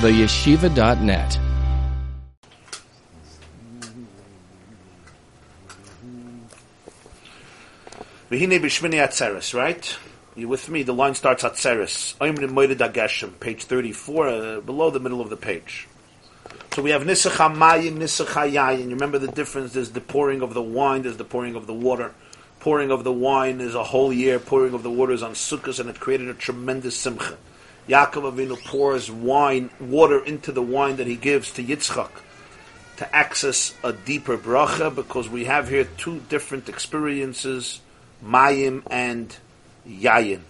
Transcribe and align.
theyeshiva.net. 0.00 1.38
V'hine 8.30 8.60
b'shmini 8.60 9.02
atzeres, 9.02 9.54
right? 9.54 9.98
You 10.36 10.46
with 10.46 10.68
me? 10.68 10.84
The 10.84 10.92
line 10.92 11.16
starts 11.16 11.42
atzeres. 11.42 12.16
Oimrim 12.18 12.50
moeded 12.50 12.76
ageshem, 12.76 13.40
page 13.40 13.64
34, 13.64 14.28
uh, 14.28 14.60
below 14.60 14.90
the 14.90 15.00
middle 15.00 15.20
of 15.20 15.30
the 15.30 15.36
page. 15.36 15.88
So 16.74 16.82
we 16.82 16.90
have 16.90 17.02
nisach 17.02 17.32
hamayim, 17.32 17.96
nisach 17.96 18.26
hayayin. 18.26 18.84
You 18.84 18.90
remember 18.90 19.18
the 19.18 19.32
difference? 19.32 19.72
There's 19.72 19.90
the 19.90 20.00
pouring 20.00 20.42
of 20.42 20.54
the 20.54 20.62
wine, 20.62 21.02
there's 21.02 21.16
the 21.16 21.24
pouring 21.24 21.56
of 21.56 21.66
the 21.66 21.74
water. 21.74 22.14
Pouring 22.60 22.92
of 22.92 23.02
the 23.02 23.12
wine 23.12 23.60
is 23.60 23.74
a 23.74 23.82
whole 23.82 24.12
year. 24.12 24.38
Pouring 24.38 24.74
of 24.74 24.84
the 24.84 24.90
water 24.90 25.12
is 25.12 25.24
on 25.24 25.32
Sukkot, 25.32 25.80
and 25.80 25.90
it 25.90 25.98
created 25.98 26.28
a 26.28 26.34
tremendous 26.34 26.96
simcha. 26.96 27.36
Yaakov 27.88 28.32
Avinu 28.34 28.62
pours 28.64 29.10
wine, 29.10 29.70
water 29.80 30.22
into 30.22 30.52
the 30.52 30.62
wine 30.62 30.96
that 30.96 31.06
he 31.06 31.16
gives 31.16 31.50
to 31.52 31.64
Yitzchak 31.64 32.10
to 32.98 33.16
access 33.16 33.74
a 33.82 33.92
deeper 33.92 34.36
bracha, 34.36 34.94
because 34.94 35.28
we 35.28 35.44
have 35.44 35.68
here 35.68 35.84
two 35.96 36.20
different 36.28 36.68
experiences 36.68 37.80
Mayim 38.22 38.82
and 38.90 39.34
Yayin. 39.88 40.40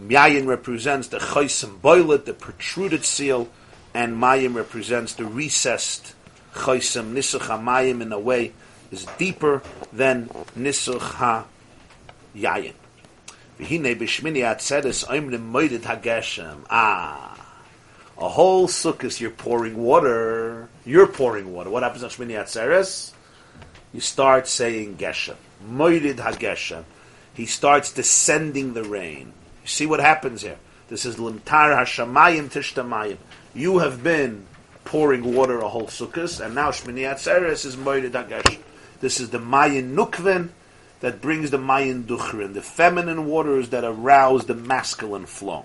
Yayin 0.00 0.46
represents 0.46 1.08
the 1.08 1.18
Chaisim 1.18 1.80
boilet, 1.80 2.24
the 2.24 2.32
protruded 2.32 3.04
seal, 3.04 3.48
and 3.92 4.16
Mayim 4.16 4.54
represents 4.54 5.14
the 5.14 5.24
recessed 5.24 6.14
Chaisim. 6.54 7.12
Nisuch 7.12 7.62
Mayim 7.62 8.00
in 8.00 8.12
a 8.12 8.18
way 8.18 8.52
is 8.90 9.04
deeper 9.18 9.62
than 9.92 10.28
Nisuch 10.56 11.00
Ha 11.00 11.44
Yayin. 12.34 12.74
Ah. 16.70 17.32
A 18.18 18.28
whole 18.28 18.68
sukkah 18.68 19.20
you're 19.20 19.30
pouring 19.30 19.76
water. 19.76 20.68
You're 20.84 21.06
pouring 21.06 21.52
water. 21.52 21.70
What 21.70 21.82
happens 21.82 22.04
on 22.04 22.10
Shmini 22.10 22.40
Atzeres? 22.40 23.12
You 23.92 24.00
start 24.00 24.46
saying 24.46 24.96
Geshem. 24.96 25.36
Moedid 25.68 26.16
HaGeshem. 26.16 26.84
He 27.34 27.46
starts 27.46 27.92
descending 27.92 28.74
the 28.74 28.84
rain. 28.84 29.32
You 29.62 29.68
see 29.68 29.86
what 29.86 30.00
happens 30.00 30.42
here? 30.42 30.58
This 30.88 31.04
is 31.04 31.16
Limtar 31.16 31.76
Hashamayim 31.76 32.50
Tishtamayim. 32.50 33.16
You 33.54 33.78
have 33.78 34.02
been 34.02 34.46
pouring 34.84 35.34
water 35.34 35.58
a 35.60 35.68
whole 35.68 35.86
sukkah, 35.86 36.44
and 36.44 36.54
now 36.54 36.70
Shmini 36.70 37.02
Atzeres 37.10 37.64
is 37.64 37.76
Moedid 37.76 38.10
HaGeshem. 38.10 38.60
This 39.00 39.18
is 39.20 39.30
the 39.30 39.38
Mayin 39.38 39.96
Nukven 39.96 40.50
that 41.02 41.20
brings 41.20 41.50
the 41.50 41.58
Mayin 41.58 42.04
Duchrin, 42.04 42.54
the 42.54 42.62
feminine 42.62 43.26
waters 43.26 43.70
that 43.70 43.82
arouse 43.82 44.46
the 44.46 44.54
masculine 44.54 45.26
flow. 45.26 45.64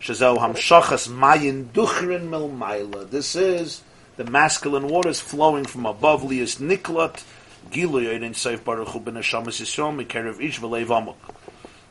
Shazel 0.00 0.38
Hamshachas 0.38 1.08
Mayin 1.08 1.66
Duchrin 1.66 2.28
Milmaila. 2.28 3.08
This 3.08 3.36
is 3.36 3.82
the 4.16 4.24
masculine 4.24 4.88
waters 4.88 5.20
flowing 5.20 5.64
from 5.66 5.86
above 5.86 6.24
Lias 6.24 6.56
Niklat, 6.56 7.22
Giloy 7.70 8.20
in 8.20 8.32
Seif 8.32 8.64
Baruch 8.64 8.88
Hu 8.88 8.98
Ben 8.98 9.14
Hashamas 9.14 9.62
Yisrael, 9.62 10.04
Mikerev 10.04 10.42
Ish. 10.42 10.58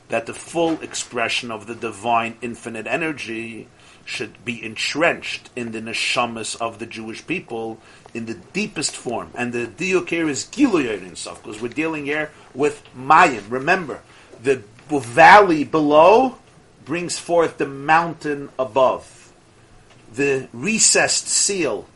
That 0.09 0.25
the 0.25 0.33
full 0.33 0.73
expression 0.81 1.51
of 1.51 1.67
the 1.67 1.75
divine 1.75 2.35
infinite 2.41 2.87
energy 2.87 3.69
should 4.05 4.45
be 4.45 4.63
entrenched 4.63 5.49
in 5.55 5.71
the 5.71 5.81
neshamas 5.81 6.55
of 6.61 6.77
the 6.79 6.85
Jewish 6.85 7.25
people 7.25 7.79
in 8.13 8.27
the 8.27 8.35
deepest 8.35 8.95
form. 8.95 9.31
And 9.35 9.51
the 9.51 9.65
diuk 9.65 10.09
here 10.09 10.29
is 10.29 10.45
Giloy 10.45 11.01
in 11.01 11.11
Seif, 11.11 11.41
because 11.43 11.59
we're 11.61 11.69
dealing 11.69 12.05
here 12.05 12.31
with 12.53 12.83
Mayim. 12.95 13.43
Remember, 13.49 14.01
the 14.41 14.63
valley 14.89 15.63
below 15.63 16.37
brings 16.85 17.17
forth 17.17 17.57
the 17.57 17.65
mountain 17.67 18.49
above. 18.59 19.33
The 20.13 20.47
recessed 20.53 21.27
seal 21.27 21.87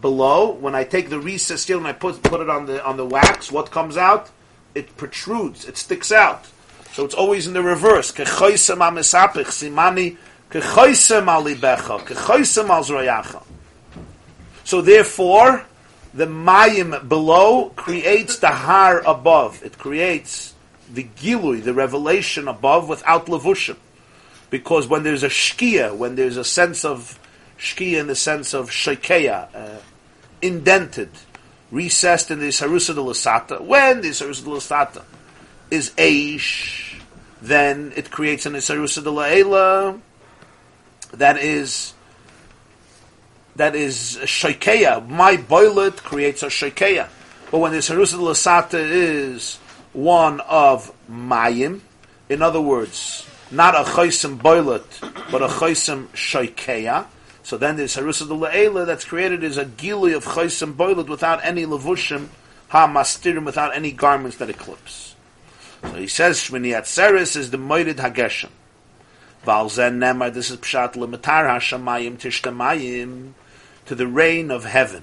below, 0.00 0.50
when 0.50 0.74
I 0.74 0.84
take 0.84 1.10
the 1.10 1.20
recessed 1.20 1.66
seal 1.66 1.78
and 1.78 1.86
I 1.86 1.92
put, 1.92 2.22
put 2.22 2.40
it 2.40 2.48
on 2.48 2.64
the, 2.66 2.84
on 2.84 2.96
the 2.96 3.06
wax, 3.06 3.52
what 3.52 3.70
comes 3.70 3.98
out? 3.98 4.30
It 4.74 4.96
protrudes, 4.96 5.66
it 5.66 5.76
sticks 5.76 6.10
out. 6.10 6.48
So 6.94 7.04
it's 7.04 7.14
always 7.14 7.46
in 7.46 7.52
the 7.52 7.62
reverse. 7.62 8.10
Kechoisem 10.52 11.24
simani 11.24 11.54
kechoisem 11.56 12.68
al 12.68 13.46
So 14.64 14.82
therefore, 14.82 15.64
the 16.12 16.26
mayim 16.26 17.08
below 17.08 17.70
creates 17.70 18.38
the 18.38 18.48
har 18.48 19.02
above. 19.06 19.64
It 19.64 19.78
creates 19.78 20.52
the 20.92 21.04
gilui, 21.04 21.64
the 21.64 21.72
revelation 21.72 22.48
above, 22.48 22.90
without 22.90 23.26
levushim. 23.26 23.76
Because 24.50 24.86
when 24.86 25.04
there's 25.04 25.22
a 25.22 25.30
shkia, 25.30 25.96
when 25.96 26.16
there's 26.16 26.36
a 26.36 26.44
sense 26.44 26.84
of 26.84 27.18
shkia 27.58 27.98
in 27.98 28.06
the 28.06 28.14
sense 28.14 28.52
of 28.52 28.68
shekeya, 28.68 29.48
uh, 29.54 29.80
indented, 30.42 31.08
recessed 31.70 32.30
in 32.30 32.40
the 32.40 32.48
sarusa 32.48 32.94
de 32.94 33.00
lasata, 33.00 33.58
when 33.58 34.02
the 34.02 34.10
sarusa 34.10 34.44
de 34.44 34.50
lasata 34.50 35.04
is 35.70 35.92
aish, 35.92 37.00
then 37.40 37.94
it 37.96 38.10
creates 38.10 38.44
an 38.44 38.52
sarusa 38.52 39.02
de 39.02 39.08
laela 39.08 39.98
that 41.12 41.38
is 41.38 41.94
that 43.56 43.74
is 43.74 44.18
shekeya. 44.22 45.06
My 45.08 45.36
boilet 45.36 46.02
creates 46.02 46.42
a 46.42 46.46
shekeya. 46.46 47.08
But 47.50 47.58
when 47.58 47.72
the 47.72 47.78
sarusa 47.78 48.18
lasata 48.18 48.80
is 48.80 49.58
one 49.92 50.40
of 50.40 50.90
mayim, 51.10 51.80
in 52.28 52.40
other 52.40 52.60
words, 52.60 53.26
not 53.50 53.74
a 53.74 53.84
chaysim 53.90 54.38
boilet, 54.38 54.84
but 55.30 55.42
a 55.42 55.48
chaysim 55.48 56.06
shaikeya. 56.08 57.06
So 57.42 57.58
then 57.58 57.76
the 57.76 57.82
sarusa 57.84 58.26
de 58.26 58.34
le'ela 58.34 58.86
that's 58.86 59.04
created 59.04 59.44
is 59.44 59.58
a 59.58 59.66
gili 59.66 60.14
of 60.14 60.24
chaysim 60.24 60.74
boilet 60.74 61.08
without 61.08 61.44
any 61.44 61.66
levushim, 61.66 62.28
ha 62.68 62.88
mastirim, 62.88 63.44
without 63.44 63.76
any 63.76 63.92
garments 63.92 64.38
that 64.38 64.48
eclipse. 64.48 65.14
So 65.82 65.94
he 65.94 66.06
says 66.06 66.38
Shmini 66.38 66.74
Atzeres 66.74 67.36
is 67.36 67.50
the 67.50 67.58
moeded 67.58 67.96
hageshem. 67.96 68.50
Valzen 69.44 69.98
nemar, 69.98 70.32
this 70.32 70.50
is 70.50 70.56
pshat 70.58 70.94
lemitar 70.94 71.48
hashamayim 71.48 72.18
tishtamayim, 72.18 73.32
to 73.86 73.94
the 73.94 74.06
rain 74.06 74.50
of 74.50 74.64
heaven. 74.64 75.02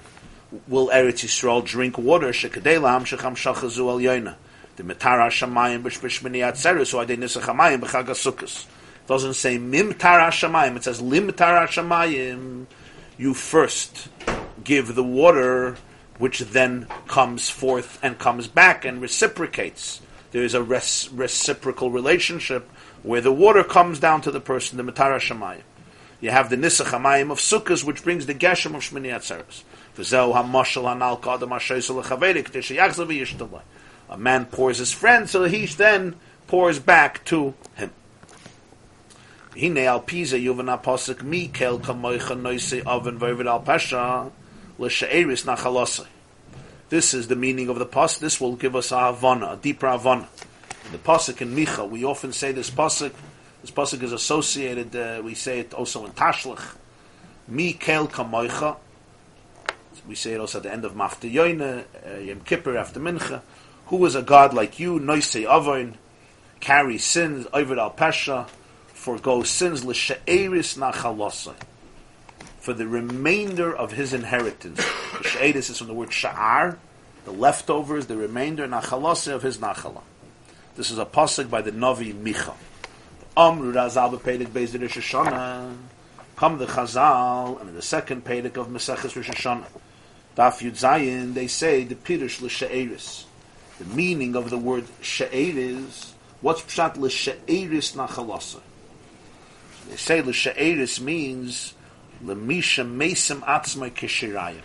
Will 0.66 0.88
Eretz 0.88 1.24
Yisrael 1.24 1.64
drink 1.64 1.98
water? 1.98 2.28
Shekadei 2.28 2.80
laham 2.80 3.02
shecham 3.02 3.36
shachazu 3.36 3.88
al 3.88 3.98
yoina 3.98 4.36
the 4.80 4.94
Mitara 4.94 5.28
Shamayim 5.28 5.82
b'Shmini 5.82 6.38
Atzeres, 6.38 6.86
so 6.86 7.04
Adei 7.04 7.18
Nisach 7.18 7.42
Hamayim 7.42 7.80
b'Chag 7.80 8.06
HaSukkos. 8.06 8.66
doesn't 9.06 9.34
say 9.34 9.58
Mimtar 9.58 10.26
Hashamayim, 10.26 10.76
it 10.76 10.84
says 10.84 11.02
Limtar 11.02 11.66
Hashamayim. 11.66 12.66
You 13.18 13.34
first 13.34 14.08
give 14.64 14.94
the 14.94 15.04
water, 15.04 15.76
which 16.18 16.38
then 16.40 16.86
comes 17.06 17.50
forth 17.50 17.98
and 18.02 18.18
comes 18.18 18.48
back 18.48 18.86
and 18.86 19.02
reciprocates. 19.02 20.00
There 20.30 20.42
is 20.42 20.54
a 20.54 20.62
res- 20.62 21.10
reciprocal 21.12 21.90
relationship 21.90 22.70
where 23.02 23.20
the 23.20 23.32
water 23.32 23.64
comes 23.64 23.98
down 23.98 24.20
to 24.22 24.30
the 24.30 24.40
person, 24.40 24.76
the 24.76 24.92
Mitara 24.92 25.18
Shamayim. 25.18 25.62
You 26.20 26.30
have 26.30 26.50
the 26.50 26.56
Nisach 26.56 26.90
Hamayim 26.90 27.30
of 27.30 27.38
Sukkos, 27.38 27.82
which 27.82 28.04
brings 28.04 28.26
the 28.26 28.34
Geshem 28.34 28.74
of 28.74 28.82
Shmini 28.82 29.08
Atzeres. 29.08 29.62
A 34.10 34.18
man 34.18 34.44
pours 34.46 34.78
his 34.78 34.92
friend, 34.92 35.28
so 35.28 35.44
he 35.44 35.66
then 35.66 36.16
pours 36.46 36.78
back 36.78 37.24
to 37.26 37.54
him. 37.74 37.90
This 46.90 47.14
is 47.14 47.28
the 47.28 47.36
meaning 47.36 47.68
of 47.68 47.78
the 47.78 47.86
pasuk. 47.86 48.18
This 48.20 48.40
will 48.40 48.56
give 48.56 48.76
us 48.76 48.92
a 48.92 49.00
havana, 49.00 49.52
a 49.52 49.56
deeper 49.56 49.88
havana. 49.88 50.28
In 50.86 50.92
the 50.92 50.98
pasuk 50.98 51.40
in 51.40 51.54
Micha, 51.54 51.88
we 51.88 52.04
often 52.04 52.32
say 52.32 52.52
this 52.52 52.70
pasuk. 52.70 53.12
This 53.60 53.70
pasuk 53.70 54.02
is 54.02 54.12
associated. 54.12 54.96
Uh, 54.96 55.22
we 55.22 55.34
say 55.34 55.60
it 55.60 55.74
also 55.74 56.04
in 56.06 56.12
Tashlich. 56.12 56.76
Mi 57.48 57.72
kel 57.72 58.08
kamoicha. 58.08 58.76
We 60.08 60.14
say 60.14 60.32
it 60.32 60.40
also 60.40 60.58
at 60.58 60.64
the 60.64 60.72
end 60.72 60.84
of 60.84 60.94
Mafta 60.94 61.32
Yoina, 61.32 61.84
uh, 62.06 62.18
Yom 62.18 62.40
Kippur 62.40 62.76
after 62.76 62.98
Mincha. 62.98 63.42
Who 63.86 64.04
is 64.06 64.14
a 64.14 64.22
God 64.22 64.54
like 64.54 64.78
you? 64.78 64.98
Noise 64.98 65.36
Avon, 65.36 65.98
carry 66.60 66.96
sins, 66.96 67.46
over 67.52 67.78
al 67.78 67.90
Pesha, 67.90 68.48
forgo 68.86 69.42
sins, 69.42 69.84
l'she'eris 69.84 70.76
nachalosa, 70.78 71.54
for 72.60 72.72
the 72.72 72.86
remainder 72.86 73.74
of 73.74 73.92
his 73.92 74.14
inheritance. 74.14 74.76
The 74.76 75.28
she'eris 75.28 75.70
is 75.70 75.78
from 75.78 75.88
the 75.88 75.94
word 75.94 76.10
sha'ar, 76.10 76.78
the 77.24 77.32
leftovers, 77.32 78.06
the 78.06 78.16
remainder, 78.16 78.66
nachalosa 78.66 79.34
of 79.34 79.42
his 79.42 79.58
nachala. 79.58 80.02
This 80.80 80.90
is 80.90 80.96
a 80.96 81.04
pasuk 81.04 81.50
by 81.50 81.60
the 81.60 81.72
Navi 81.72 82.14
Micha. 82.14 82.54
Amru 83.36 83.70
Razal 83.70 84.18
b'pedek 84.18 84.46
beis 84.46 84.80
Rosh 84.80 84.96
Hashanah. 84.96 85.76
Come 86.36 86.56
the 86.56 86.64
Chazal, 86.64 87.60
and 87.60 87.68
in 87.68 87.74
the 87.74 87.82
second 87.82 88.24
pedic 88.24 88.56
of 88.56 88.68
Maseches 88.68 89.14
Rosh 89.14 89.28
Hashanah, 89.28 89.66
Daf 90.38 90.62
Yud 90.62 90.80
Zayin, 90.80 91.34
they 91.34 91.48
say 91.48 91.84
the 91.84 91.94
Pirush 91.94 92.40
l'she'eris 92.40 93.26
the 93.78 93.84
meaning 93.94 94.34
of 94.34 94.48
the 94.48 94.56
word 94.56 94.86
she'er 95.02 95.28
is, 95.30 96.14
what's 96.40 96.62
pshat 96.62 96.96
l'she'eris 96.96 97.94
nachalasa? 97.94 98.60
They 99.90 99.96
say 99.96 100.22
l'she'eris 100.22 100.98
means 100.98 101.74
Lemisha 102.24 102.90
mesim 102.90 103.40
atzmai 103.40 103.92
kishirayim. 103.92 104.62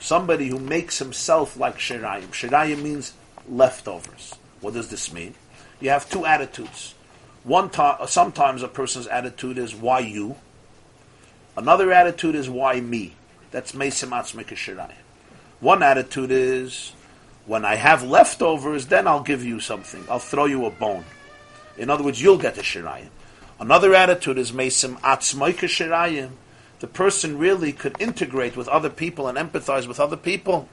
Somebody 0.00 0.48
who 0.48 0.58
makes 0.58 0.98
himself 0.98 1.58
like 1.58 1.76
shirayim. 1.76 2.28
Shirayim 2.28 2.82
means 2.82 3.12
leftovers. 3.46 4.34
What 4.62 4.72
does 4.74 4.88
this 4.88 5.12
mean? 5.12 5.34
You 5.82 5.90
have 5.90 6.08
two 6.08 6.24
attitudes. 6.24 6.94
One 7.42 7.68
time, 7.68 8.06
sometimes 8.06 8.62
a 8.62 8.68
person's 8.68 9.08
attitude 9.08 9.58
is 9.58 9.74
why 9.74 9.98
you. 9.98 10.36
Another 11.56 11.90
attitude 11.90 12.36
is 12.36 12.48
why 12.48 12.80
me. 12.80 13.16
That's 13.50 13.72
mesim 13.72 14.10
atzmai 14.10 14.46
kishirayim. 14.46 14.92
One 15.58 15.82
attitude 15.82 16.30
is 16.30 16.92
when 17.46 17.64
I 17.64 17.74
have 17.74 18.04
leftovers, 18.04 18.86
then 18.86 19.08
I'll 19.08 19.24
give 19.24 19.44
you 19.44 19.58
something. 19.58 20.04
I'll 20.08 20.20
throw 20.20 20.44
you 20.44 20.66
a 20.66 20.70
bone. 20.70 21.04
In 21.76 21.90
other 21.90 22.04
words, 22.04 22.22
you'll 22.22 22.38
get 22.38 22.54
the 22.54 22.62
shirayim. 22.62 23.08
Another 23.58 23.92
attitude 23.92 24.38
is 24.38 24.52
mesim 24.52 25.00
atzmoika 25.00 25.66
shirayim. 25.66 26.30
The 26.78 26.86
person 26.86 27.38
really 27.38 27.72
could 27.72 28.00
integrate 28.00 28.56
with 28.56 28.68
other 28.68 28.88
people 28.88 29.26
and 29.26 29.36
empathize 29.36 29.88
with 29.88 29.98
other 29.98 30.16
people. 30.16 30.68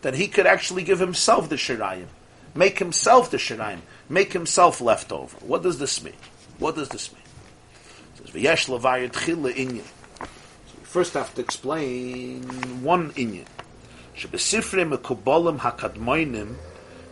That 0.00 0.14
he 0.14 0.28
could 0.28 0.46
actually 0.46 0.82
give 0.82 0.98
himself 0.98 1.50
the 1.50 1.56
shirayim, 1.56 2.06
make 2.54 2.78
himself 2.78 3.30
the 3.30 3.36
shirayim, 3.36 3.80
make 4.08 4.32
himself 4.32 4.80
left 4.80 5.12
over. 5.12 5.36
What 5.38 5.62
does 5.62 5.78
this 5.78 6.02
mean? 6.02 6.14
What 6.58 6.76
does 6.76 6.88
this 6.88 7.12
mean? 7.12 7.22
It 8.14 8.26
says, 8.26 8.30
V'yesh 8.30 8.68
levayit 8.68 9.12
chile 9.24 9.52
inyan. 9.52 9.84
So 10.18 10.74
we 10.78 10.84
first 10.84 11.14
have 11.14 11.34
to 11.34 11.40
explain 11.40 12.42
one 12.82 13.12
inyan. 13.12 13.46
Shebesifre 14.16 14.96
mekubolim 14.96 15.58
hakadmoinim 15.58 16.56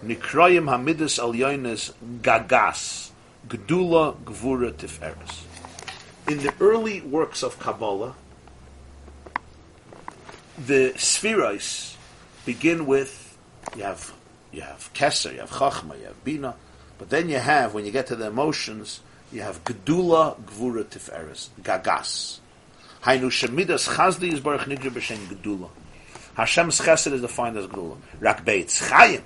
nikroyim 0.04 0.66
hamidus 0.68 1.18
al 1.18 1.32
yoines 1.32 1.92
gagas 2.22 3.10
gdula 3.48 4.16
gvura 4.24 4.72
tiferes. 4.72 5.42
In 6.28 6.38
the 6.38 6.54
early 6.60 7.02
works 7.02 7.42
of 7.42 7.58
Kabbalah, 7.58 8.14
the 10.56 10.92
spheros 10.96 11.96
begin 12.46 12.86
with 12.86 13.36
you 13.76 13.82
have 13.82 14.12
you 14.52 14.62
have 14.62 14.90
Keser, 14.94 15.34
you 15.34 15.40
have 15.40 15.50
Chachma, 15.50 15.98
you 15.98 16.06
have 16.06 16.24
Bina, 16.24 16.54
but 16.98 17.10
then 17.10 17.28
you 17.28 17.38
have 17.38 17.74
when 17.74 17.84
you 17.84 17.90
get 17.90 18.06
to 18.08 18.16
the 18.16 18.26
emotions, 18.26 19.00
you 19.32 19.42
have 19.42 19.64
Gedula, 19.64 20.40
Gvura, 20.42 20.84
Tiferes, 20.84 21.48
Gagas. 21.62 22.38
Hainu 23.02 23.26
Shemidas 23.26 23.88
Chazdi 23.88 24.32
is 24.32 24.40
Baruch 24.40 24.62
Nigri 24.62 24.90
B'Shem 24.90 25.18
Gedula. 25.26 25.68
Hashem's 26.36 26.80
chesed 26.80 27.12
is 27.12 27.20
defined 27.20 27.56
as 27.56 27.66
Gdula. 27.66 27.96
Rak 28.20 28.44
Beitz 28.44 28.88
Chayim. 28.88 29.22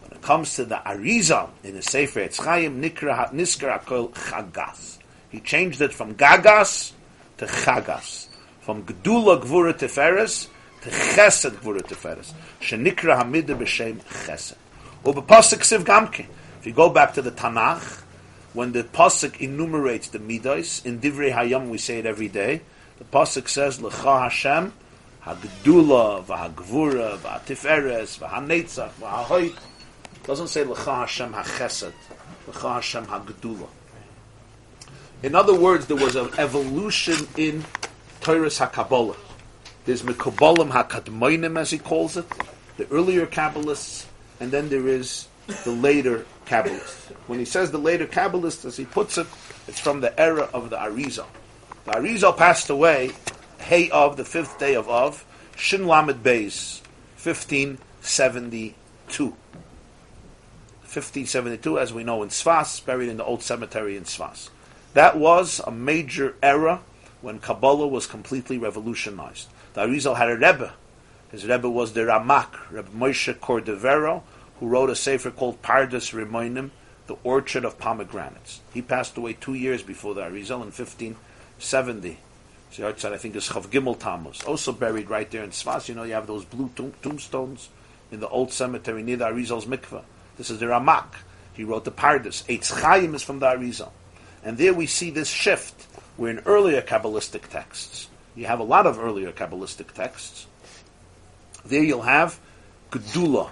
When 0.00 0.12
it 0.12 0.22
comes 0.22 0.56
to 0.56 0.64
the 0.64 0.76
Arizal 0.76 1.50
in 1.62 1.74
the 1.74 1.82
Sefer 1.82 2.20
Eitz 2.20 2.36
Chayim, 2.36 2.82
Nikra 2.82 3.32
Niskar 3.32 3.80
Akol 3.80 4.12
Chagas. 4.12 4.98
He 5.30 5.40
changed 5.40 5.80
it 5.80 5.92
from 5.92 6.14
Gagas 6.14 6.92
to 7.38 7.46
Chagas. 7.46 8.28
From 8.60 8.84
Gdula 8.84 9.42
Gvura 9.42 9.72
Tiferes 9.72 10.48
to 10.82 10.90
Chesed 10.90 11.50
Gvura 11.56 11.80
Tiferes. 11.80 12.32
Shenikra 12.60 13.20
Hamida 13.20 13.56
B'Shem 13.58 14.00
Chesed. 14.26 14.56
Uba 15.06 15.22
Pasuk 15.22 15.60
Siv 15.60 15.84
Gamke. 15.84 16.26
If 16.64 16.68
you 16.68 16.72
go 16.72 16.88
back 16.88 17.12
to 17.12 17.20
the 17.20 17.30
Tanakh, 17.30 18.00
when 18.54 18.72
the 18.72 18.84
Pasuk 18.84 19.38
enumerates 19.38 20.08
the 20.08 20.18
Midas, 20.18 20.82
in 20.86 20.98
Divrei 20.98 21.30
Hayam 21.30 21.68
we 21.68 21.76
say 21.76 21.98
it 21.98 22.06
every 22.06 22.28
day, 22.28 22.62
the 22.96 23.04
Pasuk 23.04 23.50
says, 23.50 23.82
L'cha 23.82 24.20
Hashem, 24.20 24.72
Hagdula, 25.24 26.24
v'hagvura, 26.24 27.18
v'hatiferes, 27.18 28.18
v'hanetzach, 28.18 28.92
v'hahoit. 28.92 29.54
Doesn't 30.22 30.48
say 30.48 30.64
l'cha 30.64 31.00
Hashem 31.00 31.34
hachesed, 31.34 31.92
l'cha 32.48 32.74
Hashem 32.76 33.08
hagdula. 33.08 33.68
In 35.22 35.34
other 35.34 35.54
words, 35.54 35.84
there 35.84 35.98
was 35.98 36.16
an 36.16 36.30
evolution 36.38 37.28
in 37.36 37.62
Torah 38.22 38.46
HaKabbalah. 38.46 39.18
There's 39.84 40.00
Mekubalim 40.00 40.70
HaKadmoinim, 40.70 41.58
as 41.58 41.72
he 41.72 41.76
calls 41.76 42.16
it, 42.16 42.24
the 42.78 42.88
earlier 42.88 43.26
Kabbalists, 43.26 44.06
and 44.40 44.50
then 44.50 44.70
there 44.70 44.88
is 44.88 45.28
the 45.64 45.70
later 45.70 46.24
Kabbalists. 46.46 47.12
When 47.26 47.38
he 47.38 47.44
says 47.44 47.70
the 47.70 47.78
later 47.78 48.06
Kabbalists, 48.06 48.64
as 48.64 48.76
he 48.76 48.84
puts 48.84 49.18
it, 49.18 49.26
it's 49.66 49.80
from 49.80 50.00
the 50.00 50.18
era 50.20 50.48
of 50.52 50.70
the 50.70 50.76
Arizal. 50.76 51.26
The 51.84 51.92
Arizal 51.92 52.36
passed 52.36 52.70
away 52.70 53.12
Hay 53.58 53.90
of 53.90 54.16
the 54.16 54.24
fifth 54.24 54.58
day 54.58 54.74
of 54.74 54.88
Av, 54.88 55.24
Shin 55.56 55.86
Lamed 55.86 56.22
Beis, 56.22 56.80
1572. 57.22 59.24
1572, 59.24 61.78
as 61.78 61.92
we 61.92 62.04
know, 62.04 62.22
in 62.22 62.28
Sfas, 62.28 62.84
buried 62.84 63.08
in 63.08 63.16
the 63.16 63.24
old 63.24 63.42
cemetery 63.42 63.96
in 63.96 64.04
Sfas. 64.04 64.50
That 64.92 65.16
was 65.16 65.60
a 65.66 65.70
major 65.70 66.36
era 66.42 66.80
when 67.20 67.40
Kabbalah 67.40 67.88
was 67.88 68.06
completely 68.06 68.58
revolutionized. 68.58 69.48
The 69.72 69.86
Arizal 69.86 70.16
had 70.16 70.28
a 70.28 70.36
Rebbe. 70.36 70.74
His 71.32 71.46
Rebbe 71.46 71.68
was 71.68 71.94
the 71.94 72.02
Ramak, 72.02 72.70
Rebbe 72.70 72.90
Moshe 72.90 73.34
Cordovero, 73.34 74.22
who 74.60 74.68
wrote 74.68 74.90
a 74.90 74.96
sefer 74.96 75.30
called 75.30 75.62
Pardes 75.62 76.12
Rimoinim, 76.12 76.70
the 77.06 77.16
Orchard 77.22 77.64
of 77.64 77.78
Pomegranates. 77.78 78.60
He 78.72 78.82
passed 78.82 79.16
away 79.16 79.34
two 79.34 79.54
years 79.54 79.82
before 79.82 80.14
the 80.14 80.22
Arizal 80.22 80.62
in 80.62 80.72
1570. 80.72 82.18
The 82.76 82.86
outside, 82.88 83.12
I 83.12 83.18
think, 83.18 83.36
is 83.36 83.48
Chav 83.48 83.68
Gimel 83.68 83.98
Tammuz, 83.98 84.42
also 84.42 84.72
buried 84.72 85.08
right 85.08 85.30
there 85.30 85.44
in 85.44 85.50
Sfas. 85.50 85.88
You 85.88 85.94
know, 85.94 86.02
you 86.02 86.14
have 86.14 86.26
those 86.26 86.44
blue 86.44 86.70
tombstones 87.02 87.68
in 88.10 88.20
the 88.20 88.28
old 88.28 88.52
cemetery 88.52 89.02
near 89.02 89.16
the 89.16 89.26
Arizal's 89.26 89.66
mikveh. 89.66 90.02
This 90.36 90.50
is 90.50 90.58
the 90.58 90.66
Ramak. 90.66 91.06
He 91.52 91.62
wrote 91.62 91.84
the 91.84 91.92
Pardes. 91.92 92.44
Eitz 92.46 92.72
Chaim 92.80 93.14
is 93.14 93.22
from 93.22 93.38
the 93.38 93.46
Arizal. 93.46 93.92
And 94.42 94.58
there 94.58 94.74
we 94.74 94.86
see 94.86 95.10
this 95.10 95.28
shift, 95.28 95.82
where 96.16 96.30
in 96.30 96.40
earlier 96.40 96.82
Kabbalistic 96.82 97.48
texts, 97.48 98.08
you 98.34 98.46
have 98.46 98.58
a 98.58 98.64
lot 98.64 98.86
of 98.86 98.98
earlier 98.98 99.30
Kabbalistic 99.30 99.92
texts, 99.92 100.46
there 101.64 101.82
you'll 101.82 102.02
have 102.02 102.38
Gedula, 102.90 103.50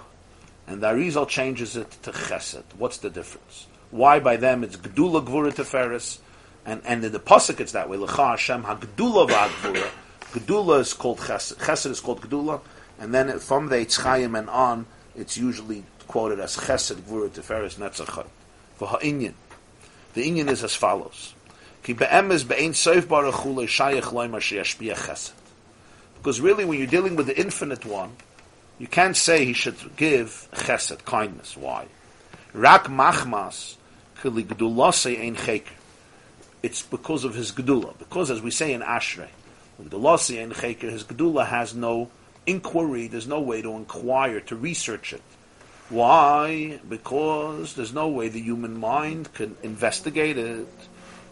and 0.67 0.81
the 0.81 0.87
Arizal 0.87 1.27
changes 1.27 1.75
it 1.75 1.91
to 2.03 2.11
Chesed. 2.11 2.63
What's 2.77 2.97
the 2.97 3.09
difference? 3.09 3.67
Why 3.91 4.19
by 4.19 4.37
them 4.37 4.63
it's 4.63 4.75
Gedula 4.77 5.25
Gvura 5.25 5.53
Teferis, 5.53 6.19
and 6.65 6.81
and 6.85 7.03
in 7.03 7.11
the 7.11 7.19
pasuk 7.19 7.59
it's 7.59 7.73
that 7.73 7.89
way. 7.89 7.97
L'cha 7.97 8.29
Hashem 8.31 8.63
hagdula 8.63 9.29
v'agvura. 9.29 9.89
Gedula 10.31 10.79
is 10.79 10.93
called 10.93 11.19
chesed. 11.19 11.55
Chesed 11.57 11.91
is 11.91 11.99
called 11.99 12.21
gedula, 12.21 12.61
and 12.99 13.13
then 13.13 13.37
from 13.39 13.67
the 13.69 13.75
Eitzchayim 13.75 14.37
and 14.37 14.49
on, 14.49 14.85
it's 15.15 15.37
usually 15.37 15.83
quoted 16.07 16.39
as 16.39 16.57
chesed 16.57 16.95
gvura 17.01 17.29
teferes 17.29 17.75
netzachot. 17.75 18.27
For 18.75 18.87
ha'inyan, 18.87 19.33
the 20.13 20.27
inyan 20.27 20.49
is 20.49 20.63
as 20.63 20.73
follows. 20.73 21.33
Because 21.83 21.99
really, 26.41 26.65
when 26.65 26.77
you're 26.77 26.87
dealing 26.87 27.15
with 27.17 27.27
the 27.27 27.37
infinite 27.37 27.85
one, 27.85 28.15
you 28.79 28.87
can't 28.87 29.15
say 29.15 29.45
he 29.45 29.53
should 29.53 29.95
give 29.95 30.47
chesed, 30.53 31.05
kindness. 31.05 31.55
Why? 31.55 31.87
Rak 32.53 32.85
machmas 32.85 33.75
gdulase 34.21 35.19
ein 35.19 35.35
cheker 35.35 35.73
it's 36.63 36.81
because 36.81 37.25
of 37.25 37.35
his 37.35 37.51
gedula. 37.51 37.95
Because, 37.99 38.31
as 38.31 38.41
we 38.41 38.49
say 38.49 38.73
in 38.73 38.81
Ashrei, 38.81 39.27
Gdulasi 39.81 40.41
and 40.41 40.53
Cheker, 40.53 40.89
his 40.89 41.03
gedula 41.03 41.45
has 41.45 41.75
no 41.75 42.09
inquiry. 42.47 43.07
There's 43.07 43.27
no 43.27 43.41
way 43.41 43.61
to 43.61 43.71
inquire, 43.71 44.39
to 44.39 44.55
research 44.55 45.11
it. 45.13 45.21
Why? 45.89 46.79
Because 46.87 47.75
there's 47.75 47.93
no 47.93 48.07
way 48.07 48.29
the 48.29 48.41
human 48.41 48.79
mind 48.79 49.33
can 49.33 49.57
investigate 49.61 50.37
it. 50.37 50.67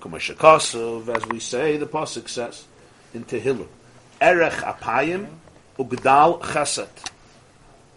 Kamashakasov, 0.02 1.08
as 1.16 1.26
we 1.28 1.40
say, 1.40 1.78
the 1.78 1.88
pasuk 1.88 2.28
says 2.28 2.66
in 3.14 3.24
Tehillim, 3.24 3.68
Erech 4.20 4.54
apayim 4.54 5.28
ugdal 5.80 6.42
chesed. 6.42 7.11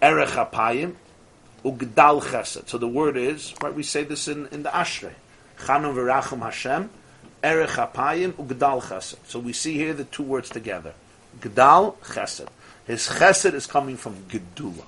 Erech 0.05 0.29
apayim 0.29 0.97
ugdal 1.65 2.23
chesed. 2.23 2.69
So 2.69 2.77
the 2.77 2.89
word 2.89 3.17
is, 3.17 3.55
right? 3.63 3.75
We 3.75 3.83
say 3.83 4.05
this 4.05 4.29
in, 4.29 4.49
in 4.49 4.63
the 4.63 4.71
Ashrei. 4.71 5.15
Chanun 5.59 5.95
v'rachum 5.95 6.41
Hashem 6.41 6.91
Erech 7.45 7.71
Apayim 7.71 8.33
Ugdal 8.33 8.83
Chesed. 8.83 9.17
So 9.27 9.39
we 9.39 9.53
see 9.53 9.75
here 9.75 9.93
the 9.93 10.05
two 10.05 10.23
words 10.23 10.49
together. 10.49 10.95
Gdal 11.41 11.97
Chesed. 11.99 12.49
His 12.87 13.07
Chesed 13.07 13.53
is 13.53 13.67
coming 13.67 13.99
from 13.99 14.17
Gedula. 14.29 14.85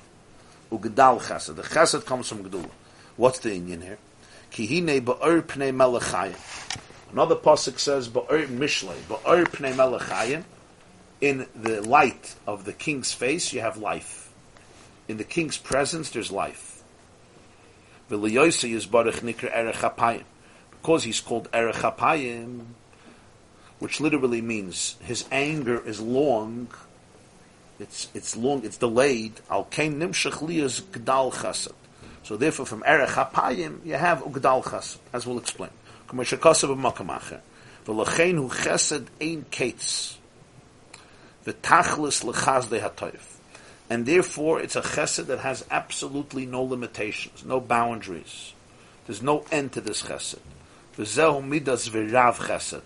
Ugdal 0.73 1.20
Chesed. 1.20 1.54
The 1.54 1.62
Chesed 1.62 2.06
comes 2.06 2.30
from 2.30 2.44
Gedula. 2.44 2.70
What's 3.16 3.40
the 3.40 3.54
Indian 3.54 3.82
here? 3.82 3.99
Kihine 4.52 5.02
Ba'er 5.02 5.42
Pnei 5.42 5.70
Melechayim. 5.70 6.80
Another 7.12 7.37
pasuk 7.37 7.78
says 7.78 8.08
Ba'er 8.08 8.46
Mishlei. 8.46 8.96
Ba'er 9.02 9.44
Pnei 9.44 9.75
Melechayim. 9.75 10.44
In 11.20 11.46
the 11.54 11.82
light 11.82 12.35
of 12.46 12.64
the 12.64 12.73
king's 12.73 13.12
face, 13.12 13.52
you 13.52 13.61
have 13.61 13.76
life. 13.76 14.25
In 15.08 15.16
the 15.16 15.25
king's 15.25 15.56
presence, 15.56 16.10
there's 16.10 16.30
life. 16.30 16.82
Is 18.10 18.86
because 20.70 21.02
he's 21.04 21.20
called 21.20 21.48
Erech 21.52 21.84
which 23.78 24.00
literally 24.00 24.40
means 24.40 24.96
his 25.02 25.25
anger 25.30 25.78
is 25.86 26.00
long, 26.00 26.68
it's 27.78 28.08
it's 28.14 28.36
long, 28.36 28.64
it's 28.64 28.78
delayed. 28.78 29.34
Al 29.50 29.64
kain 29.64 30.00
nimshach 30.00 30.38
liyas 30.38 30.80
gdal 30.82 31.32
chasad. 31.32 31.75
So 32.22 32.36
therefore, 32.36 32.66
from 32.66 32.82
Erech 32.84 33.16
you 33.84 33.94
have 33.94 34.25
Ugdal 34.25 34.64
Chasad, 34.64 34.98
as 35.12 35.26
we'll 35.26 35.38
explain. 35.38 35.70
V'lachein 37.86 38.34
hu 38.34 38.48
chesed 38.48 39.06
ein 39.20 39.46
kates. 39.50 40.16
The 41.44 41.52
tachlis 41.52 42.25
lechazde 42.25 42.80
hatoif. 42.80 43.36
And 43.88 44.05
therefore, 44.05 44.61
it's 44.61 44.75
a 44.75 44.83
chesed 44.83 45.26
that 45.26 45.40
has 45.40 45.64
absolutely 45.71 46.45
no 46.45 46.62
limitations, 46.62 47.45
no 47.45 47.61
boundaries. 47.61 48.52
There's 49.07 49.23
no 49.23 49.45
end 49.52 49.73
to 49.73 49.81
this 49.81 50.02
chesed. 50.02 50.40
V'zehu 50.97 51.47
midas 51.47 51.88
v'rav 51.88 52.35
chesed. 52.35 52.83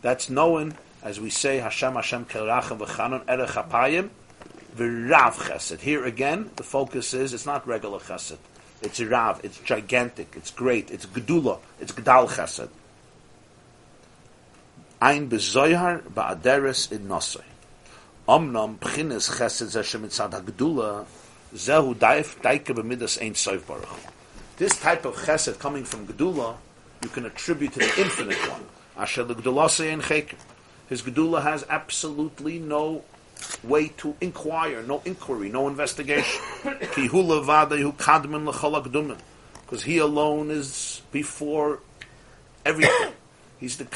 That's 0.00 0.30
known, 0.30 0.74
as 1.02 1.20
we 1.20 1.28
say, 1.28 1.58
Hashem 1.58 1.94
Hashem 1.94 2.24
kelrachem 2.26 2.78
v'chanon 2.78 3.28
erech 3.28 3.50
apayim, 3.50 4.08
v'rav 4.74 5.34
chesed. 5.34 5.80
Here 5.80 6.04
again, 6.04 6.50
the 6.56 6.62
focus 6.62 7.12
is, 7.12 7.34
it's 7.34 7.44
not 7.44 7.66
regular 7.66 7.98
chesed. 7.98 8.38
It's 8.80 9.00
rav, 9.00 9.44
it's 9.44 9.58
gigantic, 9.58 10.34
it's 10.36 10.50
great, 10.50 10.90
it's 10.90 11.04
gedula, 11.04 11.58
it's 11.78 11.92
gedal 11.92 12.28
chesed. 12.28 12.70
Ein 15.02 15.28
bezoyhar 15.28 16.02
ba'aderes 16.02 16.90
in 16.90 17.06
nosoi. 17.06 17.42
Omnam 18.28 18.76
pchines 18.76 19.30
chesed 19.38 19.68
zeshem 19.72 20.02
mitzad 20.02 20.32
hagdula 20.32 21.06
zehu 21.54 21.94
daif 21.94 22.38
daike 22.42 22.74
b'midas 22.76 23.16
ein 23.22 23.32
baruch. 23.66 23.88
This 24.58 24.78
type 24.78 25.06
of 25.06 25.16
chesed 25.16 25.58
coming 25.58 25.82
from 25.82 26.06
gedula, 26.06 26.56
you 27.02 27.08
can 27.08 27.24
attribute 27.24 27.72
to 27.72 27.78
the 27.78 28.02
infinite 28.02 28.36
one. 28.50 28.66
Asher 28.98 29.24
l'gdulase 29.24 29.90
ein 29.90 30.02
cheker. 30.02 30.34
His 30.90 31.00
gedula 31.00 31.42
has 31.42 31.64
absolutely 31.70 32.58
no 32.58 33.02
way 33.64 33.88
to 33.96 34.14
inquire, 34.20 34.82
no 34.82 35.00
inquiry, 35.06 35.48
no 35.48 35.66
investigation. 35.66 36.42
Ki 36.92 37.06
hu 37.06 37.22
levade 37.22 37.80
hu 37.80 37.92
kadmen 37.92 38.46
l'chol 38.46 38.84
hagdumen. 38.84 39.18
Because 39.62 39.84
he 39.84 39.96
alone 39.96 40.50
is 40.50 41.00
before 41.12 41.80
everything. 42.66 43.14
He's 43.58 43.78
the 43.78 43.86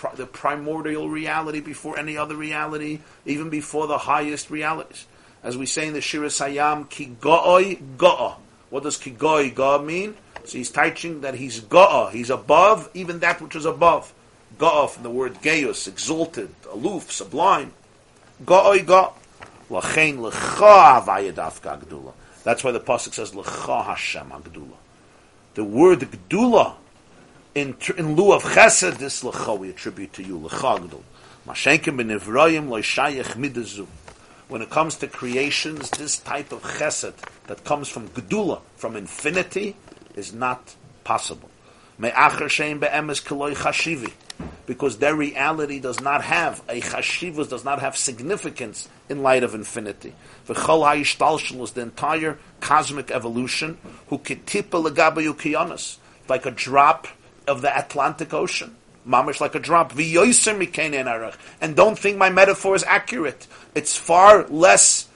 kadmen, 0.00 0.16
the 0.16 0.26
primordial 0.26 1.08
reality 1.08 1.60
before 1.60 1.98
any 1.98 2.16
other 2.16 2.34
reality, 2.34 3.00
even 3.24 3.50
before 3.50 3.86
the 3.86 3.98
highest 3.98 4.50
realities. 4.50 5.06
As 5.42 5.56
we 5.56 5.66
say 5.66 5.86
in 5.86 5.94
the 5.94 6.00
Shiras 6.00 6.40
HaYam, 6.40 6.88
ki 6.88 7.16
go'oi. 7.20 7.78
What 8.70 8.82
does 8.82 8.96
ki 8.96 9.12
go'oi 9.12 9.84
mean? 9.84 10.14
So 10.44 10.58
he's 10.58 10.70
teaching 10.70 11.22
that 11.22 11.34
he's 11.34 11.60
go'a, 11.60 12.10
he's 12.10 12.30
above 12.30 12.90
even 12.94 13.20
that 13.20 13.40
which 13.40 13.56
is 13.56 13.64
above. 13.64 14.12
Go'a 14.58 14.88
from 14.90 15.02
the 15.02 15.10
word 15.10 15.34
geus, 15.42 15.88
exalted, 15.88 16.50
aloof, 16.70 17.10
sublime. 17.10 17.72
Go'oi 18.44 18.84
go'a. 18.84 19.12
Lachein 19.70 20.18
lecha 20.18 21.02
avayadaf 21.02 21.60
gdula. 21.60 22.12
That's 22.42 22.64
why 22.64 22.72
the 22.72 22.80
pasuk 22.80 23.14
says 23.14 23.32
lecha 23.32 23.84
Hashem 23.84 24.30
agdula. 24.30 24.76
The 25.54 25.64
word 25.64 26.00
gdula 26.00 26.74
in, 27.54 27.76
in 27.96 28.14
lieu 28.16 28.32
of 28.32 28.42
chesed, 28.44 28.98
this 28.98 29.22
lecha 29.22 29.58
we 29.58 29.70
attribute 29.70 30.12
to 30.14 30.22
you, 30.22 30.38
lecha 30.38 30.78
gdul. 30.78 31.02
Mashenkim 31.46 31.96
ben 31.96 32.08
loishayach 32.08 33.34
midazu. 33.34 33.86
When 34.48 34.62
it 34.62 34.70
comes 34.70 34.96
to 34.96 35.06
creations, 35.06 35.90
this 35.90 36.18
type 36.18 36.52
of 36.52 36.62
chesed 36.62 37.14
that 37.46 37.64
comes 37.64 37.88
from 37.88 38.08
gedula, 38.08 38.60
from 38.76 38.96
infinity, 38.96 39.76
is 40.14 40.32
not 40.32 40.74
possible. 41.04 41.50
Me'acher 41.98 42.46
shein 42.46 42.80
be'emes 42.80 43.22
keloi 43.22 43.54
chashivi. 43.54 44.12
Because 44.66 44.98
their 44.98 45.14
reality 45.16 45.80
does 45.80 46.00
not 46.00 46.22
have 46.22 46.62
a 46.68 46.80
chashivus, 46.80 47.48
does 47.48 47.64
not 47.64 47.80
have 47.80 47.96
significance 47.96 48.88
in 49.08 49.22
light 49.22 49.42
of 49.42 49.54
infinity. 49.54 50.14
V'chol 50.46 50.84
ha'ishtalshel 50.84 51.62
is 51.62 51.72
the 51.72 51.82
entire 51.82 52.38
cosmic 52.60 53.10
evolution, 53.10 53.78
who 54.08 54.18
kitipa 54.18 54.82
legabayu 54.82 55.34
kiyonis, 55.34 55.98
like 56.28 56.46
a 56.46 56.50
drop 56.50 57.08
of 57.50 57.60
the 57.62 57.78
Atlantic 57.78 58.32
Ocean. 58.32 58.76
Mamish 59.06 59.40
like 59.40 59.54
a 59.54 59.58
drop. 59.58 59.92
And 61.60 61.76
don't 61.76 61.98
think 61.98 62.16
my 62.16 62.30
metaphor 62.30 62.74
is 62.76 62.84
accurate. 62.84 63.46
It's 63.74 63.96
far 63.96 64.46
less 64.48 65.08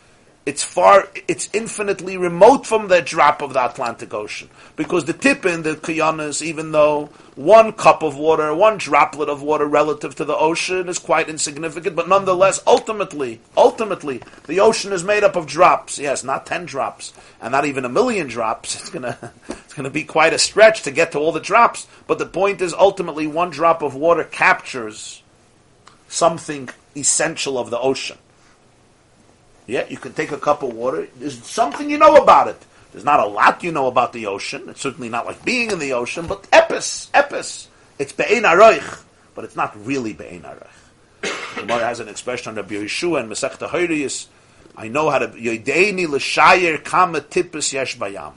it's 0.46 0.62
far, 0.62 1.08
it's 1.26 1.48
infinitely 1.54 2.18
remote 2.18 2.66
from 2.66 2.88
the 2.88 3.00
drop 3.00 3.40
of 3.40 3.54
the 3.54 3.64
Atlantic 3.64 4.12
Ocean. 4.12 4.50
Because 4.76 5.06
the 5.06 5.14
tip 5.14 5.46
in 5.46 5.62
the 5.62 5.74
Kiyanas, 5.74 6.42
even 6.42 6.72
though 6.72 7.06
one 7.34 7.72
cup 7.72 8.02
of 8.02 8.18
water, 8.18 8.54
one 8.54 8.76
droplet 8.76 9.30
of 9.30 9.40
water 9.40 9.66
relative 9.66 10.14
to 10.16 10.24
the 10.26 10.36
ocean 10.36 10.88
is 10.90 10.98
quite 10.98 11.30
insignificant, 11.30 11.96
but 11.96 12.10
nonetheless, 12.10 12.62
ultimately, 12.66 13.40
ultimately, 13.56 14.20
the 14.46 14.60
ocean 14.60 14.92
is 14.92 15.02
made 15.02 15.24
up 15.24 15.34
of 15.34 15.46
drops. 15.46 15.98
Yes, 15.98 16.22
not 16.22 16.44
ten 16.44 16.66
drops, 16.66 17.14
and 17.40 17.52
not 17.52 17.64
even 17.64 17.86
a 17.86 17.88
million 17.88 18.26
drops. 18.26 18.74
It's 18.84 18.90
gonna, 18.90 19.32
it's 19.48 19.72
gonna 19.72 19.88
be 19.88 20.04
quite 20.04 20.34
a 20.34 20.38
stretch 20.38 20.82
to 20.82 20.90
get 20.90 21.12
to 21.12 21.18
all 21.18 21.32
the 21.32 21.40
drops. 21.40 21.86
But 22.06 22.18
the 22.18 22.26
point 22.26 22.60
is, 22.60 22.74
ultimately, 22.74 23.26
one 23.26 23.48
drop 23.48 23.80
of 23.80 23.94
water 23.94 24.24
captures 24.24 25.22
something 26.06 26.68
essential 26.94 27.58
of 27.58 27.70
the 27.70 27.78
ocean. 27.78 28.18
Yeah, 29.66 29.86
you 29.88 29.96
can 29.96 30.12
take 30.12 30.32
a 30.32 30.38
cup 30.38 30.62
of 30.62 30.74
water. 30.74 31.08
There's 31.16 31.42
something 31.44 31.88
you 31.88 31.98
know 31.98 32.16
about 32.16 32.48
it. 32.48 32.62
There's 32.92 33.04
not 33.04 33.20
a 33.20 33.26
lot 33.26 33.64
you 33.64 33.72
know 33.72 33.86
about 33.86 34.12
the 34.12 34.26
ocean. 34.26 34.68
It's 34.68 34.80
certainly 34.80 35.08
not 35.08 35.26
like 35.26 35.44
being 35.44 35.70
in 35.70 35.78
the 35.78 35.94
ocean, 35.94 36.26
but 36.26 36.42
epis, 36.50 37.10
epis. 37.10 37.66
It's 37.98 38.12
be'ein 38.12 38.44
aroich, 38.44 39.02
but 39.34 39.44
it's 39.44 39.56
not 39.56 39.74
really 39.84 40.12
be'ein 40.12 40.42
aroich. 40.42 41.56
Gemara 41.56 41.86
has 41.86 42.00
an 42.00 42.08
expression 42.08 42.50
on 42.50 42.56
Rabbi 42.56 42.74
Yeshua 42.74 43.20
and 43.20 43.30
Masechta 43.30 43.68
Hoyriyas. 43.68 44.26
I 44.76 44.88
know 44.88 45.08
how 45.10 45.18
to 45.18 45.28
yodeini 45.28 46.08
l'shayer 46.08 46.78
kama 46.84 47.20
tippus 47.20 47.72
yesh 47.72 47.96
bayam. 47.96 48.34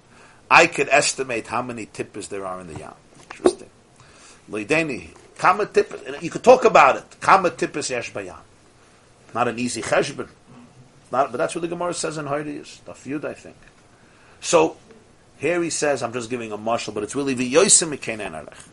I 0.50 0.66
could 0.66 0.88
estimate 0.88 1.46
how 1.46 1.62
many 1.62 1.86
tippus 1.86 2.28
there 2.28 2.46
are 2.46 2.60
in 2.60 2.66
the 2.66 2.78
yam. 2.78 2.94
Interesting. 3.22 3.70
Yodeini 4.50 5.10
kama 5.36 5.66
tippus. 5.66 6.22
You 6.22 6.30
could 6.30 6.44
talk 6.44 6.64
about 6.64 6.96
it. 6.96 7.20
Kama 7.20 7.50
tippus 7.50 7.90
yesh 7.90 8.12
bayam. 8.12 8.38
Not 9.34 9.48
an 9.48 9.58
easy 9.58 9.82
cheshbon. 9.82 10.28
Not, 11.10 11.32
but 11.32 11.38
that's 11.38 11.54
what 11.54 11.62
the 11.62 11.68
Gemara 11.68 11.92
says 11.92 12.18
in 12.18 12.26
Haidiyas, 12.26 12.84
the 12.84 12.94
feud, 12.94 13.24
I 13.24 13.34
think. 13.34 13.56
So 14.40 14.76
here 15.38 15.62
he 15.62 15.70
says, 15.70 16.02
I'm 16.02 16.12
just 16.12 16.30
giving 16.30 16.52
a 16.52 16.56
marshal, 16.56 16.92
but 16.92 17.02
it's 17.02 17.16
really 17.16 17.34
v'yosim 17.34 17.96
mikein 17.96 18.20
enarech. 18.20 18.68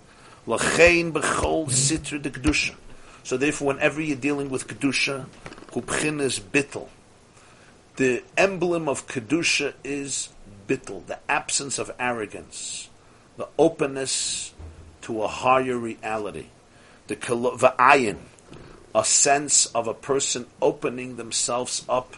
L'chein 0.45 1.11
b'chol 1.11 1.67
sitra 1.67 2.21
de 2.21 2.29
kedusha. 2.29 2.75
So 3.23 3.37
therefore, 3.37 3.69
whenever 3.69 4.01
you're 4.01 4.15
dealing 4.15 4.49
with 4.49 4.67
kedusha, 4.67 5.25
hupchin 5.71 6.21
is 6.21 6.39
bittel. 6.39 6.89
The 7.95 8.23
emblem 8.37 8.87
of 8.87 9.07
kedusha 9.07 9.73
is 9.83 10.29
bittel, 10.67 11.05
the 11.07 11.19
absence 11.27 11.79
of 11.79 11.91
arrogance, 11.99 12.89
the 13.37 13.47
openness 13.57 14.53
to 15.01 15.23
a 15.23 15.27
higher 15.27 15.77
reality, 15.77 16.47
the 17.07 17.15
va'ayin, 17.15 18.17
a 18.93 19.03
sense 19.03 19.65
of 19.67 19.87
a 19.87 19.93
person 19.93 20.45
opening 20.61 21.15
themselves 21.15 21.85
up 21.89 22.15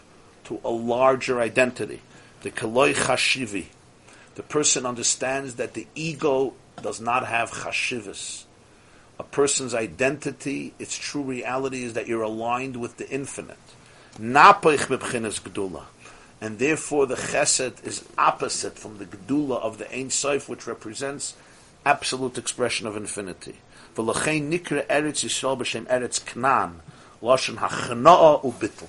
to 0.49 0.59
a 0.65 0.69
larger 0.69 1.39
identity. 1.39 2.01
The 2.41 2.51
Kaloi 2.51 2.93
Chashivi. 2.93 3.67
The 4.35 4.43
person 4.43 4.85
understands 4.85 5.55
that 5.55 5.73
the 5.75 5.87
ego 5.95 6.53
does 6.81 6.99
not 6.99 7.27
have 7.27 7.51
chashivas. 7.51 8.45
A 9.19 9.23
person's 9.23 9.75
identity, 9.75 10.73
its 10.79 10.97
true 10.97 11.21
reality 11.21 11.83
is 11.83 11.93
that 11.93 12.07
you're 12.07 12.23
aligned 12.23 12.77
with 12.77 12.97
the 12.97 13.09
infinite. 13.09 13.57
And 14.17 14.35
therefore 16.59 17.05
the 17.05 17.15
chesed 17.15 17.85
is 17.85 18.05
opposite 18.17 18.79
from 18.79 18.97
the 18.97 19.05
gedula 19.05 19.61
of 19.61 19.77
the 19.77 19.93
Ein 19.93 20.09
Sof, 20.09 20.49
which 20.49 20.65
represents 20.67 21.35
absolute 21.85 22.37
expression 22.37 22.87
of 22.87 22.95
infinity. 22.95 23.57
Eretz 23.95 24.87
Yisrael 24.87 25.57
b'shem 25.59 25.85
eretz 25.87 26.25
Knan, 26.25 26.81
lashon 27.21 27.57
hachna'a 27.57 28.41
u'bitl. 28.41 28.87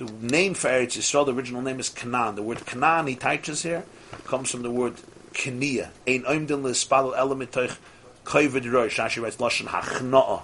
The 0.00 0.10
name 0.22 0.54
for 0.54 0.68
Eretz 0.68 0.96
Yisrael, 0.96 1.26
the 1.26 1.34
original 1.34 1.60
name 1.60 1.78
is 1.78 1.90
Canaan. 1.90 2.34
The 2.34 2.42
word 2.42 2.64
Canaan, 2.64 3.06
he 3.06 3.16
teaches 3.16 3.64
here, 3.64 3.84
comes 4.24 4.50
from 4.50 4.62
the 4.62 4.70
word 4.70 4.94
Kenia. 5.34 5.90
Ein 6.08 6.22
oimdin 6.22 6.62
l'spalo 6.62 7.14
elemitoich 7.14 7.76
koivid 8.24 8.72
rosh. 8.72 8.98
Rashi 8.98 9.22
writes 9.22 9.36
Lashon 9.36 9.66
hachna'a. 9.66 10.40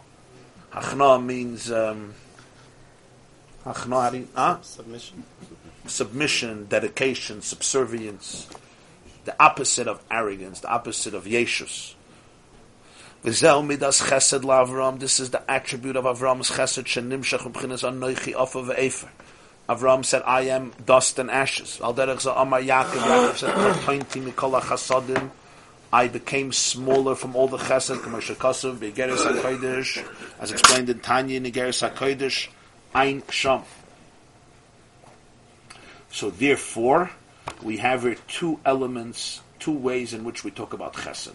Hachna'a 0.74 1.24
means, 1.24 1.72
um, 1.72 2.12
hachna'a, 3.64 4.26
huh? 4.34 4.60
Submission. 4.60 5.24
Submission, 5.86 6.66
dedication, 6.66 7.40
subservience. 7.40 8.48
The 9.24 9.42
opposite 9.42 9.88
of 9.88 10.04
arrogance, 10.10 10.60
the 10.60 10.68
opposite 10.68 11.14
of 11.14 11.24
yeshus. 11.24 11.94
V'zel 13.24 13.66
midas 13.66 14.02
chesed 14.02 14.42
la'avram. 14.42 15.00
This 15.00 15.18
is 15.18 15.30
the 15.30 15.50
attribute 15.50 15.96
of 15.96 16.04
Avram's 16.04 16.50
chesed 16.50 16.84
shenimshach 16.84 17.50
m'chinas 17.50 17.90
anoichi 17.90 18.34
ofa 18.34 18.62
ve'efer. 18.62 19.08
Avram 19.68 20.04
said, 20.04 20.22
I 20.24 20.42
am 20.42 20.72
dust 20.84 21.18
and 21.18 21.30
ashes. 21.30 21.80
I 25.92 26.08
became 26.08 26.52
smaller 26.52 27.14
from 27.14 27.36
all 27.36 27.48
the 27.48 27.56
chesed, 27.58 28.00
as 30.40 30.52
explained 30.52 30.90
in 30.90 30.98
Tanya, 31.00 31.40
Negeres 31.40 31.90
HaKodesh, 31.90 32.48
Ein 32.94 33.22
Sham. 33.30 33.62
So 36.10 36.30
therefore, 36.30 37.10
we 37.62 37.78
have 37.78 38.02
here 38.02 38.16
two 38.28 38.60
elements, 38.64 39.40
two 39.58 39.72
ways 39.72 40.14
in 40.14 40.24
which 40.24 40.44
we 40.44 40.50
talk 40.50 40.72
about 40.72 40.94
chesed. 40.94 41.34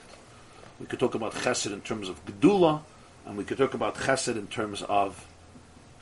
We 0.80 0.86
could 0.86 1.00
talk 1.00 1.16
about 1.16 1.34
chesed 1.34 1.74
in 1.74 1.82
terms 1.82 2.08
of 2.08 2.26
gedula, 2.26 2.82
and 3.26 3.38
we 3.38 3.44
could 3.44 3.58
talk 3.58 3.74
about 3.74 3.96
chesed 3.96 4.38
in 4.38 4.48
terms 4.48 4.82
of 4.84 5.28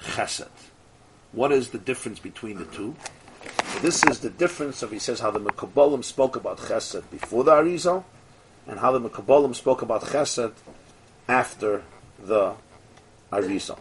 chesed. 0.04 0.48
What 1.32 1.52
is 1.52 1.70
the 1.70 1.78
difference 1.78 2.20
between 2.20 2.58
the 2.58 2.66
two? 2.66 2.96
So 3.74 3.80
this 3.80 4.04
is 4.06 4.20
the 4.20 4.30
difference 4.30 4.82
of, 4.82 4.92
he 4.92 5.00
says, 5.00 5.20
how 5.20 5.32
the 5.32 5.40
Mekabolim 5.40 6.04
spoke 6.04 6.36
about 6.36 6.58
chesed 6.58 7.04
before 7.12 7.44
the 7.44 7.52
Arizal, 7.52 8.04
and 8.68 8.80
how 8.80 8.92
the 8.92 9.10
Mekabolim 9.10 9.56
spoke 9.56 9.82
about 9.82 10.04
chesed 10.04 10.54
after 11.28 11.84
the 12.20 12.56
Arizal. 13.32 13.80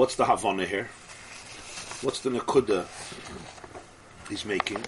What's 0.00 0.14
the 0.14 0.24
Havana 0.24 0.64
here? 0.64 0.88
What's 2.00 2.20
the 2.20 2.30
Nakuda 2.30 2.86
he's 4.30 4.46
making? 4.46 4.82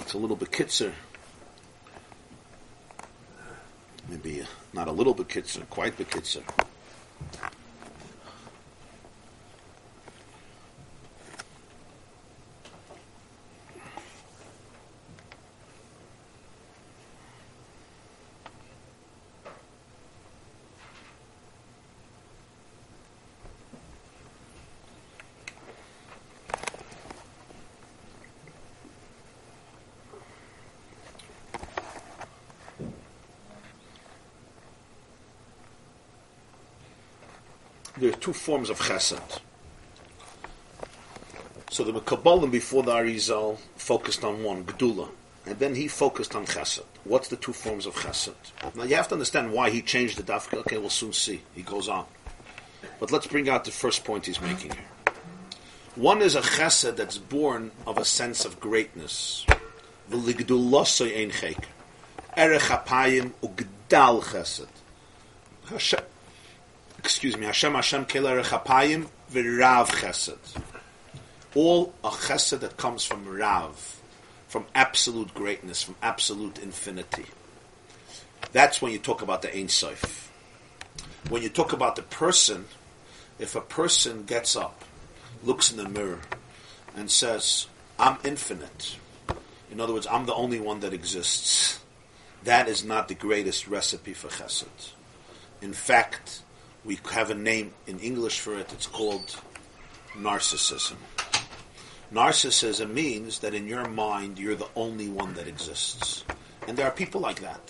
It's 0.00 0.14
a 0.14 0.18
little 0.18 0.34
bit 0.34 0.50
kitzer. 0.50 0.90
Maybe 4.08 4.42
uh, 4.42 4.46
not 4.72 4.88
a 4.88 4.90
little 4.90 5.14
bit 5.14 5.28
kitzer, 5.28 5.70
quite 5.70 5.96
the 5.98 6.04
kitzer. 6.04 6.42
There 37.96 38.10
are 38.10 38.16
two 38.16 38.32
forms 38.32 38.70
of 38.70 38.78
chesed. 38.78 39.40
So 41.70 41.84
the 41.84 41.92
Mekabalim 41.92 42.50
before 42.50 42.82
the 42.82 42.92
Arizal 42.92 43.58
focused 43.76 44.24
on 44.24 44.42
one, 44.42 44.64
Gedula, 44.64 45.08
and 45.46 45.58
then 45.58 45.74
he 45.74 45.88
focused 45.88 46.34
on 46.34 46.46
chesed. 46.46 46.84
What's 47.04 47.28
the 47.28 47.36
two 47.36 47.52
forms 47.52 47.86
of 47.86 47.94
chesed? 47.94 48.34
Now 48.74 48.84
you 48.84 48.96
have 48.96 49.08
to 49.08 49.14
understand 49.14 49.52
why 49.52 49.70
he 49.70 49.82
changed 49.82 50.18
the 50.18 50.22
dafka. 50.22 50.58
Okay, 50.58 50.78
we'll 50.78 50.90
soon 50.90 51.12
see. 51.12 51.42
He 51.54 51.62
goes 51.62 51.88
on. 51.88 52.06
But 52.98 53.10
let's 53.10 53.26
bring 53.26 53.48
out 53.48 53.64
the 53.64 53.70
first 53.70 54.04
point 54.04 54.26
he's 54.26 54.40
making 54.40 54.72
here. 54.72 54.84
One 55.94 56.22
is 56.22 56.34
a 56.34 56.40
chesed 56.40 56.96
that's 56.96 57.18
born 57.18 57.70
of 57.86 57.98
a 57.98 58.04
sense 58.04 58.44
of 58.44 58.60
greatness. 58.60 59.44
Erech 60.10 60.36
hapayim 62.62 63.32
ugdal 63.42 64.22
chesed 64.22 64.68
excuse 67.02 67.36
me, 67.36 67.46
Hashem 67.46 67.74
Hashem 67.74 68.06
Keler 68.06 68.44
Chapayim 68.44 69.08
v'Rav 69.32 69.88
Chesed. 69.88 70.62
All 71.52 71.92
a 72.04 72.10
chesed 72.10 72.60
that 72.60 72.76
comes 72.76 73.04
from 73.04 73.26
Rav, 73.28 74.00
from 74.46 74.66
absolute 74.72 75.34
greatness, 75.34 75.82
from 75.82 75.96
absolute 76.00 76.60
infinity. 76.60 77.26
That's 78.52 78.80
when 78.80 78.92
you 78.92 79.00
talk 79.00 79.20
about 79.20 79.42
the 79.42 79.54
Ein 79.54 79.68
Sof. 79.68 80.30
When 81.28 81.42
you 81.42 81.48
talk 81.48 81.72
about 81.72 81.96
the 81.96 82.02
person, 82.02 82.66
if 83.40 83.56
a 83.56 83.60
person 83.60 84.22
gets 84.22 84.54
up, 84.54 84.84
looks 85.42 85.72
in 85.72 85.78
the 85.78 85.88
mirror, 85.88 86.20
and 86.94 87.10
says, 87.10 87.66
I'm 87.98 88.18
infinite. 88.24 88.96
In 89.72 89.80
other 89.80 89.92
words, 89.92 90.06
I'm 90.08 90.26
the 90.26 90.34
only 90.34 90.60
one 90.60 90.80
that 90.80 90.92
exists. 90.92 91.80
That 92.44 92.68
is 92.68 92.84
not 92.84 93.08
the 93.08 93.14
greatest 93.14 93.66
recipe 93.66 94.12
for 94.14 94.28
chesed. 94.28 94.92
In 95.60 95.72
fact, 95.72 96.42
we 96.84 96.98
have 97.12 97.30
a 97.30 97.34
name 97.34 97.72
in 97.86 97.98
English 98.00 98.40
for 98.40 98.58
it. 98.58 98.72
It's 98.72 98.86
called 98.86 99.36
narcissism. 100.14 100.96
Narcissism 102.12 102.92
means 102.92 103.38
that 103.38 103.54
in 103.54 103.66
your 103.66 103.88
mind 103.88 104.38
you're 104.38 104.56
the 104.56 104.68
only 104.76 105.08
one 105.08 105.34
that 105.34 105.46
exists, 105.46 106.24
and 106.68 106.76
there 106.76 106.86
are 106.86 106.90
people 106.90 107.20
like 107.20 107.40
that. 107.40 107.60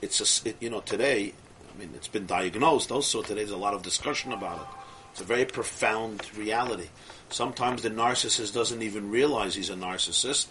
It's 0.00 0.20
a, 0.20 0.48
it, 0.48 0.56
you 0.60 0.70
know 0.70 0.80
today. 0.80 1.32
I 1.72 1.78
mean, 1.78 1.90
it's 1.94 2.08
been 2.08 2.26
diagnosed. 2.26 2.90
Also, 2.90 3.22
today 3.22 3.42
there's 3.42 3.50
a 3.50 3.56
lot 3.56 3.74
of 3.74 3.82
discussion 3.82 4.32
about 4.32 4.60
it. 4.60 4.66
It's 5.12 5.20
a 5.20 5.24
very 5.24 5.44
profound 5.44 6.36
reality. 6.36 6.88
Sometimes 7.28 7.82
the 7.82 7.90
narcissist 7.90 8.52
doesn't 8.52 8.82
even 8.82 9.10
realize 9.10 9.54
he's 9.54 9.70
a 9.70 9.74
narcissist. 9.74 10.48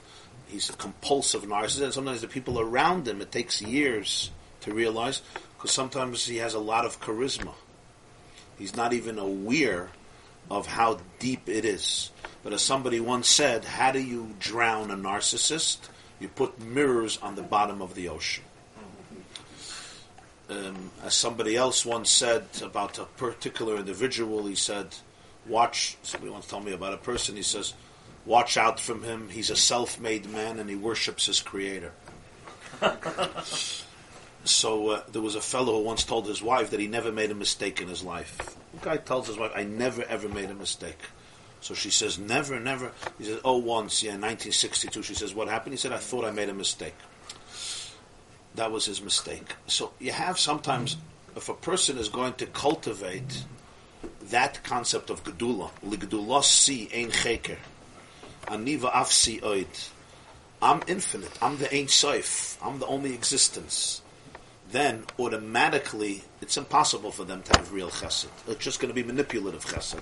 He's 0.48 0.70
a 0.70 0.74
compulsive 0.74 1.44
narcissist, 1.44 1.84
and 1.84 1.94
sometimes 1.94 2.22
the 2.22 2.28
people 2.28 2.60
around 2.60 3.08
him. 3.08 3.22
It 3.22 3.32
takes 3.32 3.62
years 3.62 4.32
to 4.62 4.74
realize 4.74 5.22
because 5.58 5.72
sometimes 5.72 6.26
he 6.26 6.38
has 6.38 6.54
a 6.54 6.60
lot 6.60 6.86
of 6.86 7.02
charisma 7.02 7.54
He's 8.58 8.76
not 8.76 8.94
even 8.94 9.20
aware 9.20 9.90
of 10.50 10.66
how 10.66 11.00
deep 11.20 11.50
it 11.50 11.66
is. 11.66 12.12
But 12.44 12.54
as 12.54 12.62
somebody 12.62 13.00
once 13.00 13.28
said, 13.28 13.66
how 13.66 13.92
do 13.92 14.00
you 14.00 14.34
drown 14.40 14.92
a 14.92 14.96
narcissist? 14.96 15.78
You 16.20 16.28
put 16.30 16.60
mirrors 16.62 17.18
on 17.22 17.36
the 17.36 17.44
bottom 17.44 17.82
of 17.82 17.94
the 17.94 18.10
ocean. 18.10 18.44
Um, 20.50 20.92
as 21.04 21.14
somebody 21.14 21.58
else 21.58 21.86
once 21.86 22.10
said 22.10 22.46
about 22.64 23.00
a 23.00 23.04
particular 23.04 23.76
individual, 23.76 24.48
he 24.48 24.56
said, 24.56 24.96
watch, 25.46 25.98
somebody 26.04 26.32
once 26.32 26.48
told 26.48 26.64
me 26.64 26.72
about 26.72 26.94
a 26.94 26.98
person, 26.98 27.36
he 27.36 27.42
says, 27.42 27.74
watch 28.26 28.56
out 28.56 28.80
from 28.80 29.04
him. 29.04 29.28
He's 29.28 29.50
a 29.50 29.58
self-made 29.58 30.30
man 30.30 30.60
and 30.60 30.70
he 30.70 30.76
worships 30.78 31.26
his 31.26 31.42
creator. 31.42 31.92
So 34.48 34.90
uh, 34.90 35.02
there 35.12 35.22
was 35.22 35.36
a 35.36 35.42
fellow 35.42 35.78
who 35.78 35.84
once 35.84 36.06
told 36.06 36.26
his 36.26 36.42
wife 36.42 36.70
that 36.70 36.80
he 36.80 36.88
never 36.88 37.12
made 37.12 37.32
a 37.32 37.36
mistake 37.36 37.82
in 37.82 37.90
his 37.90 38.02
life. 38.02 38.56
The 38.74 38.80
guy 38.80 38.98
tells 38.98 39.28
his 39.28 39.38
wife, 39.38 39.52
"I 39.54 39.64
never 39.64 40.04
ever 40.04 40.30
made 40.30 40.50
a 40.50 40.56
mistake." 40.56 41.00
So 41.60 41.74
she 41.74 41.90
says, 41.90 42.18
"Never, 42.18 42.58
never." 42.58 42.94
He 43.18 43.26
says, 43.26 43.42
"Oh, 43.44 43.58
once, 43.58 44.02
yeah, 44.02 44.12
1962." 44.12 45.04
She 45.04 45.16
says, 45.16 45.34
"What 45.34 45.50
happened?" 45.50 45.74
He 45.74 45.78
said, 45.78 45.92
"I 45.92 45.98
thought 45.98 46.24
I 46.24 46.32
made 46.32 46.48
a 46.48 46.54
mistake." 46.54 46.96
That 48.56 48.72
was 48.72 48.86
his 48.86 49.02
mistake. 49.02 49.56
So 49.68 49.92
you 50.00 50.14
have 50.14 50.40
sometimes, 50.40 50.96
if 51.36 51.50
a 51.50 51.54
person 51.54 51.98
is 51.98 52.08
going 52.08 52.34
to 52.36 52.46
cultivate 52.46 53.44
that 54.30 54.64
concept 54.64 55.10
of 55.10 55.26
gedula, 55.26 55.72
ligdulos 55.86 56.46
si 56.46 56.90
ein 56.94 57.12
cheker, 57.12 57.58
aniva 58.48 58.92
afsi 58.94 59.42
oid. 59.42 59.90
I'm 60.62 60.82
infinite. 60.88 61.38
I'm 61.42 61.58
the 61.58 61.72
Ein 61.72 61.88
Sof. 61.88 62.58
I'm 62.64 62.80
the 62.80 62.88
only 62.88 63.14
existence 63.14 64.02
then 64.72 65.06
automatically 65.18 66.24
it's 66.42 66.58
impossible 66.58 67.12
for 67.12 67.24
them 67.24 67.42
to 67.44 67.58
have 67.58 67.72
real 67.72 67.90
chesed. 67.90 68.28
It's 68.48 68.64
just 68.64 68.80
going 68.80 68.90
to 68.90 68.96
be 68.96 69.04
manipulative 69.04 69.66
chesed. 69.66 70.02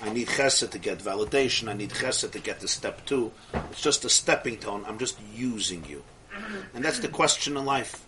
I 0.00 0.10
need 0.10 0.28
chesed 0.28 0.70
to 0.70 0.78
get 0.78 0.98
validation. 0.98 1.68
I 1.68 1.72
need 1.72 1.90
chesed 1.90 2.30
to 2.30 2.38
get 2.38 2.60
to 2.60 2.68
step 2.68 3.04
two. 3.06 3.32
It's 3.70 3.80
just 3.80 4.04
a 4.04 4.10
stepping 4.10 4.60
stone. 4.60 4.84
I'm 4.86 4.98
just 4.98 5.18
using 5.34 5.84
you. 5.86 6.02
Mm-hmm. 6.34 6.76
And 6.76 6.84
that's 6.84 7.00
the 7.00 7.08
question 7.08 7.56
in 7.56 7.64
life. 7.64 8.04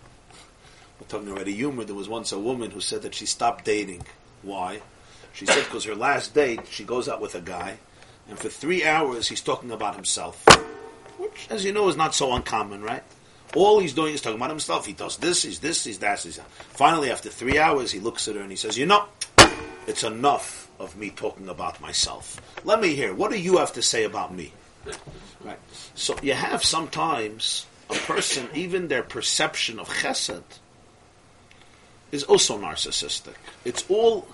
We're 0.99 1.07
talking 1.07 1.29
already 1.29 1.53
humor. 1.53 1.83
There 1.83 1.95
was 1.95 2.09
once 2.09 2.31
a 2.31 2.39
woman 2.39 2.71
who 2.71 2.81
said 2.81 3.01
that 3.01 3.15
she 3.15 3.25
stopped 3.25 3.65
dating. 3.65 4.03
Why? 4.43 4.81
She 5.33 5.45
said 5.45 5.63
because 5.63 5.85
her 5.85 5.95
last 5.95 6.33
date, 6.33 6.61
she 6.69 6.83
goes 6.83 7.07
out 7.07 7.21
with 7.21 7.35
a 7.35 7.41
guy, 7.41 7.77
and 8.27 8.37
for 8.37 8.49
three 8.49 8.83
hours 8.85 9.27
he's 9.27 9.41
talking 9.41 9.71
about 9.71 9.95
himself. 9.95 10.45
Which, 11.17 11.47
as 11.49 11.65
you 11.65 11.71
know, 11.71 11.87
is 11.87 11.95
not 11.95 12.15
so 12.15 12.33
uncommon, 12.33 12.81
right? 12.81 13.03
All 13.55 13.79
he's 13.79 13.93
doing 13.93 14.13
is 14.13 14.21
talking 14.21 14.37
about 14.37 14.51
himself. 14.51 14.85
He 14.85 14.93
does 14.93 15.17
this, 15.17 15.43
he's 15.43 15.59
this, 15.59 15.83
he's 15.83 15.99
that. 15.99 16.19
He's 16.21 16.37
that. 16.37 16.49
Finally, 16.51 17.11
after 17.11 17.29
three 17.29 17.57
hours, 17.57 17.91
he 17.91 17.99
looks 17.99 18.27
at 18.27 18.35
her 18.35 18.41
and 18.41 18.51
he 18.51 18.55
says, 18.55 18.77
You 18.77 18.85
know, 18.85 19.05
it's 19.87 20.03
enough 20.03 20.69
of 20.79 20.95
me 20.95 21.09
talking 21.09 21.49
about 21.49 21.81
myself. 21.81 22.39
Let 22.63 22.79
me 22.79 22.95
hear. 22.95 23.13
What 23.13 23.31
do 23.31 23.39
you 23.39 23.57
have 23.57 23.73
to 23.73 23.81
say 23.81 24.03
about 24.03 24.33
me? 24.33 24.53
Right. 25.43 25.59
So 25.95 26.15
you 26.21 26.33
have 26.33 26.63
sometimes 26.63 27.65
a 27.89 27.95
person, 27.95 28.47
even 28.53 28.87
their 28.87 29.03
perception 29.03 29.79
of 29.79 29.89
chesed 29.89 30.43
is 32.11 32.23
also 32.23 32.57
narcissistic. 32.57 33.35
It's 33.65 33.85
all, 33.89 34.27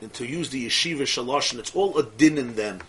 and 0.00 0.12
to 0.14 0.26
use 0.26 0.50
the 0.50 0.66
yeshiva 0.66 1.02
shalosh, 1.02 1.56
it's 1.58 1.74
all 1.74 1.96
a 1.98 2.04
din 2.04 2.38
in 2.38 2.56
them. 2.56 2.80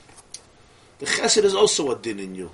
The 1.00 1.06
chesed 1.06 1.44
is 1.44 1.54
also 1.54 1.92
a 1.92 1.96
din 1.98 2.20
in 2.20 2.36
you. 2.36 2.52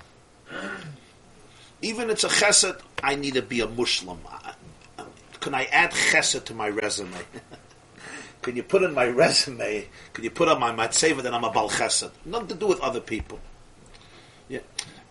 Even 1.80 2.10
it's 2.10 2.24
a 2.24 2.28
chesed, 2.28 2.80
I 3.02 3.14
need 3.14 3.34
to 3.34 3.42
be 3.42 3.60
a 3.60 3.68
Muslim. 3.68 4.18
Can 5.40 5.54
I 5.54 5.64
add 5.64 5.90
chesed 5.90 6.44
to 6.44 6.54
my 6.54 6.68
resume? 6.68 7.18
can 8.42 8.54
you 8.54 8.62
put 8.62 8.82
in 8.82 8.94
my 8.94 9.06
resume? 9.06 9.88
Can 10.12 10.24
you 10.24 10.30
put 10.30 10.48
on 10.48 10.60
my 10.60 10.70
matzeva 10.70 11.22
that 11.22 11.34
I'm 11.34 11.44
a 11.44 11.50
bal 11.50 11.68
chesed? 11.68 12.12
Nothing 12.24 12.48
to 12.48 12.54
do 12.54 12.68
with 12.68 12.80
other 12.80 13.00
people. 13.00 13.40
Yeah. 14.48 14.60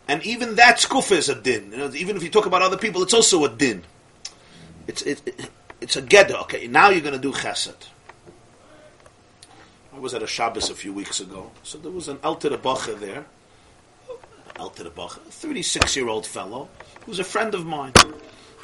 And 0.08 0.26
even 0.26 0.56
that 0.56 0.78
skufa 0.78 1.14
is 1.14 1.30
a 1.30 1.36
din. 1.36 1.72
You 1.72 1.78
know, 1.78 1.94
even 1.94 2.16
if 2.16 2.24
you 2.24 2.30
talk 2.30 2.46
about 2.46 2.62
other 2.62 2.78
people, 2.78 3.04
it's 3.04 3.14
also 3.14 3.44
a 3.44 3.50
din. 3.50 3.84
It's, 4.88 5.02
it, 5.02 5.22
it 5.26 5.50
it's 5.82 5.96
a 5.96 6.02
gedder. 6.02 6.40
Okay, 6.44 6.68
now 6.68 6.90
you're 6.90 7.02
going 7.02 7.14
to 7.14 7.20
do 7.20 7.34
chesed. 7.34 7.88
I 9.94 10.00
was 10.00 10.14
at 10.14 10.24
a 10.24 10.28
Shabbos 10.28 10.70
a 10.70 10.76
few 10.76 10.94
weeks 10.94 11.20
ago, 11.20 11.52
so 11.64 11.78
there 11.78 11.92
was 11.92 12.08
an 12.08 12.20
Alter 12.24 12.50
Bacher 12.52 12.98
there, 13.00 13.26
Alter 14.60 14.88
a 14.88 15.08
36 15.10 15.96
year 15.96 16.08
old 16.08 16.26
fellow, 16.26 16.70
who's 17.06 17.20
a 17.20 17.24
friend 17.24 17.54
of 17.56 17.66
mine. 17.66 17.94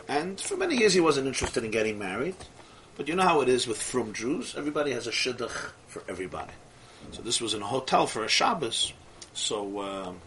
And 0.08 0.40
for 0.40 0.56
many 0.56 0.78
years 0.78 0.94
he 0.94 1.02
wasn't 1.02 1.28
interested 1.28 1.64
in 1.64 1.72
getting 1.72 1.98
married. 2.00 2.36
But 2.96 3.08
you 3.08 3.16
know 3.16 3.24
how 3.24 3.42
it 3.42 3.50
is 3.50 3.68
with 3.68 3.82
frum 3.82 4.14
Jews? 4.14 4.56
Everybody 4.58 4.92
has 4.92 5.06
a 5.06 5.12
shidduch 5.12 5.70
for 5.88 6.04
everybody. 6.10 6.54
So 7.12 7.22
this 7.22 7.40
was 7.40 7.54
in 7.54 7.62
a 7.62 7.66
hotel 7.66 8.08
for 8.08 8.24
a 8.24 8.28
Shabbos. 8.28 8.94
So 9.34 9.82
um, 9.82 10.20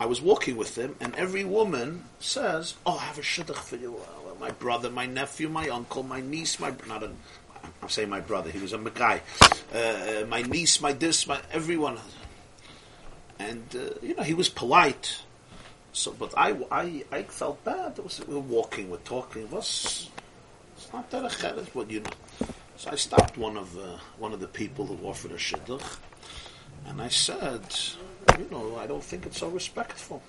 I 0.00 0.06
was 0.06 0.20
walking 0.20 0.56
with 0.56 0.76
him, 0.76 0.96
and 1.00 1.14
every 1.14 1.44
woman 1.44 2.04
says, 2.20 2.74
"Oh, 2.86 2.96
I 2.96 3.04
have 3.04 3.18
a 3.18 3.22
shidduch 3.22 3.56
for 3.56 3.76
you. 3.76 3.96
Uh, 3.96 4.34
my 4.40 4.50
brother, 4.50 4.90
my 4.90 5.06
nephew, 5.06 5.48
my 5.48 5.68
uncle, 5.68 6.02
my 6.02 6.20
niece, 6.20 6.58
my 6.58 6.72
not 6.88 7.02
a, 7.02 7.10
I'm 7.82 7.88
saying 7.88 8.08
my 8.08 8.20
brother. 8.20 8.50
He 8.50 8.58
was 8.58 8.72
a 8.72 8.78
guy. 8.78 9.20
Uh, 9.72 9.78
uh, 9.78 10.26
my 10.26 10.42
niece, 10.42 10.80
my 10.80 10.92
this, 10.92 11.26
my 11.26 11.40
everyone." 11.52 11.98
And 13.38 13.64
uh, 13.74 13.94
you 14.02 14.14
know, 14.14 14.22
he 14.22 14.34
was 14.34 14.48
polite. 14.48 15.20
So, 15.92 16.12
but 16.12 16.34
I, 16.36 16.56
I, 16.70 17.04
I 17.12 17.22
felt 17.22 17.62
bad. 17.64 17.98
Was, 17.98 18.20
we 18.26 18.34
were 18.34 18.40
walking, 18.40 18.90
we're 18.90 18.96
talking. 18.98 19.42
It 19.42 19.50
was 19.50 20.10
it's 20.76 20.92
not 20.92 21.10
that 21.10 21.24
a 21.24 21.66
but 21.74 21.90
you 21.90 22.00
know. 22.00 22.10
So 22.76 22.90
I 22.90 22.96
stopped 22.96 23.38
one 23.38 23.56
of 23.56 23.72
the 23.74 23.98
one 24.18 24.32
of 24.32 24.40
the 24.40 24.48
people 24.48 24.86
who 24.86 25.06
offered 25.06 25.32
a 25.32 25.36
shidduch, 25.36 25.98
and 26.86 27.00
I 27.00 27.08
said, 27.08 27.62
you 28.38 28.48
know, 28.50 28.76
I 28.76 28.86
don't 28.86 29.02
think 29.02 29.26
it's 29.26 29.38
so 29.38 29.48
respectful. 29.48 30.22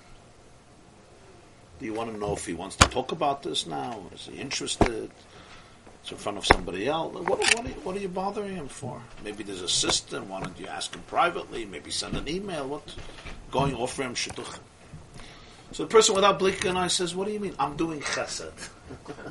Do 1.78 1.84
you 1.84 1.92
want 1.92 2.12
to 2.12 2.18
know 2.18 2.32
if 2.32 2.46
he 2.46 2.54
wants 2.54 2.76
to 2.76 2.88
talk 2.88 3.12
about 3.12 3.42
this 3.42 3.66
now? 3.66 4.02
Is 4.14 4.26
he 4.26 4.38
interested? 4.38 5.10
It's 6.06 6.12
in 6.12 6.18
front 6.18 6.38
of 6.38 6.46
somebody 6.46 6.86
else. 6.86 7.12
What, 7.14 7.26
what, 7.26 7.58
are, 7.58 7.66
you, 7.66 7.74
what 7.82 7.96
are 7.96 7.98
you 7.98 8.06
bothering 8.06 8.54
him 8.54 8.68
for? 8.68 9.02
Maybe 9.24 9.42
there's 9.42 9.62
a 9.62 9.68
system. 9.68 10.28
Why 10.28 10.40
don't 10.40 10.56
you 10.56 10.68
ask 10.68 10.94
him 10.94 11.02
privately? 11.08 11.64
Maybe 11.64 11.90
send 11.90 12.16
an 12.16 12.28
email. 12.28 12.68
What? 12.68 12.94
Going 13.50 13.74
offer 13.74 14.04
him 14.04 14.14
shidduch. 14.14 14.60
So 15.72 15.82
the 15.82 15.88
person 15.88 16.14
without 16.14 16.38
blinking 16.38 16.70
an 16.70 16.76
eye 16.76 16.86
says, 16.86 17.16
"What 17.16 17.26
do 17.26 17.32
you 17.32 17.40
mean? 17.40 17.56
I'm 17.58 17.76
doing 17.76 17.98
chesed. 18.02 18.68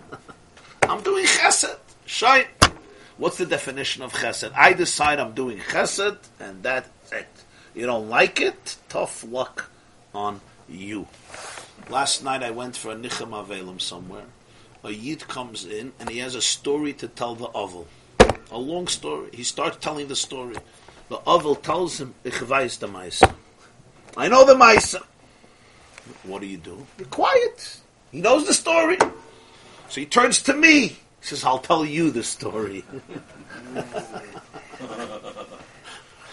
I'm 0.84 1.02
doing 1.02 1.24
chesed. 1.24 1.78
Shine. 2.06 2.44
What's 3.16 3.38
the 3.38 3.46
definition 3.46 4.04
of 4.04 4.12
chesed? 4.12 4.52
I 4.54 4.74
decide 4.74 5.22
I'm 5.22 5.34
doing 5.34 5.60
chesed, 5.60 6.18
and 6.42 6.62
that's 6.62 6.90
it. 7.14 7.30
You 7.74 7.86
don't 7.86 8.10
like 8.10 8.42
it? 8.42 8.76
Tough 8.90 9.24
luck 9.24 9.72
on 10.14 10.42
you. 10.68 11.08
Last 11.90 12.22
night 12.22 12.44
I 12.44 12.52
went 12.52 12.76
for 12.76 12.92
a 12.92 12.96
nichem 12.96 13.30
avelim 13.30 13.80
somewhere. 13.80 14.26
A 14.86 14.92
yid 14.92 15.28
comes 15.28 15.66
in 15.66 15.94
and 16.00 16.08
he 16.08 16.20
has 16.20 16.36
a 16.36 16.42
story 16.42 16.94
to 16.94 17.08
tell 17.08 17.34
the 17.34 17.50
oval. 17.56 17.88
A 18.52 18.58
long 18.58 18.88
story. 18.88 19.32
He 19.34 19.42
starts 19.42 19.78
telling 19.78 20.08
the 20.08 20.16
story. 20.16 20.56
The 21.10 21.20
oval 21.26 21.56
tells 21.56 22.00
him, 22.00 22.14
Ich 22.24 22.36
weiß 22.36 22.78
the 22.78 22.88
Maisa. 22.88 23.34
I 24.16 24.28
know 24.28 24.46
the 24.46 24.54
Maisa. 24.54 25.02
What 26.22 26.42
do 26.42 26.48
you 26.48 26.58
do? 26.58 26.86
You're 27.00 27.08
quiet. 27.08 27.80
He 28.12 28.22
knows 28.22 28.46
the 28.46 28.54
story. 28.54 29.00
So 29.90 30.02
he 30.02 30.06
turns 30.06 30.44
to 30.44 30.54
me. 30.54 30.90
He 30.90 30.98
says, 31.22 31.44
I'll 31.44 31.58
tell 31.58 31.84
you 31.84 32.12
the 32.12 32.22
story. 32.22 32.86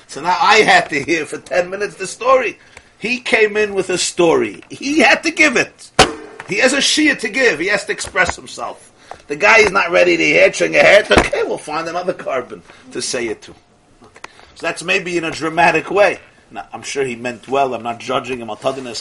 so 0.08 0.20
now 0.20 0.36
I 0.38 0.56
had 0.56 0.90
to 0.90 1.02
hear 1.02 1.24
for 1.24 1.38
10 1.38 1.70
minutes 1.70 1.94
the 1.94 2.06
story. 2.06 2.58
He 2.98 3.18
came 3.18 3.56
in 3.56 3.72
with 3.72 3.88
a 3.88 3.96
story. 3.96 4.62
He 4.68 4.98
had 4.98 5.22
to 5.22 5.30
give 5.30 5.56
it. 5.56 5.90
He 6.52 6.58
has 6.58 6.74
a 6.74 6.78
shia 6.78 7.18
to 7.20 7.30
give. 7.30 7.60
He 7.60 7.68
has 7.68 7.86
to 7.86 7.92
express 7.92 8.36
himself. 8.36 8.92
The 9.26 9.36
guy 9.36 9.60
is 9.60 9.70
not 9.70 9.90
ready 9.90 10.18
to 10.18 10.22
hear, 10.22 10.50
chewing 10.50 10.76
a 10.76 10.80
head. 10.80 11.10
Okay, 11.10 11.44
we'll 11.44 11.56
find 11.56 11.88
another 11.88 12.12
carbon 12.12 12.60
to 12.90 13.00
say 13.00 13.28
it 13.28 13.40
to. 13.42 13.52
Okay. 14.02 14.20
So 14.56 14.66
that's 14.66 14.82
maybe 14.82 15.16
in 15.16 15.24
a 15.24 15.30
dramatic 15.30 15.90
way. 15.90 16.18
Now, 16.50 16.68
I'm 16.70 16.82
sure 16.82 17.04
he 17.04 17.16
meant 17.16 17.48
well. 17.48 17.72
I'm 17.72 17.82
not 17.82 18.00
judging 18.00 18.40
him. 18.40 18.50
Sometimes 18.50 18.90
I 18.90 19.00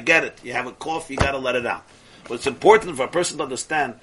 get 0.00 0.24
it. 0.24 0.38
You 0.44 0.52
have 0.52 0.66
a 0.68 0.72
cough, 0.78 1.10
you 1.10 1.16
got 1.16 1.32
to 1.32 1.38
let 1.38 1.56
it 1.56 1.66
out. 1.66 1.84
But 2.28 2.34
it's 2.34 2.46
important 2.46 2.96
for 2.96 3.06
a 3.06 3.08
person 3.08 3.38
to 3.38 3.42
understand. 3.42 3.94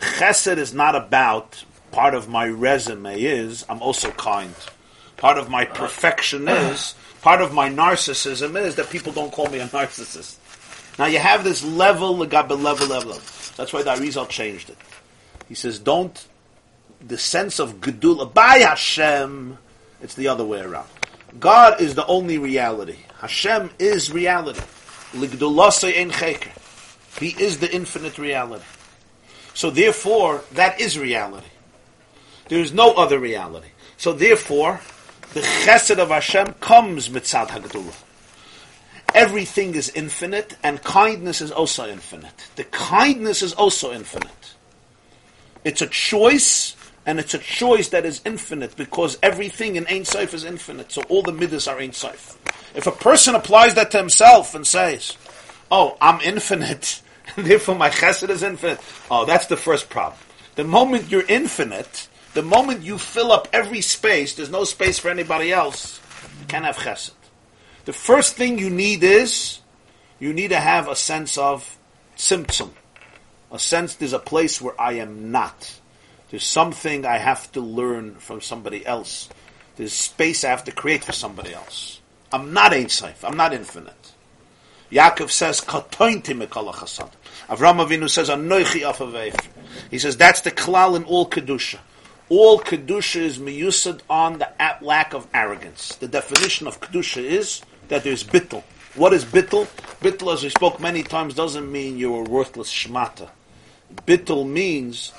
Chesed 0.00 0.56
is 0.56 0.72
not 0.72 0.96
about 0.96 1.64
part 1.92 2.14
of 2.14 2.30
my 2.30 2.48
resume 2.48 3.20
is 3.20 3.66
I'm 3.68 3.82
also 3.82 4.10
kind. 4.12 4.54
Part 5.18 5.36
of 5.36 5.50
my 5.50 5.66
perfection 5.66 6.48
is 6.48 6.94
part 7.24 7.40
of 7.40 7.54
my 7.54 7.70
narcissism 7.70 8.54
is 8.60 8.76
that 8.76 8.90
people 8.90 9.10
don't 9.10 9.32
call 9.32 9.48
me 9.48 9.58
a 9.58 9.66
narcissist. 9.68 10.36
Now 10.98 11.06
you 11.06 11.18
have 11.18 11.42
this 11.42 11.64
level, 11.64 12.14
level, 12.18 12.58
level, 12.58 12.86
level. 12.86 13.18
That's 13.56 13.72
why 13.72 13.82
the 13.82 13.94
Arizal 13.94 14.28
changed 14.28 14.68
it. 14.68 14.76
He 15.48 15.54
says, 15.54 15.78
don't 15.78 16.22
the 17.00 17.16
sense 17.16 17.58
of 17.60 17.80
Gedula 17.80 18.32
by 18.32 18.58
Hashem, 18.58 19.56
it's 20.02 20.14
the 20.14 20.28
other 20.28 20.44
way 20.44 20.60
around. 20.60 20.86
God 21.40 21.80
is 21.80 21.94
the 21.94 22.06
only 22.06 22.36
reality. 22.36 22.98
Hashem 23.18 23.70
is 23.78 24.12
reality. 24.12 24.60
He 25.14 25.24
is 27.42 27.58
the 27.58 27.70
infinite 27.72 28.18
reality. 28.18 28.64
So 29.54 29.70
therefore, 29.70 30.42
that 30.52 30.78
is 30.78 30.98
reality. 30.98 31.46
There 32.50 32.60
is 32.60 32.74
no 32.74 32.92
other 32.92 33.18
reality. 33.18 33.68
So 33.96 34.12
therefore, 34.12 34.80
the 35.34 35.40
chesed 35.40 35.98
of 35.98 36.08
Hashem 36.08 36.54
comes 36.54 37.08
mitzad 37.08 37.48
hagdula. 37.48 37.94
Everything 39.14 39.74
is 39.74 39.90
infinite, 39.90 40.56
and 40.62 40.82
kindness 40.82 41.40
is 41.40 41.50
also 41.50 41.88
infinite. 41.88 42.48
The 42.56 42.64
kindness 42.64 43.42
is 43.42 43.52
also 43.52 43.92
infinite. 43.92 44.54
It's 45.64 45.82
a 45.82 45.86
choice 45.86 46.76
and 47.06 47.18
it's 47.18 47.34
a 47.34 47.38
choice 47.38 47.88
that 47.88 48.06
is 48.06 48.20
infinite 48.24 48.76
because 48.76 49.18
everything 49.22 49.76
in 49.76 49.86
Ein 49.88 50.04
Sof 50.04 50.32
is 50.32 50.44
infinite. 50.44 50.90
So 50.90 51.02
all 51.02 51.22
the 51.22 51.32
midas 51.32 51.68
are 51.68 51.78
Ein 51.78 51.92
Sof. 51.92 52.38
If 52.74 52.86
a 52.86 52.92
person 52.92 53.34
applies 53.34 53.74
that 53.74 53.90
to 53.90 53.98
himself 53.98 54.54
and 54.54 54.66
says, 54.66 55.16
"Oh, 55.70 55.96
I'm 56.00 56.20
infinite, 56.20 57.02
and 57.36 57.46
therefore 57.46 57.74
my 57.74 57.90
chesed 57.90 58.30
is 58.30 58.42
infinite," 58.42 58.80
oh, 59.10 59.24
that's 59.24 59.46
the 59.46 59.56
first 59.56 59.90
problem. 59.90 60.18
The 60.54 60.64
moment 60.64 61.10
you're 61.10 61.26
infinite, 61.28 62.08
the 62.34 62.42
moment 62.42 62.82
you 62.82 62.98
fill 62.98 63.32
up 63.32 63.48
every 63.52 63.80
space, 63.80 64.34
there's 64.34 64.50
no 64.50 64.64
space 64.64 64.98
for 64.98 65.10
anybody 65.10 65.52
else. 65.52 66.00
You 66.40 66.46
can't 66.46 66.64
have 66.64 66.76
chesed. 66.76 67.12
The 67.84 67.92
first 67.92 68.36
thing 68.36 68.58
you 68.58 68.70
need 68.70 69.02
is 69.02 69.60
you 70.18 70.32
need 70.32 70.48
to 70.48 70.60
have 70.60 70.88
a 70.88 70.96
sense 70.96 71.38
of 71.38 71.78
symptom, 72.16 72.72
a 73.50 73.58
sense 73.58 73.94
there's 73.94 74.12
a 74.12 74.18
place 74.18 74.60
where 74.60 74.78
I 74.80 74.94
am 74.94 75.30
not. 75.30 75.80
There's 76.30 76.44
something 76.44 77.06
I 77.06 77.18
have 77.18 77.52
to 77.52 77.60
learn 77.60 78.16
from 78.16 78.40
somebody 78.40 78.84
else. 78.84 79.28
There's 79.76 79.92
space 79.92 80.44
I 80.44 80.50
have 80.50 80.64
to 80.64 80.72
create 80.72 81.04
for 81.04 81.12
somebody 81.12 81.54
else. 81.54 82.00
I'm 82.32 82.52
not 82.52 82.72
Ein. 82.72 82.88
I'm 83.22 83.36
not 83.36 83.52
infinite. 83.52 84.12
Yaakov 84.90 85.30
says, 85.30 85.60
Katointi. 85.60 86.34
Avram 86.36 87.86
Avinu 87.86 88.08
says, 88.08 88.28
Anoichi 88.28 88.80
afaveif. 88.80 89.38
He 89.90 89.98
says, 89.98 90.16
that's 90.16 90.40
the 90.40 90.50
klal 90.50 90.96
in 90.96 91.04
all 91.04 91.28
Kedusha. 91.28 91.78
All 92.30 92.58
Kedusha 92.58 93.20
is 93.20 93.38
miyusad 93.38 94.00
on 94.08 94.38
the 94.38 94.48
lack 94.80 95.12
of 95.12 95.26
arrogance. 95.34 95.96
The 95.96 96.08
definition 96.08 96.66
of 96.66 96.80
Kedusha 96.80 97.22
is 97.22 97.60
that 97.88 98.02
there's 98.02 98.24
bittul. 98.24 98.62
What 98.94 99.12
is 99.12 99.26
bittul? 99.26 99.66
Bittul, 100.00 100.32
as 100.32 100.42
we 100.42 100.48
spoke 100.48 100.80
many 100.80 101.02
times, 101.02 101.34
doesn't 101.34 101.70
mean 101.70 101.98
you're 101.98 102.24
a 102.24 102.28
worthless 102.28 102.72
shmata. 102.72 103.28
Bittul 104.06 104.48
means 104.48 105.12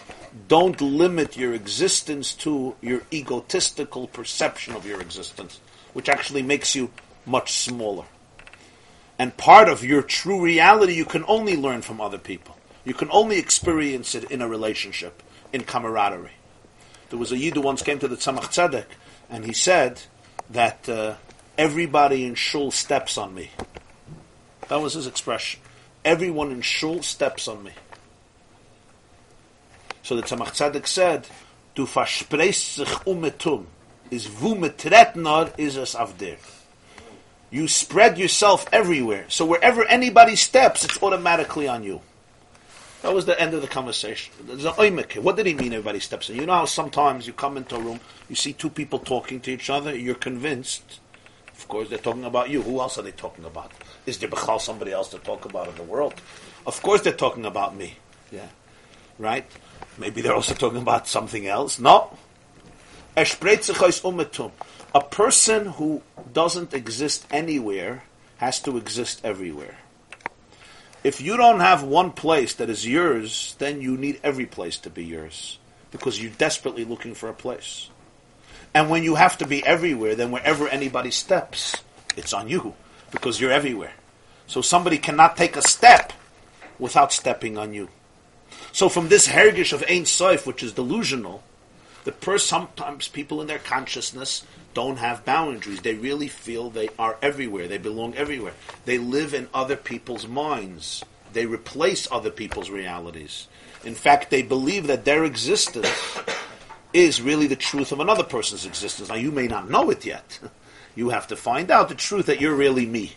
don't 0.48 0.82
limit 0.82 1.38
your 1.38 1.54
existence 1.54 2.34
to 2.34 2.76
your 2.82 3.04
egotistical 3.14 4.08
perception 4.08 4.74
of 4.74 4.88
your 4.88 5.00
existence, 5.00 5.60
which 5.94 6.10
actually 6.10 6.42
makes 6.42 6.76
you 6.76 6.90
much 7.26 7.54
smaller. 7.54 8.06
And 9.20 9.38
part 9.38 9.70
of 9.70 9.84
your 9.84 10.02
true 10.02 10.42
reality 10.42 10.94
you 10.94 11.06
can 11.06 11.24
only 11.28 11.56
learn 11.56 11.84
from 11.84 12.02
other 12.02 12.18
people. 12.18 12.58
You 12.84 12.96
can 12.96 13.10
only 13.12 13.38
experience 13.38 14.16
it 14.16 14.32
in 14.32 14.42
a 14.42 14.48
relationship, 14.48 15.22
in 15.54 15.64
camaraderie. 15.64 16.32
There 17.10 17.20
was 17.20 17.32
a 17.32 17.38
Yid 17.38 17.56
who 17.56 17.62
once 17.62 17.82
came 17.82 18.00
to 18.00 18.08
the 18.08 18.16
Tzemach 18.16 18.52
Tzedek, 18.52 18.86
and 19.30 19.46
he 19.46 19.54
said 19.54 20.02
that 20.50 20.88
uh, 20.90 21.16
everybody 21.58 22.26
in 22.26 22.36
shul 22.36 22.72
steps 22.72 23.18
on 23.18 23.34
me. 23.34 23.52
That 24.68 24.82
was 24.82 24.94
his 24.94 25.08
expression. 25.08 25.62
Everyone 26.04 26.52
in 26.52 26.62
shul 26.62 27.02
steps 27.04 27.48
on 27.48 27.64
me. 27.64 27.72
So 30.04 30.16
the 30.16 30.24
Tzemach 30.24 30.52
Tzedek 30.52 30.88
said, 30.88 31.28
Du 31.76 31.86
sich 31.86 32.28
umetum, 32.30 33.66
is 34.12 34.28
vu 34.28 34.56
metretnor 34.56 35.52
is 35.58 35.78
es 35.78 35.96
avdir. 35.96 36.38
You 37.52 37.68
spread 37.68 38.18
yourself 38.18 38.68
everywhere. 38.72 39.26
So 39.30 39.46
wherever 39.46 39.84
anybody 39.86 40.36
steps, 40.36 40.86
it's 40.86 41.02
automatically 41.02 41.68
on 41.68 41.84
you. 41.84 42.02
That 43.06 43.14
was 43.14 43.28
the 43.28 43.40
end 43.40 43.54
of 43.54 43.62
the 43.62 43.68
conversation. 43.68 44.34
There's 44.48 44.66
an. 44.66 44.98
What 45.22 45.36
did 45.36 45.46
he 45.46 45.54
mean 45.54 45.74
everybody 45.74 46.00
steps 46.00 46.28
in? 46.32 46.38
You 46.38 46.48
know 46.48 46.54
how 46.54 46.66
sometimes 46.66 47.28
you 47.28 47.34
come 47.34 47.56
into 47.56 47.76
a 47.76 47.80
room, 47.80 48.00
you 48.28 48.36
see 48.36 48.52
two 48.52 48.72
people 48.72 48.98
talking 48.98 49.40
to 49.42 49.52
each 49.52 49.70
other, 49.70 49.96
you're 49.96 50.16
convinced 50.16 51.00
Of 51.56 51.68
course, 51.68 51.90
they're 51.90 52.00
talking 52.00 52.26
about 52.26 52.50
you. 52.50 52.64
Who 52.64 52.80
else 52.80 52.98
are 52.98 53.04
they 53.04 53.12
talking 53.12 53.46
about? 53.46 53.72
Is 54.08 54.18
there 54.18 54.28
Bechal 54.28 54.60
somebody 54.60 54.92
else 54.92 55.10
to 55.10 55.20
talk 55.20 55.46
about 55.46 55.68
in 55.68 55.76
the 55.76 55.84
world? 55.84 56.16
Of 56.66 56.82
course, 56.82 57.02
they're 57.02 57.14
talking 57.14 57.46
about 57.46 57.76
me. 57.76 57.94
Yeah, 58.32 58.48
right. 59.20 59.46
Maybe 60.00 60.22
they're 60.22 60.34
also 60.34 60.56
talking 60.56 60.82
about 60.82 61.08
something 61.08 61.46
else. 61.46 61.78
No. 61.78 62.18
A 63.16 63.26
person 65.12 65.66
who 65.68 66.02
doesn't 66.34 66.74
exist 66.74 67.28
anywhere 67.30 68.04
has 68.38 68.60
to 68.62 68.78
exist 68.78 69.22
everywhere. 69.24 69.78
If 71.06 71.22
you 71.22 71.38
don't 71.38 71.60
have 71.60 71.84
one 71.84 72.14
place 72.14 72.56
that 72.56 72.68
is 72.68 72.88
yours, 72.88 73.56
then 73.60 73.80
you 73.80 73.96
need 73.96 74.20
every 74.24 74.48
place 74.48 74.80
to 74.80 74.90
be 74.90 75.06
yours 75.06 75.60
because 75.92 76.20
you're 76.20 76.32
desperately 76.32 76.84
looking 76.84 77.14
for 77.14 77.30
a 77.30 77.34
place. 77.34 77.92
And 78.74 78.90
when 78.90 79.04
you 79.04 79.14
have 79.14 79.38
to 79.38 79.46
be 79.46 79.64
everywhere, 79.64 80.16
then 80.16 80.32
wherever 80.32 80.68
anybody 80.68 81.12
steps, 81.12 81.76
it's 82.18 82.34
on 82.34 82.50
you 82.50 82.74
because 83.12 83.40
you're 83.40 83.52
everywhere. 83.52 83.94
So 84.48 84.64
somebody 84.64 84.98
cannot 84.98 85.38
take 85.38 85.56
a 85.56 85.62
step 85.62 86.12
without 86.80 87.14
stepping 87.14 87.56
on 87.56 87.72
you. 87.72 87.90
So 88.72 88.90
from 88.90 89.10
this 89.10 89.28
hergish 89.28 89.74
of 89.74 89.84
Ein 89.88 90.06
Sof, 90.06 90.48
which 90.48 90.64
is 90.64 90.74
delusional, 90.74 91.44
the 92.06 92.12
person, 92.12 92.48
sometimes 92.48 93.08
people 93.08 93.42
in 93.42 93.48
their 93.48 93.60
consciousness 93.60 94.46
don't 94.76 94.98
have 94.98 95.26
boundaries. 95.26 95.82
They 95.82 95.96
really 95.96 96.28
feel 96.28 96.70
they 96.70 96.90
are 97.00 97.18
everywhere. 97.22 97.68
They 97.68 97.80
belong 97.80 98.16
everywhere. 98.16 98.54
They 98.86 98.98
live 98.98 99.34
in 99.34 99.50
other 99.54 99.76
people's 99.76 100.28
minds. 100.28 101.04
They 101.34 101.46
replace 101.46 102.08
other 102.12 102.30
people's 102.30 102.70
realities. 102.70 103.48
In 103.84 103.96
fact, 103.96 104.30
they 104.30 104.44
believe 104.44 104.88
that 104.88 105.04
their 105.04 105.26
existence 105.26 105.90
is 106.94 107.22
really 107.22 107.48
the 107.48 107.56
truth 107.56 107.92
of 107.92 108.00
another 108.00 108.24
person's 108.24 108.66
existence. 108.66 109.10
Now, 109.10 109.16
you 109.16 109.32
may 109.32 109.48
not 109.48 109.70
know 109.70 109.90
it 109.90 110.06
yet. 110.06 110.40
You 110.98 111.10
have 111.10 111.28
to 111.28 111.36
find 111.36 111.72
out 111.72 111.90
the 111.90 111.96
truth 111.96 112.28
that 112.28 112.40
you're 112.40 112.56
really 112.56 112.86
me. 112.86 113.16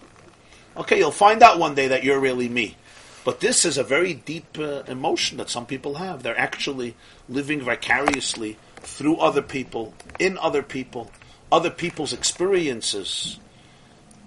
Okay, 0.77 0.99
you'll 0.99 1.13
find 1.13 1.45
out 1.45 1.61
one 1.61 1.77
day 1.77 1.87
that 1.87 2.03
you're 2.03 2.19
really 2.19 2.49
me. 2.49 2.77
But 3.25 3.39
this 3.39 3.65
is 3.65 3.79
a 3.79 3.85
very 3.85 4.15
deep 4.15 4.59
uh, 4.59 4.83
emotion 4.89 5.39
that 5.39 5.49
some 5.49 5.65
people 5.65 5.95
have. 5.95 6.25
They're 6.25 6.37
actually 6.37 6.97
living 7.29 7.61
vicariously 7.61 8.57
through 8.81 9.17
other 9.17 9.43
people, 9.43 9.95
in 10.19 10.39
other 10.39 10.63
people, 10.63 11.11
other 11.51 11.71
people's 11.71 12.13
experiences 12.13 13.39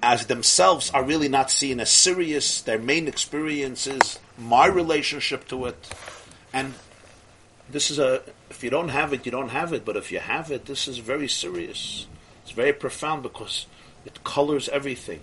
as 0.04 0.26
themselves 0.26 0.90
are 0.92 1.04
really 1.04 1.30
not 1.30 1.52
seen 1.52 1.80
as 1.80 1.90
serious. 1.90 2.62
Their 2.62 2.80
main 2.80 3.08
experience 3.08 3.88
is 3.88 4.20
my 4.38 4.66
relationship 4.66 5.48
to 5.50 5.66
it. 5.68 5.94
And 6.54 6.74
this 7.70 7.92
is 7.92 8.00
a 8.00 8.24
if 8.50 8.64
you 8.64 8.70
don't 8.70 8.90
have 8.90 9.14
it, 9.14 9.26
you 9.26 9.32
don't 9.32 9.50
have 9.50 9.74
it. 9.74 9.86
But 9.86 9.98
if 9.98 10.12
you 10.12 10.20
have 10.20 10.52
it, 10.52 10.66
this 10.66 10.88
is 10.88 10.98
very 10.98 11.28
serious. 11.28 12.08
It's 12.44 12.52
very 12.52 12.74
profound 12.74 13.24
because 13.24 13.68
it 14.06 14.24
colors 14.24 14.68
everything. 14.70 15.22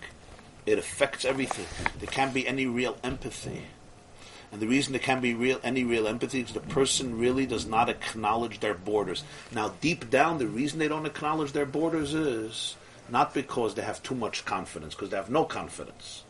It 0.65 0.79
affects 0.79 1.25
everything. 1.25 1.67
There 1.99 2.09
can't 2.09 2.33
be 2.33 2.47
any 2.47 2.67
real 2.67 2.97
empathy. 3.03 3.65
And 4.51 4.61
the 4.61 4.67
reason 4.67 4.93
there 4.93 5.01
can't 5.01 5.23
be 5.23 5.35
real 5.35 5.61
any 5.63 5.85
real 5.85 6.09
empathy 6.09 6.41
is 6.41 6.53
the 6.53 6.61
person 6.61 7.19
really 7.19 7.47
does 7.47 7.67
not 7.67 7.89
acknowledge 7.89 8.61
their 8.61 8.75
borders. 8.75 9.25
Now, 9.53 9.75
deep 9.81 10.11
down, 10.11 10.39
the 10.39 10.47
reason 10.47 10.79
they 10.79 10.89
don't 10.89 11.07
acknowledge 11.07 11.53
their 11.53 11.67
borders 11.67 12.15
is 12.15 12.77
not 13.09 13.35
because 13.35 13.75
they 13.75 13.83
have 13.83 14.03
too 14.03 14.15
much 14.15 14.45
confidence, 14.45 14.95
because 14.95 15.11
they 15.11 15.17
have 15.17 15.31
no 15.31 15.45
confidence. 15.45 16.25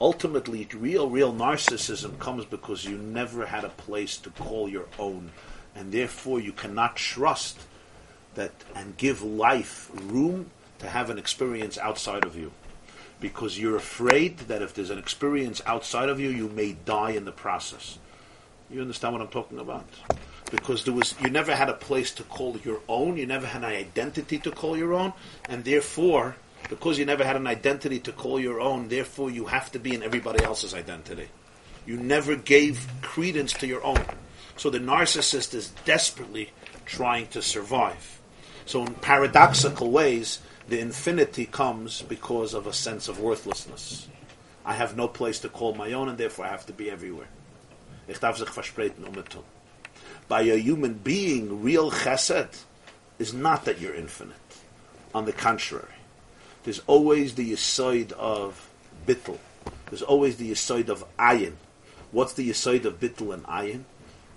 Ultimately, 0.00 0.68
real, 0.74 1.08
real 1.08 1.32
narcissism 1.32 2.18
comes 2.18 2.44
because 2.44 2.84
you 2.84 2.98
never 2.98 3.46
had 3.46 3.64
a 3.64 3.68
place 3.68 4.16
to 4.18 4.30
call 4.30 4.68
your 4.68 4.86
own 4.98 5.30
and 5.74 5.92
therefore 5.92 6.40
you 6.40 6.52
cannot 6.52 6.96
trust 6.96 7.60
that 8.34 8.52
and 8.74 8.96
give 8.96 9.22
life 9.22 9.90
room 9.94 10.50
to 10.78 10.88
have 10.88 11.10
an 11.10 11.18
experience 11.18 11.78
outside 11.78 12.24
of 12.24 12.36
you 12.36 12.52
because 13.20 13.58
you're 13.58 13.76
afraid 13.76 14.38
that 14.38 14.62
if 14.62 14.74
there's 14.74 14.90
an 14.90 14.98
experience 14.98 15.62
outside 15.66 16.08
of 16.08 16.20
you 16.20 16.30
you 16.30 16.48
may 16.48 16.72
die 16.84 17.10
in 17.10 17.24
the 17.24 17.32
process. 17.32 17.98
You 18.70 18.80
understand 18.80 19.14
what 19.14 19.22
i'm 19.22 19.28
talking 19.28 19.58
about? 19.58 19.86
Because 20.50 20.84
there 20.84 20.94
was 20.94 21.14
you 21.20 21.30
never 21.30 21.54
had 21.54 21.68
a 21.68 21.74
place 21.74 22.12
to 22.12 22.22
call 22.24 22.56
your 22.64 22.80
own 22.88 23.16
you 23.16 23.26
never 23.26 23.46
had 23.46 23.62
an 23.62 23.70
identity 23.70 24.38
to 24.38 24.50
call 24.50 24.76
your 24.76 24.92
own 24.92 25.12
and 25.48 25.64
therefore 25.64 26.36
because 26.68 26.98
you 26.98 27.04
never 27.04 27.24
had 27.24 27.36
an 27.36 27.46
identity 27.46 27.98
to 28.00 28.12
call 28.12 28.40
your 28.40 28.60
own 28.60 28.88
therefore 28.88 29.30
you 29.30 29.46
have 29.46 29.70
to 29.72 29.78
be 29.78 29.94
in 29.94 30.02
everybody 30.02 30.42
else's 30.44 30.74
identity. 30.74 31.28
You 31.86 31.96
never 31.96 32.34
gave 32.36 32.86
credence 33.02 33.52
to 33.54 33.66
your 33.66 33.84
own. 33.84 34.02
So 34.56 34.70
the 34.70 34.78
narcissist 34.78 35.54
is 35.54 35.70
desperately 35.84 36.50
trying 36.86 37.26
to 37.28 37.42
survive. 37.42 38.20
So 38.66 38.84
in 38.84 38.94
paradoxical 38.94 39.90
ways, 39.90 40.40
the 40.68 40.80
infinity 40.80 41.46
comes 41.46 42.02
because 42.02 42.54
of 42.54 42.66
a 42.66 42.72
sense 42.72 43.08
of 43.08 43.20
worthlessness. 43.20 44.08
I 44.64 44.74
have 44.74 44.96
no 44.96 45.08
place 45.08 45.40
to 45.40 45.48
call 45.48 45.74
my 45.74 45.92
own, 45.92 46.08
and 46.08 46.16
therefore 46.16 46.46
I 46.46 46.48
have 46.48 46.66
to 46.66 46.72
be 46.72 46.90
everywhere. 46.90 47.28
By 50.28 50.40
a 50.42 50.56
human 50.56 50.94
being, 50.94 51.62
real 51.62 51.90
chesed 51.90 52.62
is 53.18 53.34
not 53.34 53.64
that 53.66 53.80
you're 53.80 53.94
infinite. 53.94 54.36
On 55.14 55.24
the 55.24 55.32
contrary, 55.32 55.84
there's 56.64 56.80
always 56.86 57.34
the 57.34 57.52
yisoid 57.52 58.12
of 58.12 58.68
bittel. 59.06 59.38
There's 59.90 60.02
always 60.02 60.36
the 60.36 60.50
yisoid 60.50 60.88
of 60.88 61.04
ayin. 61.18 61.54
What's 62.10 62.32
the 62.32 62.48
yisoid 62.48 62.84
of 62.84 63.00
bittel 63.00 63.32
and 63.32 63.44
ayin? 63.44 63.84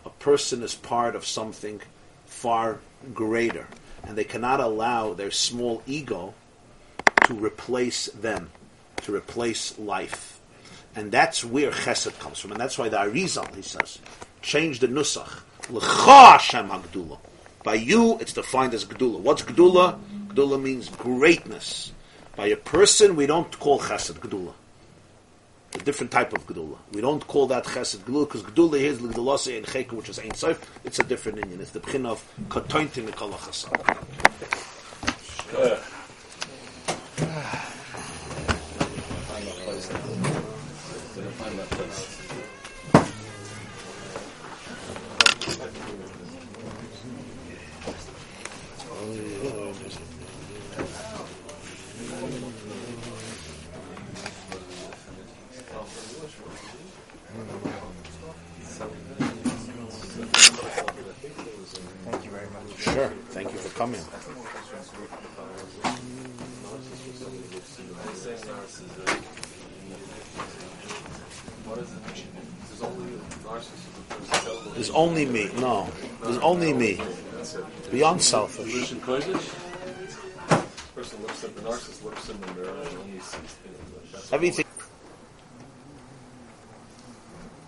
a 0.07 0.09
person 0.21 0.63
is 0.63 0.73
part 0.73 1.17
of 1.17 1.25
something 1.25 1.81
far 2.25 2.79
greater, 3.13 3.67
and 4.07 4.17
they 4.17 4.23
cannot 4.23 4.59
allow 4.59 5.13
their 5.13 5.31
small 5.31 5.83
ego 5.85 6.33
to 7.25 7.33
replace 7.33 8.07
them, 8.07 8.49
to 9.01 9.13
replace 9.13 9.77
life. 9.77 10.39
And 10.95 11.11
that's 11.11 11.43
where 11.43 11.71
chesed 11.71 12.17
comes 12.19 12.39
from, 12.39 12.51
and 12.51 12.59
that's 12.59 12.77
why 12.77 12.89
the 12.89 12.97
Arizal, 12.97 13.53
he 13.53 13.61
says, 13.61 13.99
change 14.41 14.79
the 14.79 14.87
nusach. 14.87 15.41
Hashem. 15.69 16.71
By 17.63 17.73
you, 17.73 18.17
it's 18.19 18.31
defined 18.33 18.73
as 18.73 18.85
gdula. 18.85 19.19
What's 19.19 19.41
gdula? 19.41 19.99
Gdula 20.29 20.61
means 20.61 20.87
greatness. 20.89 21.91
By 22.37 22.47
a 22.47 22.55
person, 22.55 23.17
we 23.17 23.25
don't 23.25 23.59
call 23.59 23.79
chesed 23.79 24.19
gdula 24.19 24.53
different 25.87 26.11
type 26.11 26.33
of 26.33 26.45
gedula. 26.45 26.77
We 26.91 26.99
don't 26.99 27.25
call 27.25 27.47
that 27.47 27.63
chesed 27.63 27.99
gedula 27.99 28.27
because 28.27 28.43
gedula 28.43 28.77
is 28.77 28.97
gedulase 28.99 29.57
and 29.57 29.65
cheka, 29.65 29.93
which 29.93 30.09
is 30.09 30.19
ein 30.19 30.33
sof. 30.33 30.59
It's 30.83 30.99
a 30.99 31.03
different 31.03 31.39
Indian. 31.39 31.61
It's 31.61 31.71
the 31.71 31.79
pchin 31.79 32.05
of 32.05 32.19
katointin 32.49 33.05
the 33.05 33.13
kolachasa. 33.13 33.71
coming. 63.77 64.01
There's 74.73 74.89
only 74.89 75.25
me. 75.25 75.49
No, 75.59 75.87
there's 76.23 76.37
only 76.57 76.73
me. 76.73 77.01
Beyond 77.91 78.21
selfish. 78.21 78.93
Everything. 84.31 84.65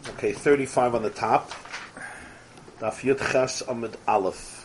Okay, 0.09 0.33
35 0.33 0.95
on 0.95 1.03
the 1.03 1.11
top. 1.11 1.51
Daf 2.79 3.01
Yud 3.05 3.19
Ches 3.31 3.61
Amid 3.61 3.95
Aleph. 4.07 4.58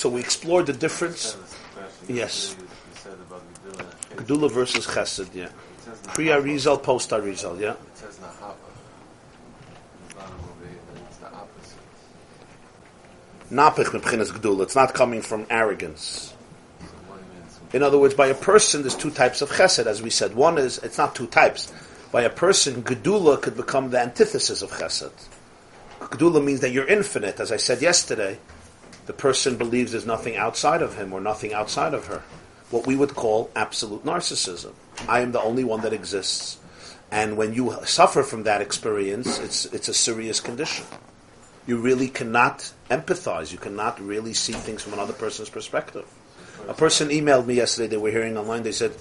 So 0.00 0.08
we 0.08 0.20
explored 0.20 0.64
the 0.64 0.72
difference. 0.72 1.36
Yes. 2.08 2.56
Gedula 4.16 4.50
versus 4.50 4.86
Chesed, 4.86 5.34
yeah. 5.34 5.50
Pre 6.14 6.28
Arizal, 6.28 6.82
post 6.82 7.10
Arizal, 7.10 7.60
yeah. 7.60 7.74
Napich 13.50 13.90
mebchinas 13.92 14.30
Gedula. 14.32 14.62
It's 14.62 14.74
not 14.74 14.94
coming 14.94 15.20
from 15.20 15.44
arrogance. 15.50 16.32
In 17.74 17.82
other 17.82 17.98
words, 17.98 18.14
by 18.14 18.28
a 18.28 18.34
person, 18.34 18.80
there's 18.80 18.96
two 18.96 19.10
types 19.10 19.42
of 19.42 19.50
chesed, 19.50 19.84
as 19.84 20.00
we 20.00 20.08
said. 20.08 20.34
One 20.34 20.56
is, 20.56 20.78
it's 20.78 20.96
not 20.96 21.14
two 21.14 21.26
types. 21.26 21.70
By 22.10 22.22
a 22.22 22.30
person, 22.30 22.82
gedula 22.82 23.42
could 23.42 23.54
become 23.54 23.90
the 23.90 24.00
antithesis 24.00 24.62
of 24.62 24.70
chesed. 24.70 25.12
Gedula 26.00 26.42
means 26.42 26.60
that 26.60 26.70
you're 26.70 26.88
infinite. 26.88 27.38
As 27.38 27.52
I 27.52 27.58
said 27.58 27.82
yesterday, 27.82 28.38
the 29.06 29.12
person 29.12 29.56
believes 29.56 29.92
there's 29.92 30.06
nothing 30.06 30.36
outside 30.36 30.82
of 30.82 30.96
him 30.96 31.12
or 31.12 31.20
nothing 31.20 31.52
outside 31.52 31.94
of 31.94 32.06
her. 32.06 32.22
What 32.70 32.86
we 32.86 32.96
would 32.96 33.14
call 33.14 33.50
absolute 33.56 34.04
narcissism. 34.04 34.72
I 35.08 35.20
am 35.20 35.32
the 35.32 35.40
only 35.40 35.64
one 35.64 35.80
that 35.80 35.92
exists. 35.92 36.58
And 37.10 37.36
when 37.36 37.54
you 37.54 37.76
suffer 37.84 38.22
from 38.22 38.44
that 38.44 38.60
experience, 38.60 39.38
it's, 39.40 39.64
it's 39.66 39.88
a 39.88 39.94
serious 39.94 40.38
condition. 40.38 40.86
You 41.66 41.78
really 41.78 42.08
cannot 42.08 42.72
empathize. 42.90 43.52
You 43.52 43.58
cannot 43.58 44.00
really 44.00 44.34
see 44.34 44.52
things 44.52 44.82
from 44.82 44.92
another 44.92 45.12
person's 45.12 45.50
perspective. 45.50 46.06
A 46.68 46.74
person 46.74 47.08
emailed 47.08 47.46
me 47.46 47.54
yesterday, 47.54 47.88
they 47.88 47.96
were 47.96 48.10
hearing 48.10 48.36
online, 48.36 48.62
they 48.62 48.72
said 48.72 48.94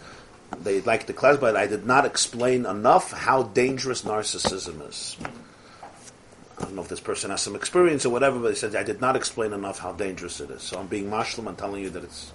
they 0.63 0.81
liked 0.81 1.07
the 1.07 1.13
class, 1.13 1.37
but 1.37 1.55
I 1.55 1.67
did 1.67 1.85
not 1.85 2.05
explain 2.05 2.65
enough 2.65 3.11
how 3.11 3.43
dangerous 3.43 4.01
narcissism 4.03 4.87
is. 4.87 5.17
I 6.59 6.63
don't 6.63 6.75
know 6.75 6.81
if 6.81 6.89
this 6.89 6.99
person 6.99 7.31
has 7.31 7.41
some 7.41 7.55
experience 7.55 8.05
or 8.05 8.09
whatever, 8.09 8.39
but 8.39 8.49
he 8.49 8.55
said 8.55 8.75
I 8.75 8.83
did 8.83 9.01
not 9.01 9.15
explain 9.15 9.53
enough 9.53 9.79
how 9.79 9.93
dangerous 9.93 10.39
it 10.41 10.51
is. 10.51 10.61
So 10.61 10.79
I'm 10.79 10.87
being 10.87 11.09
mashlim 11.09 11.47
and 11.47 11.57
telling 11.57 11.81
you 11.81 11.89
that 11.91 12.03
it's. 12.03 12.31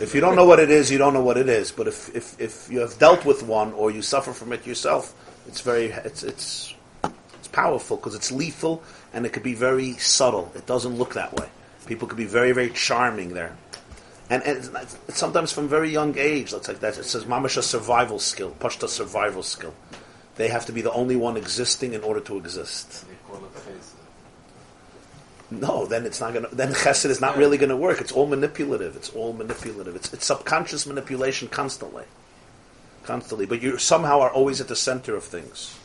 If 0.00 0.14
you 0.14 0.20
don't 0.20 0.36
know 0.36 0.46
what 0.46 0.58
it 0.58 0.70
is, 0.70 0.90
you 0.90 0.98
don't 0.98 1.12
know 1.12 1.22
what 1.22 1.36
it 1.36 1.48
is. 1.48 1.70
But 1.70 1.86
if, 1.86 2.14
if, 2.16 2.40
if 2.40 2.70
you 2.70 2.80
have 2.80 2.98
dealt 2.98 3.26
with 3.26 3.42
one 3.42 3.72
or 3.74 3.90
you 3.90 4.00
suffer 4.00 4.32
from 4.32 4.52
it 4.52 4.66
yourself, 4.66 5.14
it's 5.46 5.60
very 5.60 5.86
it's 5.86 6.22
it's 6.22 6.74
it's 7.04 7.48
powerful 7.48 7.96
because 7.96 8.14
it's 8.14 8.32
lethal 8.32 8.82
and 9.12 9.26
it 9.26 9.32
could 9.32 9.42
be 9.42 9.54
very 9.54 9.94
subtle. 9.94 10.50
It 10.54 10.66
doesn't 10.66 10.96
look 10.96 11.14
that 11.14 11.34
way. 11.34 11.48
People 11.86 12.08
could 12.08 12.18
be 12.18 12.26
very 12.26 12.52
very 12.52 12.70
charming 12.70 13.34
there 13.34 13.56
and, 14.32 14.42
and 14.44 14.58
it's, 14.58 14.98
it's 15.08 15.18
sometimes 15.18 15.52
from 15.52 15.68
very 15.68 15.90
young 15.90 16.16
age. 16.16 16.54
Let's 16.54 16.66
like 16.66 16.80
that. 16.80 16.96
It 16.96 17.04
says 17.04 17.24
mamash 17.24 17.58
a 17.58 17.62
survival 17.62 18.18
skill, 18.18 18.56
pashta 18.58 18.88
survival 18.88 19.42
skill. 19.42 19.74
They 20.36 20.48
have 20.48 20.64
to 20.66 20.72
be 20.72 20.80
the 20.80 20.92
only 20.92 21.16
one 21.16 21.36
existing 21.36 21.92
in 21.92 22.02
order 22.02 22.20
to 22.20 22.38
exist. 22.38 23.04
No, 25.50 25.84
then 25.86 26.06
it's 26.06 26.20
not 26.20 26.32
going 26.32 26.46
to. 26.46 26.54
Then 26.54 26.72
chesed 26.72 27.06
is 27.06 27.20
not 27.20 27.36
really 27.36 27.58
going 27.58 27.70
to 27.70 27.76
work. 27.76 28.00
It's 28.00 28.12
all 28.12 28.26
manipulative. 28.26 28.96
It's 28.96 29.10
all 29.10 29.32
manipulative. 29.34 29.94
It's, 29.96 30.12
it's 30.12 30.24
subconscious 30.24 30.86
manipulation 30.86 31.48
constantly, 31.48 32.04
constantly. 33.04 33.44
But 33.44 33.60
you 33.62 33.76
somehow 33.76 34.20
are 34.20 34.30
always 34.32 34.60
at 34.60 34.68
the 34.68 34.76
center 34.76 35.14
of 35.14 35.24
things. 35.24 35.78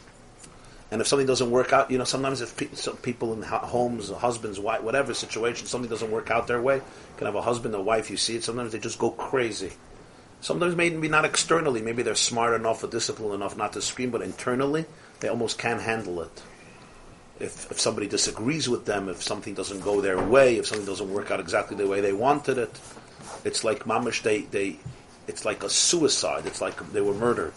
And 0.89 1.01
if 1.01 1.07
something 1.07 1.27
doesn't 1.27 1.51
work 1.51 1.73
out, 1.73 1.91
you 1.91 1.97
know, 1.97 2.05
sometimes 2.05 2.39
if 2.39 2.55
pe- 2.55 2.73
some 2.73 2.95
people 2.97 3.33
in 3.33 3.41
homes, 3.41 4.09
husbands, 4.09 4.57
wife, 4.57 4.83
whatever 4.83 5.13
situation, 5.13 5.67
something 5.67 5.89
doesn't 5.89 6.11
work 6.11 6.31
out 6.31 6.47
their 6.47 6.61
way, 6.61 6.75
you 6.77 6.83
can 7.17 7.25
have 7.25 7.35
a 7.35 7.41
husband, 7.41 7.75
a 7.75 7.81
wife, 7.81 8.09
you 8.09 8.15
see 8.15 8.37
it, 8.37 8.43
sometimes 8.45 8.71
they 8.71 8.79
just 8.79 8.97
go 8.97 9.11
crazy. 9.11 9.73
Sometimes 10.39 10.77
maybe 10.77 11.09
not 11.09 11.25
externally, 11.25 11.81
maybe 11.81 12.03
they're 12.03 12.15
smart 12.15 12.53
enough 12.53 12.83
or 12.85 12.87
disciplined 12.87 13.33
enough 13.33 13.57
not 13.57 13.73
to 13.73 13.81
scream, 13.81 14.11
but 14.11 14.21
internally, 14.21 14.85
they 15.19 15.27
almost 15.27 15.57
can't 15.57 15.81
handle 15.81 16.21
it. 16.21 16.41
If, 17.39 17.71
if 17.71 17.79
somebody 17.79 18.07
disagrees 18.07 18.67
with 18.67 18.85
them, 18.85 19.09
if 19.09 19.21
something 19.21 19.53
doesn't 19.53 19.81
go 19.81 20.01
their 20.01 20.21
way, 20.21 20.57
if 20.57 20.67
something 20.67 20.87
doesn't 20.87 21.11
work 21.11 21.31
out 21.31 21.39
exactly 21.39 21.77
the 21.77 21.87
way 21.87 22.01
they 22.01 22.13
wanted 22.13 22.57
it, 22.57 22.79
it's 23.43 23.63
like 23.63 23.83
mamish, 23.85 24.23
they, 24.23 24.41
they, 24.41 24.77
it's 25.27 25.45
like 25.45 25.63
a 25.63 25.69
suicide. 25.69 26.45
It's 26.45 26.61
like 26.61 26.91
they 26.91 27.01
were 27.01 27.13
murdered 27.13 27.53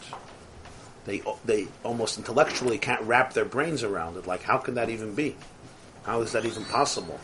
they 1.05 1.23
they 1.45 1.69
almost 1.85 2.19
intellectually 2.19 2.79
can't 2.79 3.03
wrap 3.03 3.33
their 3.33 3.45
brains 3.45 3.83
around 3.83 4.17
it. 4.17 4.27
Like, 4.27 4.43
how 4.43 4.59
can 4.59 4.75
that 4.75 4.89
even 4.89 5.15
be? 5.15 5.37
How 6.05 6.21
is 6.23 6.33
that 6.33 6.45
even 6.45 6.65
possible? 6.65 7.19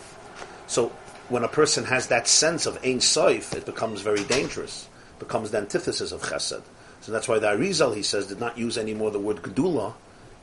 So, 0.66 0.88
when 1.28 1.44
a 1.44 1.48
person 1.48 1.84
has 1.84 2.08
that 2.08 2.28
sense 2.28 2.66
of 2.66 2.76
Ein 2.84 2.98
Soif, 2.98 3.54
it 3.54 3.66
becomes 3.66 4.00
very 4.00 4.24
dangerous. 4.24 4.88
becomes 5.18 5.50
the 5.50 5.58
antithesis 5.58 6.12
of 6.12 6.22
Chesed. 6.22 6.62
So 7.00 7.12
that's 7.12 7.28
why 7.28 7.38
the 7.38 7.46
Arizal, 7.46 7.94
he 7.94 8.02
says, 8.02 8.26
did 8.26 8.40
not 8.40 8.58
use 8.58 8.76
anymore 8.76 9.10
the 9.10 9.18
word 9.18 9.38
Gedula. 9.38 9.94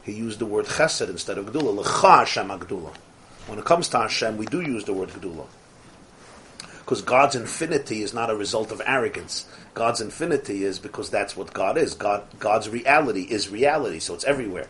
He 0.04 0.12
used 0.12 0.40
the 0.40 0.46
word 0.46 0.66
Chesed 0.66 1.10
instead 1.10 1.38
of 1.38 1.46
Gedula. 1.48 1.76
L'cha 1.78 2.20
Hashem 2.20 2.50
Gedula. 2.50 2.94
When 3.48 3.60
it 3.60 3.66
comes 3.66 3.88
to 3.90 4.00
Hashem, 4.00 4.38
we 4.38 4.46
do 4.46 4.62
use 4.62 4.86
the 4.86 4.94
word 4.94 5.10
Gedula. 5.10 5.48
Because 6.80 7.02
God's 7.02 7.36
infinity 7.36 8.04
is 8.04 8.14
not 8.14 8.30
a 8.30 8.36
result 8.36 8.72
of 8.72 8.82
arrogance. 8.86 9.46
God's 9.74 10.02
infinity 10.02 10.66
is 10.66 10.80
because 10.80 11.10
that's 11.10 11.36
what 11.36 11.54
God 11.54 11.78
is. 11.78 11.94
God, 11.94 12.24
God's 12.40 12.70
reality 12.70 13.22
is 13.22 13.50
reality, 13.50 14.00
so 14.00 14.14
it's 14.14 14.26
everywhere. 14.26 14.68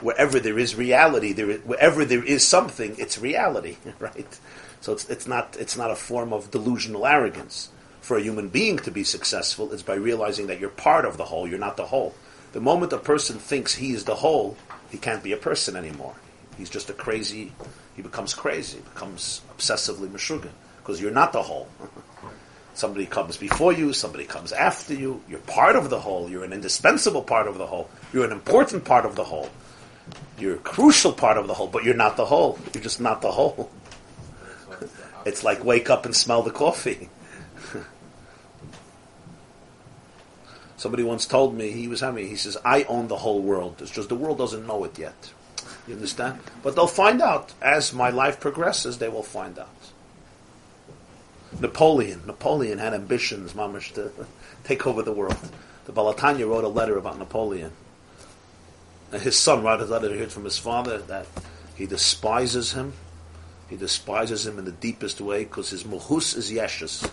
Wherever 0.00 0.40
there 0.40 0.58
is 0.58 0.74
reality, 0.74 1.34
there 1.34 1.50
is, 1.50 1.60
wherever 1.60 2.04
there 2.06 2.24
is 2.24 2.46
something, 2.46 2.94
it's 2.98 3.18
reality, 3.18 3.76
right? 3.98 4.38
So 4.80 4.92
it's, 4.92 5.08
it's 5.10 5.26
not 5.26 5.56
it's 5.60 5.76
not 5.76 5.90
a 5.90 5.96
form 5.96 6.32
of 6.32 6.50
delusional 6.50 7.06
arrogance. 7.06 7.68
For 8.00 8.16
a 8.16 8.22
human 8.22 8.48
being 8.48 8.78
to 8.78 8.90
be 8.90 9.04
successful 9.04 9.70
it's 9.72 9.82
by 9.82 9.94
realizing 9.94 10.46
that 10.46 10.58
you're 10.58 10.70
part 10.70 11.04
of 11.04 11.18
the 11.18 11.26
whole. 11.26 11.46
You're 11.46 11.58
not 11.58 11.76
the 11.76 11.86
whole. 11.86 12.14
The 12.52 12.60
moment 12.60 12.92
a 12.92 12.98
person 12.98 13.38
thinks 13.38 13.74
he 13.74 13.92
is 13.92 14.04
the 14.04 14.16
whole, 14.16 14.56
he 14.90 14.98
can't 14.98 15.22
be 15.22 15.32
a 15.32 15.36
person 15.36 15.76
anymore. 15.76 16.14
He's 16.56 16.70
just 16.70 16.90
a 16.90 16.92
crazy. 16.92 17.52
He 17.96 18.02
becomes 18.02 18.34
crazy. 18.34 18.80
Becomes 18.94 19.40
obsessively 19.56 20.08
meshuggah 20.08 20.50
because 20.78 21.00
you're 21.00 21.10
not 21.10 21.32
the 21.32 21.42
whole. 21.42 21.68
somebody 22.74 23.06
comes 23.06 23.36
before 23.36 23.72
you, 23.72 23.92
somebody 23.92 24.24
comes 24.24 24.52
after 24.52 24.94
you. 24.94 25.22
You're 25.28 25.40
part 25.40 25.76
of 25.76 25.90
the 25.90 26.00
whole. 26.00 26.28
You're 26.28 26.44
an 26.44 26.52
indispensable 26.52 27.22
part 27.22 27.46
of 27.46 27.58
the 27.58 27.66
whole. 27.66 27.88
You're 28.12 28.24
an 28.24 28.32
important 28.32 28.84
part 28.84 29.04
of 29.04 29.16
the 29.16 29.24
whole. 29.24 29.50
You're 30.38 30.54
a 30.54 30.58
crucial 30.58 31.12
part 31.12 31.36
of 31.36 31.46
the 31.46 31.54
whole, 31.54 31.68
but 31.68 31.84
you're 31.84 31.94
not 31.94 32.16
the 32.16 32.24
whole. 32.24 32.58
You're 32.74 32.82
just 32.82 33.00
not 33.00 33.22
the 33.22 33.30
whole. 33.30 33.70
it's 35.26 35.44
like 35.44 35.64
wake 35.64 35.90
up 35.90 36.04
and 36.06 36.16
smell 36.16 36.42
the 36.42 36.50
coffee. 36.50 37.10
Somebody 40.80 41.02
once 41.02 41.26
told 41.26 41.54
me, 41.54 41.72
he 41.72 41.88
was 41.88 42.00
having, 42.00 42.26
he 42.26 42.36
says, 42.36 42.56
I 42.64 42.84
own 42.84 43.08
the 43.08 43.18
whole 43.18 43.42
world. 43.42 43.82
It's 43.82 43.90
just 43.90 44.08
the 44.08 44.14
world 44.14 44.38
doesn't 44.38 44.66
know 44.66 44.82
it 44.84 44.98
yet. 44.98 45.30
You 45.86 45.92
understand? 45.92 46.40
But 46.62 46.74
they'll 46.74 46.86
find 46.86 47.20
out. 47.20 47.52
As 47.60 47.92
my 47.92 48.08
life 48.08 48.40
progresses, 48.40 48.96
they 48.96 49.10
will 49.10 49.22
find 49.22 49.58
out. 49.58 49.68
Napoleon. 51.60 52.22
Napoleon 52.26 52.78
had 52.78 52.94
ambitions, 52.94 53.52
mamish, 53.52 53.92
to 53.92 54.10
take 54.64 54.86
over 54.86 55.02
the 55.02 55.12
world. 55.12 55.36
The 55.84 55.92
Baal 55.92 56.14
HaTanya 56.14 56.48
wrote 56.48 56.64
a 56.64 56.68
letter 56.68 56.96
about 56.96 57.18
Napoleon. 57.18 57.72
And 59.12 59.20
his 59.20 59.38
son 59.38 59.62
wrote 59.62 59.82
a 59.82 59.84
letter 59.84 60.10
he 60.10 60.18
heard 60.18 60.32
from 60.32 60.44
his 60.44 60.56
father 60.56 60.96
that 60.96 61.26
he 61.74 61.84
despises 61.84 62.72
him. 62.72 62.94
He 63.68 63.76
despises 63.76 64.46
him 64.46 64.58
in 64.58 64.64
the 64.64 64.72
deepest 64.72 65.20
way 65.20 65.44
because 65.44 65.68
his 65.68 65.84
muhus 65.84 66.34
is 66.34 66.50
yeshus. 66.50 67.06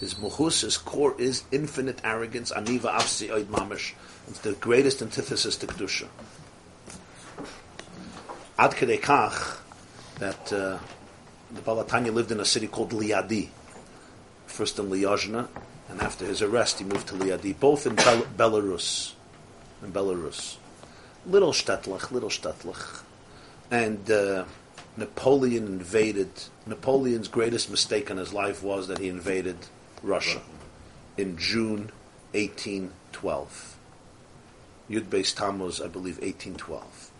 His 0.00 0.14
muhus, 0.14 0.62
his 0.62 0.76
core 0.76 1.14
is 1.18 1.44
infinite 1.52 2.00
arrogance. 2.04 2.52
Aniva 2.52 2.94
afsi 2.94 3.28
oid 3.28 3.44
mamish. 3.46 3.94
It's 4.28 4.40
the 4.40 4.52
greatest 4.52 5.02
antithesis 5.02 5.56
to 5.58 5.66
kedusha. 5.66 6.08
Ad 8.58 8.72
kach 8.72 9.58
that 10.18 10.52
uh, 10.52 10.78
the 11.52 11.60
Baal 11.62 11.84
HaTanya 11.84 12.12
lived 12.12 12.32
in 12.32 12.40
a 12.40 12.44
city 12.44 12.66
called 12.66 12.90
Liadi 12.90 13.48
first 14.46 14.78
in 14.78 14.88
Liozna, 14.88 15.48
and 15.88 16.00
after 16.00 16.24
his 16.24 16.40
arrest, 16.40 16.78
he 16.78 16.84
moved 16.84 17.08
to 17.08 17.14
Liadi, 17.14 17.58
both 17.58 17.86
in 17.86 17.96
Bel- 17.96 18.22
Belarus. 18.22 19.12
In 19.82 19.92
Belarus. 19.92 20.56
Little 21.26 21.52
Shtetlach, 21.52 22.10
little 22.10 22.28
Shtetlach. 22.28 23.02
And 23.70 24.08
uh, 24.10 24.44
Napoleon 24.96 25.66
invaded, 25.66 26.30
Napoleon's 26.66 27.28
greatest 27.28 27.70
mistake 27.70 28.10
in 28.10 28.16
his 28.16 28.32
life 28.32 28.62
was 28.62 28.88
that 28.88 28.98
he 28.98 29.08
invaded 29.08 29.56
Russia 30.04 30.40
in 31.16 31.36
June 31.36 31.90
1812. 32.32 33.76
Yud 34.90 35.04
Beis 35.04 35.34
Tammuz, 35.34 35.80
I 35.80 35.88
believe, 35.88 36.18
1812. 36.18 37.10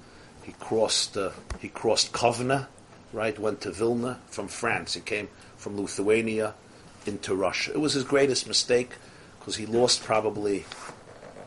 He 0.42 0.52
crossed, 0.60 1.16
uh, 1.16 1.30
he 1.60 1.68
crossed 1.68 2.12
Kovna, 2.12 2.66
right, 3.12 3.38
went 3.38 3.62
to 3.62 3.70
Vilna 3.70 4.20
from 4.26 4.48
France. 4.48 4.94
He 4.94 5.00
came 5.00 5.28
from 5.56 5.80
Lithuania, 5.80 6.54
into 7.06 7.34
Russia. 7.34 7.72
It 7.72 7.80
was 7.80 7.92
his 7.92 8.04
greatest 8.04 8.46
mistake 8.46 8.90
because 9.38 9.56
he 9.56 9.66
lost 9.66 10.02
probably 10.02 10.64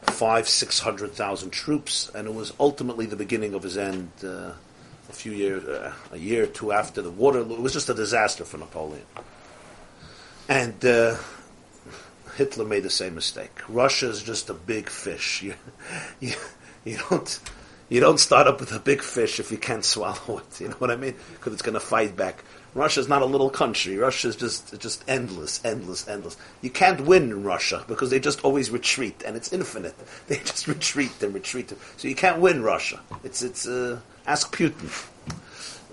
five, 0.03 0.47
six 0.47 0.79
hundred 0.79 1.13
thousand 1.13 1.51
troops, 1.51 2.11
and 2.13 2.27
it 2.27 2.33
was 2.33 2.53
ultimately 2.59 3.05
the 3.05 3.15
beginning 3.15 3.53
of 3.53 3.63
his 3.63 3.77
end. 3.77 4.11
Uh, 4.23 4.51
a 5.09 5.13
few 5.13 5.31
years, 5.31 5.63
uh, 5.63 5.93
a 6.11 6.17
year 6.17 6.43
or 6.43 6.47
two 6.47 6.73
after 6.73 7.01
the 7.01 7.09
Waterloo, 7.09 7.55
it 7.55 7.61
was 7.61 7.71
just 7.71 7.87
a 7.87 7.93
disaster 7.93 8.43
for 8.43 8.57
Napoleon. 8.57 9.05
And 10.49 10.83
uh, 10.85 11.15
Hitler 12.37 12.65
made 12.65 12.83
the 12.83 12.89
same 12.89 13.15
mistake. 13.15 13.61
Russia 13.67 14.09
is 14.09 14.21
just 14.21 14.49
a 14.49 14.53
big 14.53 14.89
fish. 14.89 15.43
You, 16.19 16.29
you, 16.29 16.33
you 16.85 16.97
don't 17.09 17.39
you 17.89 17.99
don't 17.99 18.19
start 18.19 18.47
up 18.47 18.59
with 18.59 18.71
a 18.73 18.79
big 18.79 19.01
fish 19.01 19.39
if 19.39 19.51
you 19.51 19.57
can't 19.57 19.83
swallow 19.83 20.39
it. 20.39 20.61
You 20.61 20.67
know 20.69 20.75
what 20.75 20.91
I 20.91 20.97
mean? 20.97 21.15
Because 21.33 21.53
it's 21.53 21.61
going 21.61 21.73
to 21.73 21.79
fight 21.79 22.15
back. 22.15 22.43
Russia 22.75 22.99
is 22.99 23.07
not 23.07 23.21
a 23.21 23.25
little 23.25 23.49
country. 23.49 23.97
Russia 23.97 24.27
is 24.27 24.35
just 24.35 24.79
just 24.79 25.03
endless, 25.07 25.63
endless, 25.65 26.07
endless. 26.07 26.37
You 26.61 26.69
can't 26.69 27.01
win 27.01 27.23
in 27.31 27.43
Russia 27.43 27.83
because 27.87 28.09
they 28.11 28.19
just 28.19 28.43
always 28.45 28.69
retreat, 28.69 29.23
and 29.25 29.35
it's 29.35 29.51
infinite. 29.51 29.95
They 30.27 30.37
just 30.37 30.67
retreat 30.67 31.23
and 31.23 31.33
retreat. 31.33 31.73
So 31.97 32.07
you 32.07 32.15
can't 32.15 32.39
win 32.39 32.61
Russia. 32.61 32.99
It's 33.23 33.41
it's 33.41 33.67
uh, 33.67 33.99
ask 34.27 34.55
Putin. 34.55 34.91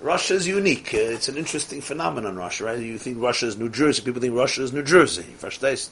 Russia 0.03 0.35
is 0.35 0.47
unique. 0.47 0.93
It's 0.93 1.29
an 1.29 1.39
interesting 1.39 1.81
phenomenon. 1.81 2.37
Russia, 2.37 2.65
right? 2.65 2.79
You 2.79 2.99
think 2.99 3.23
Russia 3.23 3.47
is 3.47 3.57
New 3.57 3.71
Jersey. 3.71 4.03
People 4.03 4.21
think 4.21 4.35
Russia 4.35 4.63
is 4.63 4.73
New 4.73 4.83
Jersey. 4.83 5.25
Verstehst? 5.41 5.89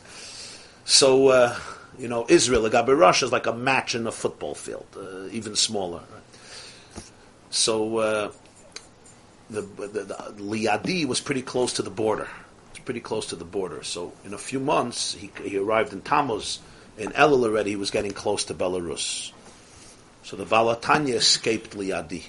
So, 0.84 1.28
uh, 1.28 1.58
you 1.98 2.08
know, 2.08 2.26
Israel, 2.28 2.62
Agabe 2.68 2.98
Russia 2.98 3.26
is 3.26 3.32
like 3.32 3.46
a 3.46 3.52
match 3.52 3.94
in 3.94 4.06
a 4.06 4.12
football 4.12 4.54
field, 4.54 4.86
uh, 4.96 5.28
even 5.30 5.56
smaller. 5.56 6.02
So, 7.50 7.98
uh, 7.98 8.32
the, 9.50 9.60
the, 9.60 9.86
the 9.86 10.14
Liadi 10.38 11.04
was 11.04 11.20
pretty 11.20 11.42
close 11.42 11.74
to 11.74 11.82
the 11.82 11.90
border. 11.90 12.28
It's 12.70 12.80
pretty 12.80 13.00
close 13.00 13.26
to 13.26 13.36
the 13.36 13.44
border. 13.44 13.82
So, 13.82 14.12
in 14.24 14.34
a 14.34 14.38
few 14.38 14.58
months, 14.58 15.14
he, 15.14 15.30
he 15.44 15.58
arrived 15.58 15.92
in 15.92 16.00
Tammuz. 16.00 16.60
In 16.98 17.10
Elul 17.10 17.44
already, 17.44 17.70
he 17.70 17.76
was 17.76 17.90
getting 17.90 18.12
close 18.12 18.44
to 18.44 18.54
Belarus. 18.54 19.32
So 20.24 20.36
the 20.36 20.44
Baal 20.44 20.74
HaTanya 20.74 21.14
escaped 21.14 21.76
Liadi. 21.76 22.24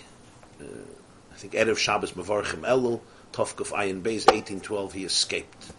Uh, 0.59 0.65
I 1.31 1.35
think 1.35 1.53
Erev 1.53 1.77
Shabbos 1.77 2.13
Mavarchim 2.13 2.61
Elul, 2.61 3.01
Tovkuf 3.33 3.71
Ayin 3.71 4.01
Beis, 4.01 4.25
1812, 4.25 4.93
he 4.93 5.05
escaped. 5.05 5.71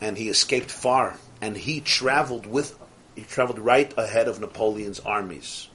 And 0.00 0.16
he 0.16 0.28
escaped 0.28 0.70
far. 0.70 1.16
And 1.42 1.56
he 1.56 1.80
traveled 1.80 2.46
with, 2.46 2.78
he 3.16 3.22
traveled 3.22 3.58
right 3.58 3.92
ahead 3.98 4.28
of 4.28 4.40
Napoleon's 4.40 5.00
armies. 5.00 5.68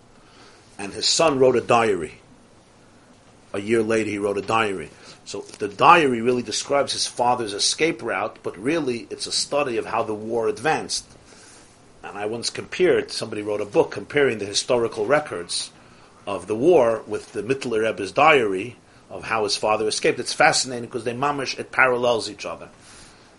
And 0.79 0.93
his 0.93 1.05
son 1.05 1.37
wrote 1.37 1.57
a 1.57 1.61
diary. 1.61 2.15
A 3.53 3.59
year 3.59 3.83
later, 3.83 4.09
he 4.09 4.17
wrote 4.17 4.37
a 4.37 4.41
diary. 4.41 4.89
So 5.25 5.41
the 5.41 5.67
diary 5.67 6.21
really 6.21 6.41
describes 6.41 6.93
his 6.93 7.05
father's 7.05 7.53
escape 7.53 8.01
route, 8.01 8.37
but 8.43 8.57
really 8.57 9.07
it's 9.09 9.27
a 9.27 9.31
study 9.31 9.75
of 9.75 9.85
how 9.85 10.03
the 10.03 10.13
war 10.13 10.47
advanced. 10.47 11.05
And 12.01 12.17
I 12.17 12.27
once 12.27 12.49
compared, 12.49 13.11
somebody 13.11 13.41
wrote 13.41 13.59
a 13.59 13.65
book 13.65 13.91
comparing 13.91 14.37
the 14.37 14.45
historical 14.45 15.05
records 15.05 15.71
of 16.25 16.47
the 16.47 16.55
war 16.55 17.03
with 17.07 17.33
the 17.33 17.43
Mittler 17.43 17.83
Rebbe's 17.83 18.13
diary 18.13 18.77
of 19.09 19.25
how 19.25 19.43
his 19.43 19.57
father 19.57 19.87
escaped. 19.87 20.19
It's 20.19 20.33
fascinating 20.33 20.85
because 20.85 21.03
they 21.03 21.13
mamish, 21.13 21.59
it 21.59 21.71
parallels 21.71 22.29
each 22.29 22.45
other. 22.45 22.69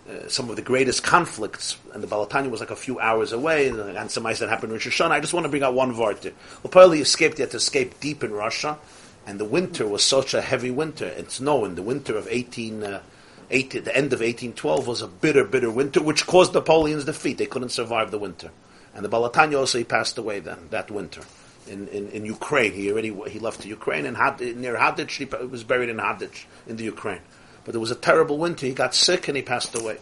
Uh, 0.09 0.27
some 0.27 0.49
of 0.49 0.57
the 0.57 0.63
greatest 0.63 1.03
conflicts, 1.03 1.77
and 1.93 2.03
the 2.03 2.07
Baal 2.07 2.27
HaTanya 2.27 2.51
was 2.51 2.61
like 2.61 2.71
a 2.71 2.77
few 2.77 2.99
hours 2.99 3.33
away, 3.33 3.69
and 3.69 4.11
some 4.11 4.25
ice 4.25 4.39
that 4.39 4.49
happened 4.49 4.73
in 4.73 4.79
Rosh 4.79 4.89
Hashanah. 4.89 5.11
I 5.11 5.21
just 5.21 5.35
want 5.35 5.45
to 5.45 5.51
bring 5.51 5.63
out 5.63 5.75
one 5.75 5.95
vart. 5.95 6.33
Well, 6.63 6.91
he 6.93 7.03
escaped, 7.03 7.37
he 7.37 7.43
had 7.43 7.51
to 7.51 7.59
escape 7.59 8.01
deep 8.01 8.25
in 8.25 8.33
Russia, 8.33 8.79
and 9.27 9.39
the 9.39 9.45
winter 9.45 9.87
was 9.87 10.03
such 10.03 10.33
a 10.33 10.41
heavy 10.41 10.71
winter. 10.71 11.05
It's 11.05 11.41
known, 11.41 11.75
the 11.75 11.83
winter 11.83 12.17
of 12.17 12.27
18, 12.31 12.83
uh, 12.83 13.03
18, 13.51 13.85
the 13.85 13.95
end 13.95 14.15
of 14.15 14.21
1812 14.21 14.87
was 14.87 15.03
a 15.03 15.09
bitter, 15.09 15.45
bitter 15.45 15.71
winter, 15.71 16.03
which 16.03 16.27
caused 16.27 16.55
Napoleon's 16.55 17.05
defeat. 17.05 17.37
They 17.37 17.45
couldn't 17.45 17.69
survive 17.69 18.11
the 18.11 18.19
winter. 18.19 18.51
And 18.95 19.05
the 19.05 19.11
Baal 19.11 19.29
HaTanya 19.31 19.59
also, 19.59 19.77
he 19.77 19.85
passed 19.85 20.17
away 20.17 20.41
then, 20.41 20.69
that 20.71 20.91
winter. 20.91 21.21
In, 21.67 21.87
in, 21.89 22.09
in 22.13 22.25
Ukraine, 22.25 22.73
he 22.73 22.91
already 22.91 23.15
he 23.29 23.39
left 23.39 23.61
to 23.61 23.69
Ukraine 23.69 24.07
and 24.07 24.17
had, 24.17 24.41
near 24.41 24.77
Hadych, 24.77 25.11
he 25.11 25.27
was 25.47 25.65
buried 25.65 25.91
in 25.91 25.99
Hadych 25.99 26.47
in 26.67 26.77
the 26.77 26.85
Ukraine. 26.85 27.21
But 27.69 27.73
there 27.73 27.83
was 27.83 27.91
a 27.91 27.97
terrible 27.97 28.39
winter. 28.39 28.65
He 28.65 28.73
got 28.73 28.95
sick 28.95 29.29
and 29.29 29.37
he 29.37 29.43
passed 29.43 29.79
away. 29.79 29.99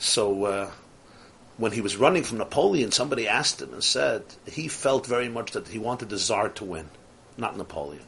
So 0.00 0.44
uh, 0.44 0.70
when 1.56 1.70
he 1.70 1.80
was 1.80 1.96
running 1.96 2.24
from 2.24 2.38
Napoleon, 2.38 2.90
somebody 2.90 3.28
asked 3.28 3.62
him 3.62 3.72
and 3.72 3.84
said 3.84 4.24
he 4.44 4.66
felt 4.66 5.06
very 5.06 5.28
much 5.28 5.52
that 5.52 5.68
he 5.68 5.78
wanted 5.78 6.08
the 6.08 6.18
Tsar 6.18 6.48
to 6.48 6.64
win, 6.64 6.88
not 7.36 7.56
Napoleon. 7.56 8.02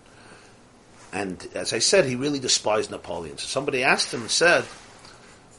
And 1.13 1.49
as 1.55 1.73
I 1.73 1.79
said, 1.79 2.07
he 2.07 2.17
really 2.17 2.41
despised 2.41 2.91
Napoleon. 2.91 3.39
So 3.39 3.47
somebody 3.47 3.85
asked 3.85 4.13
him 4.13 4.23
and 4.23 4.31
said, 4.33 4.65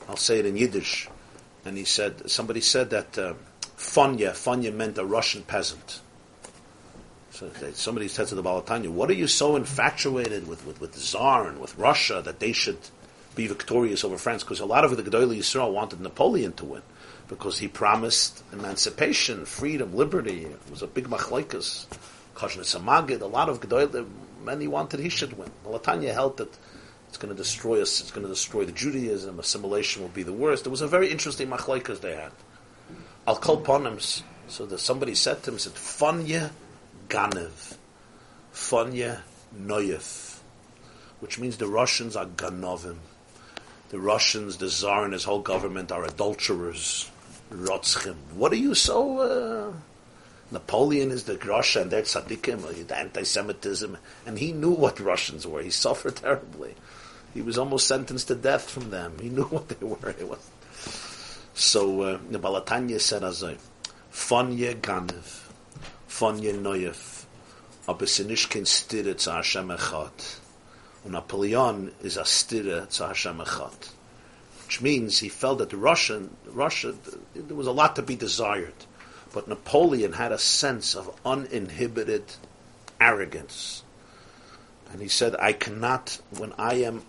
I'll 0.09 0.17
say 0.17 0.39
it 0.39 0.45
in 0.45 0.57
Yiddish, 0.57 1.07
and 1.63 1.77
he 1.77 1.85
said, 1.85 2.29
somebody 2.29 2.59
said 2.59 2.89
that 2.89 3.17
uh, 3.17 3.35
Fanya, 3.77 4.31
Fanya 4.31 4.73
meant 4.73 4.97
a 4.97 5.05
Russian 5.05 5.43
peasant. 5.43 6.01
So 7.31 7.49
somebody 7.71 8.09
said 8.09 8.27
to 8.27 8.35
the 8.35 8.41
Baal 8.41 8.61
HaTanya, 8.61 8.89
what 8.89 9.09
are 9.09 9.13
you 9.13 9.27
so 9.27 9.55
infatuated 9.55 10.45
with, 10.45 10.65
with, 10.65 10.81
with 10.81 10.91
the 10.91 10.99
Tsar 10.99 11.47
and 11.47 11.61
with 11.61 11.77
Russia 11.77 12.21
that 12.25 12.41
they 12.41 12.51
should 12.51 12.79
be 13.35 13.47
victorious 13.47 14.03
over 14.03 14.17
France? 14.17 14.43
Because 14.43 14.59
a 14.59 14.65
lot 14.65 14.85
of 14.85 14.95
the 14.95 15.03
Gedolei 15.03 15.37
Yisrael 15.37 15.71
wanted 15.71 16.01
Napoleon 16.01 16.53
to 16.53 16.65
win 16.65 16.81
because 17.27 17.57
he 17.57 17.67
promised 17.67 18.43
emancipation, 18.51 19.45
freedom, 19.45 19.95
liberty. 19.95 20.45
It 20.45 20.59
was 20.69 20.81
a 20.81 20.87
big 20.87 21.07
machlaikas. 21.07 21.85
Koshnitz 22.35 22.79
Magid, 22.81 23.21
a 23.21 23.25
lot 23.25 23.49
of 23.49 23.61
Gedolei, 23.61 24.07
many 24.43 24.67
wanted 24.67 24.99
he 24.99 25.09
should 25.09 25.37
win. 25.37 25.51
Baal 25.63 25.79
HaTanya 25.79 26.13
held 26.13 26.37
that 26.37 26.55
it's 27.07 27.17
going 27.17 27.33
to 27.33 27.37
destroy 27.37 27.81
us, 27.81 28.01
it's 28.01 28.11
going 28.11 28.25
to 28.25 28.31
destroy 28.31 28.65
the 28.65 28.71
Judaism, 28.71 29.39
assimilation 29.39 30.01
will 30.01 30.09
be 30.09 30.23
the 30.23 30.33
worst. 30.33 30.65
It 30.65 30.69
was 30.69 30.81
a 30.81 30.87
very 30.87 31.11
interesting 31.11 31.47
machlaikas 31.47 32.01
they 32.01 32.15
had. 32.15 32.31
Al 33.27 33.37
kol 33.37 33.61
ponims. 33.61 34.23
So 34.47 34.65
that 34.65 34.79
somebody 34.79 35.15
said 35.15 35.41
to 35.43 35.51
him, 35.51 35.59
said, 35.59 35.73
Fanya 35.73 36.51
Ganev. 37.07 37.77
Fanya 38.53 39.21
Noyev. 39.57 40.39
Which 41.19 41.39
means 41.39 41.57
the 41.57 41.67
Russians 41.67 42.15
are 42.15 42.25
Ganovim. 42.25 42.97
The 43.93 43.99
Russians, 43.99 44.57
the 44.57 44.69
Tsar 44.69 45.03
and 45.03 45.13
his 45.13 45.23
whole 45.23 45.41
government 45.41 45.91
are 45.91 46.03
adulterers. 46.03 47.11
Rotzchim. 47.51 48.15
What 48.33 48.51
are 48.51 48.55
you 48.55 48.73
so... 48.73 49.19
Uh, 49.19 49.73
Napoleon 50.49 51.11
is 51.11 51.25
the 51.25 51.37
Russia 51.37 51.83
and 51.83 51.91
they're 51.91 52.01
tzaddikim, 52.01 52.91
anti-Semitism, 52.91 53.95
and 54.25 54.39
he 54.39 54.51
knew 54.51 54.71
what 54.71 54.99
Russians 54.99 55.45
were. 55.45 55.61
He 55.61 55.69
suffered 55.69 56.15
terribly. 56.15 56.73
He 57.35 57.43
was 57.43 57.59
almost 57.59 57.87
sentenced 57.87 58.29
to 58.29 58.35
death 58.35 58.67
from 58.67 58.89
them. 58.89 59.13
He 59.21 59.29
knew 59.29 59.43
what 59.53 59.69
they 59.69 59.85
were. 59.85 60.09
It 60.09 60.27
was 60.27 60.39
so 61.53 62.01
uh, 62.01 62.17
the 62.31 62.39
Baal 62.39 62.59
HaTanya 62.59 62.99
said 62.99 63.23
as 63.23 63.43
a 63.43 63.57
Fanya 64.11 64.73
Ganev, 64.73 65.49
Fanya 66.09 66.59
Noyev, 66.59 67.25
Stire 68.65 69.17
zu 69.19 69.29
Hashem 69.29 69.67
Echad. 69.67 70.42
Napoleon 71.05 71.91
is 72.01 72.17
a 72.17 72.25
Stire 72.25 72.87
zu 72.89 73.03
Hashem 73.03 73.37
Echad. 73.39 73.89
Which 74.65 74.81
means 74.81 75.19
he 75.19 75.29
felt 75.29 75.59
that 75.59 75.69
the 75.69 75.77
Russian, 75.77 76.35
Russia, 76.47 76.95
there 77.35 77.55
was 77.55 77.67
a 77.67 77.71
lot 77.71 77.95
to 77.97 78.01
be 78.01 78.15
desired. 78.15 78.73
But 79.33 79.47
Napoleon 79.47 80.13
had 80.13 80.31
a 80.31 80.37
sense 80.37 80.95
of 80.95 81.13
uninhibited 81.25 82.23
arrogance. 83.01 83.83
And 84.91 85.01
he 85.01 85.07
said, 85.07 85.35
I 85.39 85.53
cannot, 85.53 86.19
when 86.37 86.53
I 86.57 86.75
am 86.75 87.03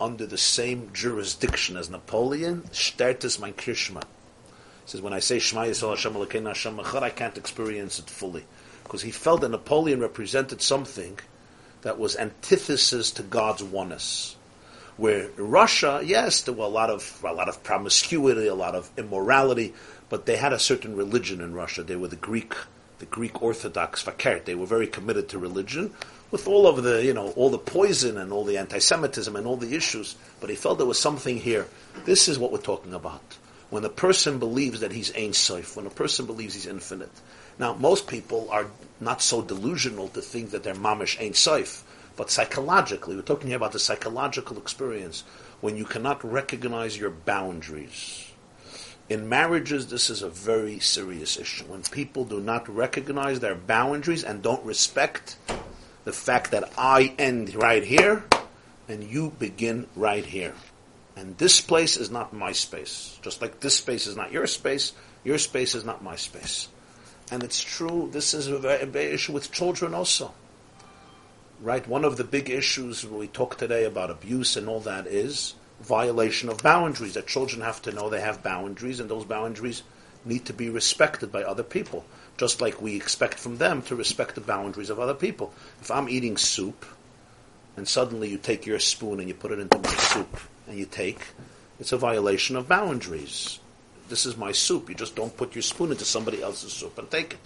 under 0.00 0.26
the 0.26 0.38
same 0.38 0.90
jurisdiction 0.92 1.76
as 1.76 1.90
Napoleon, 1.90 2.62
Shtertis 2.72 3.40
mein 3.40 3.54
Krishma. 3.54 4.02
He 4.02 4.90
says, 4.92 5.02
when 5.02 5.12
I 5.12 5.18
say 5.18 5.38
Shema 5.38 5.64
Yisrael 5.64 5.90
Hashem 5.90 6.14
Elokeinu 6.14 6.48
Hashem 6.48 6.76
Echad, 6.76 7.02
I 7.02 7.10
can't 7.10 7.36
experience 7.36 7.98
it 7.98 8.08
fully. 8.08 8.44
Because 8.82 9.02
he 9.02 9.10
felt 9.10 9.40
that 9.40 9.50
Napoleon 9.50 10.00
represented 10.00 10.62
something 10.62 11.18
that 11.82 11.98
was 11.98 12.16
antithesis 12.16 13.10
to 13.12 13.22
God's 13.22 13.62
oneness. 13.62 14.36
Where 14.96 15.30
Russia, 15.36 16.02
yes, 16.04 16.42
there 16.42 16.54
were 16.54 16.64
a 16.64 16.68
lot 16.68 16.90
of 16.90 17.22
a 17.24 17.32
lot 17.32 17.48
of 17.48 17.62
promiscuity, 17.62 18.46
a 18.46 18.54
lot 18.54 18.74
of 18.74 18.90
immorality, 18.98 19.72
but 20.10 20.26
they 20.26 20.36
had 20.36 20.52
a 20.52 20.58
certain 20.58 20.94
religion 20.94 21.40
in 21.40 21.54
Russia. 21.54 21.82
They 21.82 21.96
were 21.96 22.08
the 22.08 22.16
Greek, 22.16 22.54
the 22.98 23.06
Greek 23.06 23.42
Orthodox 23.42 24.04
fakert. 24.04 24.44
They 24.44 24.54
were 24.54 24.66
very 24.66 24.86
committed 24.86 25.30
to 25.30 25.38
religion, 25.38 25.94
with 26.30 26.46
all 26.46 26.66
of 26.66 26.82
the, 26.82 27.02
you 27.04 27.14
know, 27.14 27.30
all 27.30 27.50
the 27.50 27.58
poison 27.58 28.18
and 28.18 28.32
all 28.32 28.44
the 28.44 28.58
anti-Semitism 28.58 29.34
and 29.34 29.46
all 29.46 29.56
the 29.56 29.74
issues, 29.74 30.16
but 30.40 30.50
he 30.50 30.56
felt 30.56 30.78
there 30.78 30.86
was 30.86 30.98
something 30.98 31.38
here. 31.38 31.66
This 32.04 32.28
is 32.28 32.38
what 32.38 32.52
we're 32.52 32.58
talking 32.58 32.94
about. 32.94 33.22
When 33.70 33.84
a 33.84 33.88
person 33.88 34.38
believes 34.38 34.80
that 34.80 34.92
he's 34.92 35.14
Ein 35.16 35.32
Sof, 35.32 35.76
when 35.76 35.86
a 35.86 35.90
person 35.90 36.26
believes 36.26 36.54
he's 36.54 36.66
infinite. 36.66 37.10
Now, 37.60 37.74
most 37.74 38.06
people 38.06 38.48
are 38.50 38.68
not 39.00 39.20
so 39.20 39.42
delusional 39.42 40.08
to 40.08 40.22
think 40.22 40.52
that 40.52 40.62
they're 40.62 40.74
Mamish 40.74 41.20
Ein 41.20 41.34
Sof, 41.34 41.84
but 42.16 42.30
psychologically, 42.30 43.14
we're 43.14 43.20
talking 43.20 43.48
here 43.48 43.58
about 43.58 43.72
the 43.72 43.78
psychological 43.78 44.56
experience 44.56 45.24
when 45.60 45.76
you 45.76 45.84
cannot 45.84 46.24
recognize 46.24 46.96
your 46.96 47.10
boundaries. 47.10 48.32
In 49.10 49.28
marriages, 49.28 49.88
this 49.88 50.08
is 50.08 50.22
a 50.22 50.30
very 50.30 50.78
serious 50.78 51.36
issue. 51.36 51.64
When 51.64 51.82
people 51.82 52.24
do 52.24 52.40
not 52.40 52.66
recognize 52.66 53.40
their 53.40 53.56
boundaries 53.56 54.24
and 54.24 54.40
don't 54.40 54.64
respect 54.64 55.36
the 56.04 56.14
fact 56.14 56.52
that 56.52 56.72
I 56.78 57.12
end 57.18 57.54
right 57.54 57.84
here 57.84 58.24
and 58.88 59.04
you 59.04 59.34
begin 59.38 59.86
right 59.94 60.24
here. 60.24 60.54
And 61.14 61.36
this 61.36 61.60
place 61.60 61.98
is 61.98 62.10
not 62.10 62.32
my 62.32 62.52
space. 62.52 63.18
Just 63.20 63.42
like 63.42 63.60
this 63.60 63.76
space 63.76 64.06
is 64.06 64.16
not 64.16 64.32
your 64.32 64.46
space, 64.46 64.94
your 65.24 65.36
space 65.36 65.74
is 65.74 65.84
not 65.84 66.02
my 66.02 66.16
space. 66.16 66.68
And 67.30 67.42
it's 67.42 67.62
true, 67.62 68.08
this 68.12 68.34
is 68.34 68.48
a 68.48 68.58
very 68.58 68.86
big 68.86 69.14
issue 69.14 69.32
with 69.32 69.52
children 69.52 69.94
also. 69.94 70.34
Right? 71.60 71.86
One 71.86 72.04
of 72.04 72.16
the 72.16 72.24
big 72.24 72.50
issues 72.50 73.06
we 73.06 73.28
talk 73.28 73.56
today 73.56 73.84
about 73.84 74.10
abuse 74.10 74.56
and 74.56 74.68
all 74.68 74.80
that 74.80 75.06
is 75.06 75.54
violation 75.80 76.48
of 76.48 76.62
boundaries, 76.62 77.14
that 77.14 77.26
children 77.26 77.62
have 77.62 77.80
to 77.82 77.92
know 77.92 78.10
they 78.10 78.20
have 78.20 78.42
boundaries 78.42 79.00
and 79.00 79.08
those 79.08 79.24
boundaries 79.24 79.82
need 80.24 80.44
to 80.46 80.52
be 80.52 80.68
respected 80.68 81.32
by 81.32 81.42
other 81.42 81.62
people 81.62 82.04
just 82.40 82.62
like 82.62 82.80
we 82.80 82.96
expect 82.96 83.38
from 83.38 83.58
them 83.58 83.82
to 83.82 83.94
respect 83.94 84.34
the 84.34 84.40
boundaries 84.40 84.88
of 84.88 84.98
other 84.98 85.12
people. 85.12 85.52
If 85.82 85.90
I'm 85.90 86.08
eating 86.08 86.38
soup, 86.38 86.86
and 87.76 87.86
suddenly 87.86 88.30
you 88.30 88.38
take 88.38 88.64
your 88.64 88.78
spoon 88.78 89.20
and 89.20 89.28
you 89.28 89.34
put 89.34 89.52
it 89.52 89.58
into 89.58 89.78
my 89.78 89.90
soup, 89.90 90.40
and 90.66 90.78
you 90.78 90.86
take, 90.86 91.20
it's 91.78 91.92
a 91.92 91.98
violation 91.98 92.56
of 92.56 92.66
boundaries. 92.66 93.59
This 94.10 94.26
is 94.26 94.36
my 94.36 94.52
soup. 94.52 94.88
You 94.88 94.94
just 94.94 95.16
don't 95.16 95.34
put 95.36 95.54
your 95.54 95.62
spoon 95.62 95.92
into 95.92 96.04
somebody 96.04 96.42
else's 96.42 96.72
soup 96.72 96.98
and 96.98 97.10
take 97.10 97.34
it. 97.34 97.38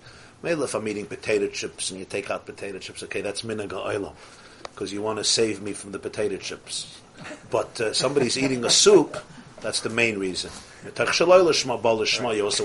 Maybe 0.42 0.62
if 0.62 0.74
I'm 0.74 0.88
eating 0.88 1.06
potato 1.06 1.46
chips 1.46 1.90
and 1.90 2.00
you 2.00 2.06
take 2.06 2.30
out 2.30 2.46
potato 2.46 2.78
chips, 2.78 3.02
okay, 3.04 3.20
that's 3.20 3.42
minaga 3.42 3.84
oilo, 3.86 4.14
because 4.62 4.92
you 4.92 5.00
want 5.02 5.18
to 5.18 5.24
save 5.24 5.62
me 5.62 5.72
from 5.72 5.92
the 5.92 5.98
potato 5.98 6.36
chips. 6.36 7.00
But 7.50 7.80
uh, 7.80 7.92
somebody's 7.92 8.36
eating 8.36 8.64
a 8.64 8.70
soup, 8.70 9.16
That's 9.64 9.80
the 9.80 9.88
main 9.88 10.18
reason. 10.18 10.50
You 10.84 10.90
also 11.00 11.26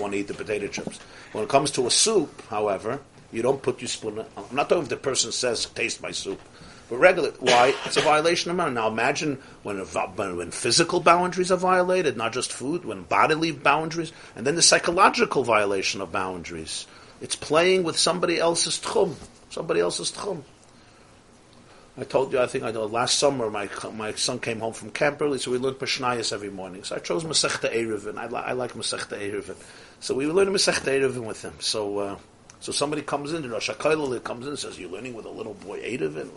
want 0.01 0.13
to 0.13 0.19
eat 0.19 0.27
the 0.27 0.33
potato 0.33 0.67
chips. 0.67 0.99
When 1.31 1.45
it 1.45 1.49
comes 1.49 1.71
to 1.71 1.87
a 1.87 1.91
soup, 1.91 2.41
however, 2.49 2.99
you 3.31 3.41
don't 3.41 3.61
put 3.61 3.79
your 3.79 3.87
spoon. 3.87 4.25
I'm 4.35 4.55
not 4.55 4.67
talking 4.67 4.83
if 4.83 4.89
the 4.89 4.97
person 4.97 5.31
says, 5.31 5.67
"Taste 5.67 6.01
my 6.01 6.11
soup," 6.11 6.41
but 6.89 6.97
regular. 6.97 7.31
Why? 7.39 7.75
It's 7.85 7.97
a 7.97 8.01
violation 8.01 8.49
of 8.51 8.57
man. 8.57 8.73
Now 8.73 8.87
imagine 8.87 9.37
when, 9.63 9.77
when 9.77 10.51
physical 10.51 10.99
boundaries 10.99 11.51
are 11.51 11.57
violated, 11.57 12.17
not 12.17 12.33
just 12.33 12.51
food, 12.51 12.83
when 12.83 13.03
bodily 13.03 13.51
boundaries, 13.51 14.11
and 14.35 14.45
then 14.45 14.55
the 14.55 14.61
psychological 14.61 15.43
violation 15.43 16.01
of 16.01 16.11
boundaries. 16.11 16.87
It's 17.21 17.35
playing 17.35 17.83
with 17.83 17.97
somebody 17.97 18.39
else's 18.39 18.79
tchum, 18.79 19.15
somebody 19.49 19.81
else's 19.81 20.11
tchum. 20.11 20.43
I 21.97 22.05
told 22.05 22.31
you, 22.31 22.39
I 22.39 22.47
think 22.47 22.63
I 22.63 22.71
know, 22.71 22.85
last 22.85 23.19
summer 23.19 23.49
my 23.49 23.69
my 23.93 24.13
son 24.13 24.39
came 24.39 24.61
home 24.61 24.71
from 24.71 24.89
camp 24.89 25.21
early, 25.21 25.37
so 25.37 25.51
we 25.51 25.57
learned 25.57 25.79
Pashnayas 25.79 26.31
every 26.31 26.49
morning. 26.49 26.83
So 26.85 26.95
I 26.95 26.99
chose 26.99 27.25
Masechta 27.25 27.69
Eruvin. 27.73 28.17
I, 28.17 28.27
li- 28.27 28.37
I 28.37 28.53
like 28.53 28.71
Masechta 28.71 29.19
Eruvin. 29.19 29.57
So 29.99 30.15
we 30.15 30.25
were 30.25 30.31
learning 30.31 30.53
Masechta 30.53 30.97
Eruvin 30.97 31.25
with 31.25 31.41
him. 31.41 31.53
So 31.59 31.97
uh, 31.97 32.17
so 32.59 32.71
somebody 32.71 33.01
comes 33.01 33.33
in, 33.33 33.41
the 33.41 33.49
Rosh 33.49 33.69
HaKoilel 33.69 34.23
comes 34.23 34.45
in 34.45 34.51
and 34.51 34.59
says, 34.59 34.79
you're 34.79 34.89
learning 34.89 35.13
with 35.13 35.25
a 35.25 35.29
little 35.29 35.53
boy 35.53 35.79
Eruvin? 35.79 36.29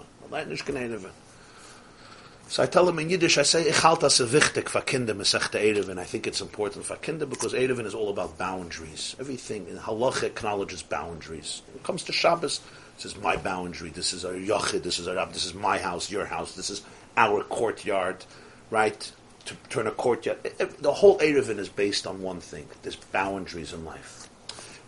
So 2.48 2.62
I 2.62 2.66
tell 2.66 2.88
him 2.88 2.98
in 2.98 3.08
Yiddish, 3.08 3.38
I 3.38 3.42
say, 3.42 3.68
Ich 3.68 3.76
halte 3.76 4.04
es 4.04 4.20
wichtig 4.20 4.68
for 4.68 4.82
Kinder 4.82 5.14
Masechta 5.14 5.58
Eruvin. 5.58 5.98
I 5.98 6.04
think 6.04 6.26
it's 6.26 6.40
important 6.40 6.84
for 6.84 6.96
Kinder 6.96 7.24
because 7.26 7.54
Eruvin 7.54 7.86
is 7.86 7.94
all 7.94 8.10
about 8.10 8.36
boundaries. 8.36 9.16
Everything 9.18 9.66
in 9.68 9.78
Halacha 9.78 10.24
acknowledges 10.24 10.82
boundaries. 10.82 11.62
When 11.68 11.78
it 11.78 11.82
comes 11.82 12.02
to 12.04 12.12
Shabbos, 12.12 12.60
this 12.96 13.06
is 13.06 13.16
my 13.16 13.36
boundary. 13.36 13.90
This 13.90 14.12
is 14.12 14.24
our 14.24 14.34
yachid. 14.34 14.82
This 14.82 14.98
is 14.98 15.08
our 15.08 15.26
this 15.26 15.46
is 15.46 15.54
my 15.54 15.78
house, 15.78 16.10
your 16.10 16.26
house. 16.26 16.54
This 16.54 16.70
is 16.70 16.82
our 17.16 17.42
courtyard, 17.42 18.24
right? 18.70 19.10
To 19.46 19.54
turn 19.70 19.86
a 19.86 19.90
courtyard. 19.90 20.38
The 20.42 20.92
whole 20.92 21.18
Eruvin 21.18 21.58
is 21.58 21.68
based 21.68 22.06
on 22.06 22.22
one 22.22 22.40
thing: 22.40 22.68
there's 22.82 22.96
boundaries 22.96 23.72
in 23.72 23.84
life. 23.84 24.21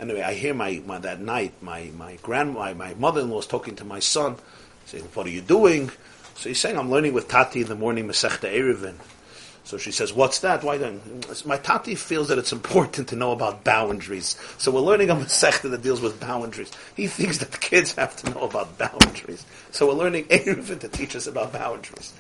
Anyway, 0.01 0.23
I 0.23 0.35
hear 0.35 0.55
my, 0.55 0.83
my 0.87 0.99
that 0.99 1.21
night 1.21 1.53
my 1.63 1.91
my 1.97 2.19
grand 2.23 2.55
my, 2.55 2.75
my 2.75 2.95
mother-in-law 2.95 3.41
is 3.41 3.47
talking 3.47 3.77
to 3.77 3.85
my 3.85 4.01
son, 4.01 4.37
saying, 4.87 5.05
"What 5.15 5.27
are 5.27 5.31
you 5.31 5.41
doing?" 5.41 5.91
So 6.37 6.49
he's 6.49 6.61
saying, 6.61 6.79
"I'm 6.79 6.91
learning 6.91 7.13
with 7.13 7.29
Tati 7.29 7.61
in 7.61 7.69
the 7.69 7.75
morning 7.75 8.07
Masechta 8.09 8.53
Eruvin." 8.53 8.97
So 9.65 9.79
she 9.79 9.93
says, 9.93 10.13
"What's 10.13 10.41
that? 10.41 10.63
Why 10.63 10.77
then?" 10.77 11.01
My 11.47 11.57
tati 11.57 11.95
feels 11.95 12.29
that 12.29 12.37
it's 12.37 12.53
important 12.53 13.09
to 13.09 13.17
know 13.17 13.33
about 13.33 13.65
boundaries. 13.65 14.37
So 14.59 14.71
we're 14.71 14.81
learning 14.81 15.09
a 15.09 15.15
masechta 15.15 15.71
that 15.71 15.83
deals 15.83 16.03
with 16.03 16.21
boundaries. 16.21 16.71
He 16.95 17.07
thinks 17.07 17.39
that 17.39 17.51
the 17.51 17.59
kids 17.59 17.95
have 17.95 18.15
to 18.17 18.31
know 18.31 18.43
about 18.43 18.77
boundaries. 18.77 19.47
So 19.71 19.87
we're 19.87 19.95
learning 19.95 20.25
Eruvin 20.25 20.81
to 20.81 20.89
teach 20.89 21.17
us 21.17 21.27
about 21.27 21.55
boundaries. 21.55 22.13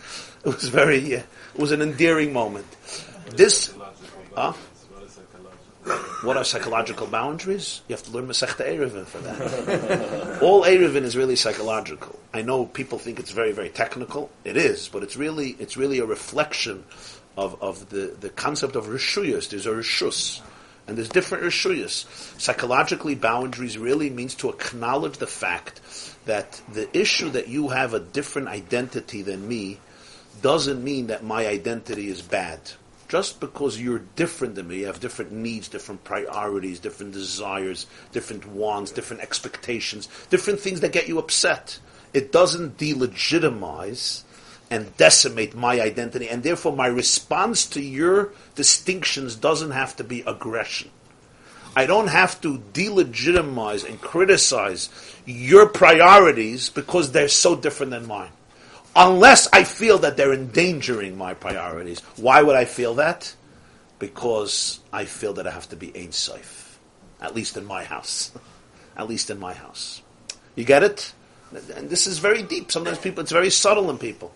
It 0.44 0.54
was 0.54 0.68
very, 0.68 1.16
uh, 1.16 1.22
it 1.54 1.60
was 1.60 1.70
an 1.70 1.82
endearing 1.82 2.32
moment. 2.32 2.66
This, 3.36 3.74
huh? 4.34 4.54
What 6.22 6.38
are 6.38 6.44
psychological 6.44 7.06
boundaries? 7.06 7.82
You 7.86 7.94
have 7.96 8.02
to 8.04 8.10
learn 8.10 8.26
Masechta 8.26 8.66
Eruvin 8.66 9.04
for 9.04 9.18
that. 9.18 10.38
All 10.42 10.62
Eruvin 10.62 11.02
is 11.02 11.16
really 11.16 11.36
psychological. 11.36 12.18
I 12.32 12.40
know 12.40 12.64
people 12.64 12.98
think 12.98 13.18
it's 13.18 13.30
very, 13.30 13.52
very 13.52 13.68
technical. 13.68 14.30
It 14.42 14.56
is, 14.56 14.88
but 14.88 15.02
it's 15.02 15.16
really, 15.16 15.54
it's 15.58 15.76
really 15.76 15.98
a 15.98 16.06
reflection 16.06 16.84
of, 17.36 17.62
of 17.62 17.90
the, 17.90 18.16
the 18.18 18.30
concept 18.30 18.76
of 18.76 18.86
rishuyas. 18.86 19.50
There's 19.50 19.66
a 19.66 19.72
rishus, 19.72 20.40
and 20.86 20.96
there's 20.96 21.10
different 21.10 21.44
rishuyas. 21.44 22.06
Psychologically, 22.40 23.14
boundaries 23.14 23.76
really 23.76 24.08
means 24.08 24.34
to 24.36 24.48
acknowledge 24.48 25.18
the 25.18 25.26
fact 25.26 25.82
that 26.24 26.60
the 26.72 26.88
issue 26.96 27.28
that 27.30 27.48
you 27.48 27.68
have 27.68 27.92
a 27.92 28.00
different 28.00 28.48
identity 28.48 29.20
than 29.20 29.46
me 29.46 29.78
doesn't 30.40 30.82
mean 30.82 31.08
that 31.08 31.22
my 31.22 31.46
identity 31.46 32.08
is 32.08 32.22
bad. 32.22 32.60
Just 33.08 33.38
because 33.38 33.80
you're 33.80 34.02
different 34.16 34.54
than 34.54 34.68
me, 34.68 34.80
you 34.80 34.86
have 34.86 35.00
different 35.00 35.30
needs, 35.30 35.68
different 35.68 36.04
priorities, 36.04 36.80
different 36.80 37.12
desires, 37.12 37.86
different 38.12 38.46
wants, 38.46 38.92
different 38.92 39.22
expectations, 39.22 40.08
different 40.30 40.60
things 40.60 40.80
that 40.80 40.92
get 40.92 41.08
you 41.08 41.18
upset. 41.18 41.78
It 42.12 42.32
doesn't 42.32 42.78
delegitimize 42.78 44.22
and 44.70 44.96
decimate 44.96 45.54
my 45.54 45.80
identity, 45.80 46.28
and 46.28 46.42
therefore 46.42 46.74
my 46.74 46.86
response 46.86 47.66
to 47.66 47.82
your 47.82 48.32
distinctions 48.54 49.36
doesn't 49.36 49.72
have 49.72 49.94
to 49.96 50.04
be 50.04 50.22
aggression. 50.22 50.90
I 51.76 51.86
don't 51.86 52.08
have 52.08 52.40
to 52.42 52.58
delegitimize 52.72 53.88
and 53.88 54.00
criticize 54.00 54.88
your 55.26 55.68
priorities 55.68 56.70
because 56.70 57.12
they're 57.12 57.28
so 57.28 57.56
different 57.56 57.90
than 57.90 58.06
mine. 58.06 58.30
Unless 58.96 59.48
I 59.52 59.64
feel 59.64 59.98
that 59.98 60.16
they're 60.16 60.32
endangering 60.32 61.18
my 61.18 61.34
priorities. 61.34 62.00
Why 62.16 62.42
would 62.42 62.56
I 62.56 62.64
feel 62.64 62.94
that? 62.94 63.34
Because 63.98 64.80
I 64.92 65.04
feel 65.04 65.32
that 65.34 65.46
I 65.46 65.50
have 65.50 65.68
to 65.70 65.76
be 65.76 65.92
Ein 65.96 66.12
Sof. 66.12 66.78
At 67.20 67.34
least 67.34 67.56
in 67.56 67.64
my 67.64 67.84
house. 67.84 68.32
At 68.96 69.08
least 69.08 69.30
in 69.30 69.40
my 69.40 69.52
house. 69.52 70.02
You 70.54 70.64
get 70.64 70.84
it? 70.84 71.12
And 71.74 71.90
this 71.90 72.06
is 72.06 72.18
very 72.18 72.42
deep. 72.42 72.70
Sometimes 72.70 72.98
people, 72.98 73.22
it's 73.22 73.32
very 73.32 73.50
subtle 73.50 73.90
in 73.90 73.98
people. 73.98 74.32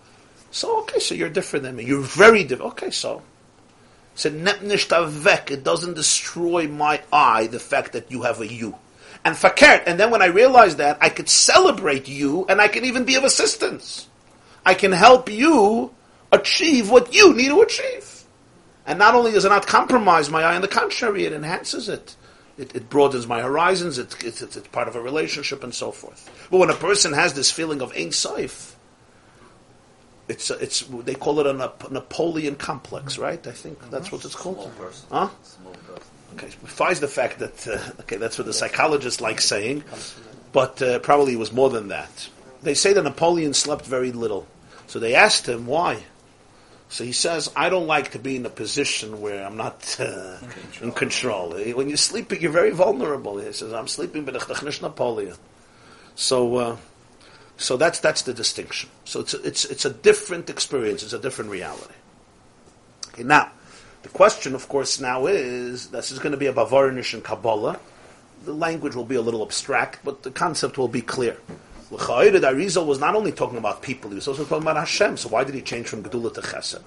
So, 0.51 0.81
okay, 0.81 0.99
so 0.99 1.15
you're 1.15 1.29
different 1.29 1.63
than 1.63 1.75
me. 1.75 1.85
You're 1.85 2.01
very 2.01 2.43
different. 2.43 2.73
Okay, 2.73 2.91
so. 2.91 3.21
Said, 4.15 4.33
vek. 4.33 5.51
It 5.51 5.63
doesn't 5.63 5.93
destroy 5.93 6.67
my 6.67 7.01
eye, 7.13 7.47
the 7.47 7.59
fact 7.59 7.93
that 7.93 8.11
you 8.11 8.23
have 8.23 8.41
a 8.41 8.47
you. 8.47 8.75
And 9.23 9.35
fakert. 9.35 9.83
And 9.85 9.97
then 9.97 10.11
when 10.11 10.21
I 10.21 10.25
realized 10.25 10.77
that, 10.79 10.97
I 10.99 11.07
could 11.07 11.29
celebrate 11.29 12.09
you 12.09 12.45
and 12.49 12.59
I 12.59 12.67
can 12.67 12.83
even 12.83 13.05
be 13.05 13.15
of 13.15 13.23
assistance. 13.23 14.08
I 14.65 14.73
can 14.73 14.91
help 14.91 15.29
you 15.31 15.93
achieve 16.31 16.89
what 16.89 17.13
you 17.13 17.33
need 17.33 17.49
to 17.49 17.61
achieve. 17.61 18.23
And 18.85 18.97
not 18.97 19.15
only 19.15 19.31
does 19.31 19.45
it 19.45 19.49
not 19.49 19.67
compromise 19.67 20.29
my 20.29 20.43
eye, 20.43 20.55
on 20.55 20.61
the 20.61 20.67
contrary, 20.67 21.25
it 21.25 21.33
enhances 21.33 21.89
it. 21.89 22.15
It, 22.57 22.75
it 22.75 22.89
broadens 22.89 23.25
my 23.25 23.41
horizons, 23.41 23.97
it, 23.97 24.21
it, 24.23 24.41
it's 24.41 24.57
part 24.67 24.89
of 24.89 24.95
a 24.95 25.01
relationship 25.01 25.63
and 25.63 25.73
so 25.73 25.91
forth. 25.91 26.29
But 26.51 26.57
when 26.57 26.69
a 26.69 26.75
person 26.75 27.13
has 27.13 27.33
this 27.33 27.49
feeling 27.49 27.81
of 27.81 27.91
Ein 27.93 28.09
Saif, 28.09 28.73
it's 30.27 30.51
it's 30.51 30.81
they 30.81 31.15
call 31.15 31.39
it 31.39 31.47
a 31.47 31.53
Napoleon 31.89 32.55
complex, 32.55 33.17
right? 33.17 33.45
I 33.47 33.51
think 33.51 33.79
mm-hmm. 33.79 33.89
that's 33.89 34.11
what 34.11 34.25
it's 34.25 34.35
called. 34.35 34.57
Small 34.57 34.69
person. 34.71 35.07
Huh? 35.11 35.29
Small 35.43 35.73
person. 35.73 36.03
Okay, 36.35 36.49
besides 36.63 36.99
the 36.99 37.07
fact 37.07 37.39
that 37.39 37.67
uh, 37.67 38.01
okay, 38.01 38.17
that's 38.17 38.37
what 38.37 38.45
the 38.45 38.53
psychologists 38.53 39.21
like 39.21 39.41
saying, 39.41 39.83
but 40.51 40.81
uh, 40.81 40.99
probably 40.99 41.33
it 41.33 41.39
was 41.39 41.51
more 41.51 41.69
than 41.69 41.87
that. 41.87 42.29
They 42.61 42.73
say 42.73 42.93
that 42.93 43.03
Napoleon 43.03 43.53
slept 43.53 43.85
very 43.85 44.11
little, 44.11 44.47
so 44.87 44.99
they 44.99 45.15
asked 45.15 45.47
him 45.47 45.65
why. 45.65 46.03
So 46.89 47.03
he 47.03 47.11
says, 47.11 47.51
"I 47.55 47.69
don't 47.69 47.87
like 47.87 48.11
to 48.11 48.19
be 48.19 48.35
in 48.35 48.45
a 48.45 48.49
position 48.49 49.21
where 49.21 49.45
I'm 49.45 49.57
not 49.57 49.95
uh, 49.99 50.37
in, 50.81 50.91
control. 50.91 51.51
When 51.51 51.87
you're 51.87 51.97
sleeping, 51.97 52.41
you're 52.41 52.51
very 52.51 52.71
vulnerable." 52.71 53.37
He 53.37 53.51
says, 53.53 53.73
"I'm 53.73 53.87
sleeping, 53.87 54.25
but 54.25 54.35
Napoleon." 54.81 55.35
So. 56.15 56.55
Uh, 56.55 56.77
so 57.59 57.75
that's 57.75 57.99
that's 57.99 58.21
the 58.21 58.33
distinction. 58.33 58.89
So 59.03 59.19
it's 59.19 59.33
a, 59.33 59.41
it's 59.43 59.65
it's 59.65 59.83
a 59.83 59.89
different 59.89 60.49
experience. 60.49 61.03
It's 61.03 61.11
a 61.11 61.19
different 61.19 61.51
reality. 61.51 61.93
Okay, 63.09 63.23
now 63.23 63.51
the 64.01 64.09
question, 64.09 64.55
of 64.55 64.69
course, 64.69 64.99
now 64.99 65.27
is 65.27 65.89
this 65.89 66.11
is 66.11 66.19
going 66.19 66.31
to 66.31 66.37
be 66.37 66.47
a 66.47 66.53
Bavarnish 66.53 67.13
and 67.13 67.23
Kabbalah. 67.23 67.79
The 68.45 68.53
language 68.53 68.95
will 68.95 69.05
be 69.05 69.15
a 69.15 69.21
little 69.21 69.43
abstract, 69.43 69.99
but 70.05 70.23
the 70.23 70.31
concept 70.31 70.77
will 70.77 70.87
be 70.87 71.01
clear. 71.01 71.37
The 71.89 71.95
Arizal 71.95 72.85
was 72.85 72.99
not 72.99 73.15
only 73.15 73.31
talking 73.31 73.57
about 73.57 73.81
people; 73.81 74.11
he 74.11 74.15
was 74.15 74.27
also 74.27 74.43
talking 74.43 74.61
about 74.61 74.77
Hashem. 74.77 75.17
So 75.17 75.29
why 75.29 75.43
did 75.43 75.55
he 75.55 75.61
change 75.61 75.87
from 75.87 76.03
Gedula 76.03 76.31
to 76.35 76.41
Chesed? 76.41 76.83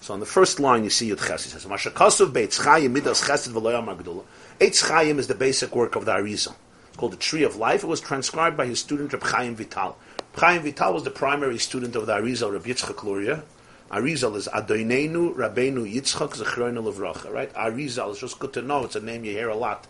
So 0.00 0.14
on 0.14 0.20
the 0.20 0.26
first 0.26 0.60
line, 0.60 0.84
you 0.84 0.90
see 0.90 1.10
Yud 1.10 1.16
Chesed. 1.16 1.44
He 1.44 1.50
says, 1.50 1.64
"Mashakasav 1.64 2.32
Beitz 2.32 2.60
Chayim 2.60 2.92
Midas 2.92 3.22
Chesed 3.22 3.48
V'Loyam 3.48 3.86
Gedula." 3.98 4.22
Eitz 4.60 4.84
Chayim 4.84 5.18
is 5.18 5.26
the 5.26 5.34
basic 5.34 5.74
work 5.74 5.96
of 5.96 6.04
the 6.04 6.12
Arizal. 6.12 6.54
It's 6.88 6.96
called 6.96 7.12
the 7.12 7.16
Tree 7.16 7.42
of 7.42 7.56
Life. 7.56 7.82
It 7.82 7.88
was 7.88 8.00
transcribed 8.00 8.56
by 8.56 8.66
his 8.66 8.78
student 8.78 9.12
Reb 9.12 9.24
Chaim 9.24 9.56
Vital. 9.56 9.96
Chaim 10.36 10.62
Vital 10.62 10.94
was 10.94 11.02
the 11.02 11.10
primary 11.10 11.58
student 11.58 11.96
of 11.96 12.06
the 12.06 12.14
Arizal, 12.14 12.52
Rabbi 12.52 12.70
Yitzchak 12.70 13.02
Luria. 13.02 13.42
Arizal 13.90 14.36
is 14.36 14.46
Adoinenu 14.48 15.34
Rabbeinu 15.34 15.92
Yitzchak 15.92 16.36
Zechroinu 16.36 16.92
Levracha, 16.92 17.32
right? 17.32 17.52
Arizal 17.54 18.12
is 18.12 18.20
just 18.20 18.38
good 18.38 18.52
to 18.52 18.62
know. 18.62 18.84
It's 18.84 18.94
a 18.94 19.00
name 19.00 19.24
you 19.24 19.32
hear 19.32 19.48
a 19.48 19.56
lot. 19.56 19.88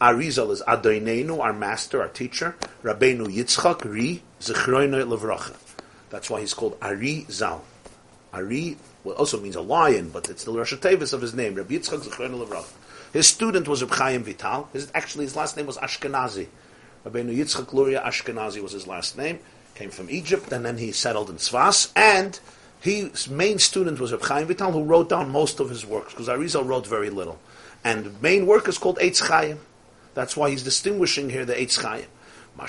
Arizal 0.00 0.50
is 0.50 0.62
Adoinenu, 0.62 1.40
our 1.40 1.52
master, 1.52 2.02
our 2.02 2.08
teacher. 2.08 2.54
Rabbeinu 2.82 3.26
Yitzchak 3.26 3.84
Ri 3.84 4.22
Zechroinu 4.40 5.02
Levracha. 5.06 5.56
That's 6.10 6.28
why 6.28 6.40
he's 6.40 6.54
called 6.54 6.78
Arizal. 6.80 7.60
Ari 8.32 8.76
well, 9.04 9.14
also 9.14 9.40
means 9.40 9.56
a 9.56 9.60
lion, 9.60 10.10
but 10.10 10.28
it's 10.28 10.44
the 10.44 10.52
Rosh 10.52 10.74
Tevis 10.74 11.12
of 11.12 11.22
his 11.22 11.32
name, 11.34 11.54
Rabbi 11.54 11.74
Yitzchak 11.74 12.00
Zechroinu 12.00 12.46
Levracha. 12.46 12.72
His 13.12 13.26
student 13.26 13.68
was 13.68 13.82
Reb 13.82 13.92
Chaim 13.92 14.24
Vital. 14.24 14.68
His, 14.72 14.90
actually, 14.94 15.24
his 15.24 15.36
last 15.36 15.56
name 15.56 15.66
was 15.66 15.78
Ashkenazi. 15.78 16.48
Rabbeinu 17.06 17.34
Yitzchak 17.34 17.72
Luria 17.72 18.02
Ashkenazi 18.04 18.62
was 18.62 18.72
his 18.72 18.86
last 18.86 19.16
name 19.16 19.38
came 19.76 19.90
from 19.90 20.10
Egypt, 20.10 20.50
and 20.52 20.64
then 20.64 20.78
he 20.78 20.90
settled 20.90 21.30
in 21.30 21.36
Svas, 21.36 21.92
and 21.94 22.40
his 22.80 23.28
main 23.28 23.58
student 23.58 24.00
was 24.00 24.10
Reb 24.10 24.22
Chaim 24.22 24.46
Vital, 24.48 24.72
who 24.72 24.82
wrote 24.82 25.08
down 25.08 25.30
most 25.30 25.60
of 25.60 25.68
his 25.68 25.86
works, 25.86 26.12
because 26.12 26.28
Arizal 26.28 26.66
wrote 26.66 26.86
very 26.86 27.10
little. 27.10 27.38
And 27.84 28.04
the 28.04 28.12
main 28.20 28.46
work 28.46 28.66
is 28.68 28.78
called 28.78 28.98
Eitz 28.98 29.20
Chaim. 29.20 29.60
That's 30.16 30.34
why 30.34 30.48
he's 30.48 30.62
distinguishing 30.62 31.28
here 31.28 31.44
the 31.44 31.52
Eitz 31.52 31.78
Chaim. 31.78 32.06
Why 32.56 32.66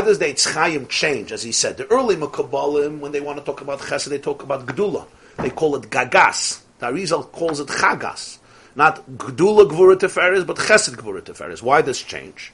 does 0.00 0.18
the 0.20 0.24
Eitz 0.26 0.54
Chaim 0.54 0.86
change? 0.86 1.32
As 1.32 1.42
he 1.42 1.50
said, 1.50 1.76
the 1.76 1.90
early 1.90 2.14
Mekabalim, 2.14 3.00
when 3.00 3.10
they 3.10 3.20
want 3.20 3.40
to 3.40 3.44
talk 3.44 3.62
about 3.62 3.80
Chesed, 3.80 4.08
they 4.08 4.18
talk 4.18 4.44
about 4.44 4.64
Gdula. 4.64 5.08
They 5.38 5.50
call 5.50 5.74
it 5.74 5.90
Gagas. 5.90 6.60
The 6.78 7.28
calls 7.32 7.58
it 7.58 7.66
Chagas. 7.66 8.38
Not 8.76 9.04
Gdula 9.10 9.68
Gvura 9.68 9.96
Teferes, 9.96 10.46
but 10.46 10.56
Chesed 10.58 10.94
Gvura 10.94 11.20
Teferes. 11.20 11.60
Why 11.60 11.82
this 11.82 12.00
change? 12.00 12.52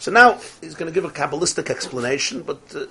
So 0.00 0.10
now 0.10 0.40
he's 0.60 0.74
going 0.74 0.92
to 0.92 1.00
give 1.00 1.04
a 1.08 1.14
Kabbalistic 1.14 1.70
explanation, 1.70 2.42
but 2.42 2.58
uh, 2.74 2.86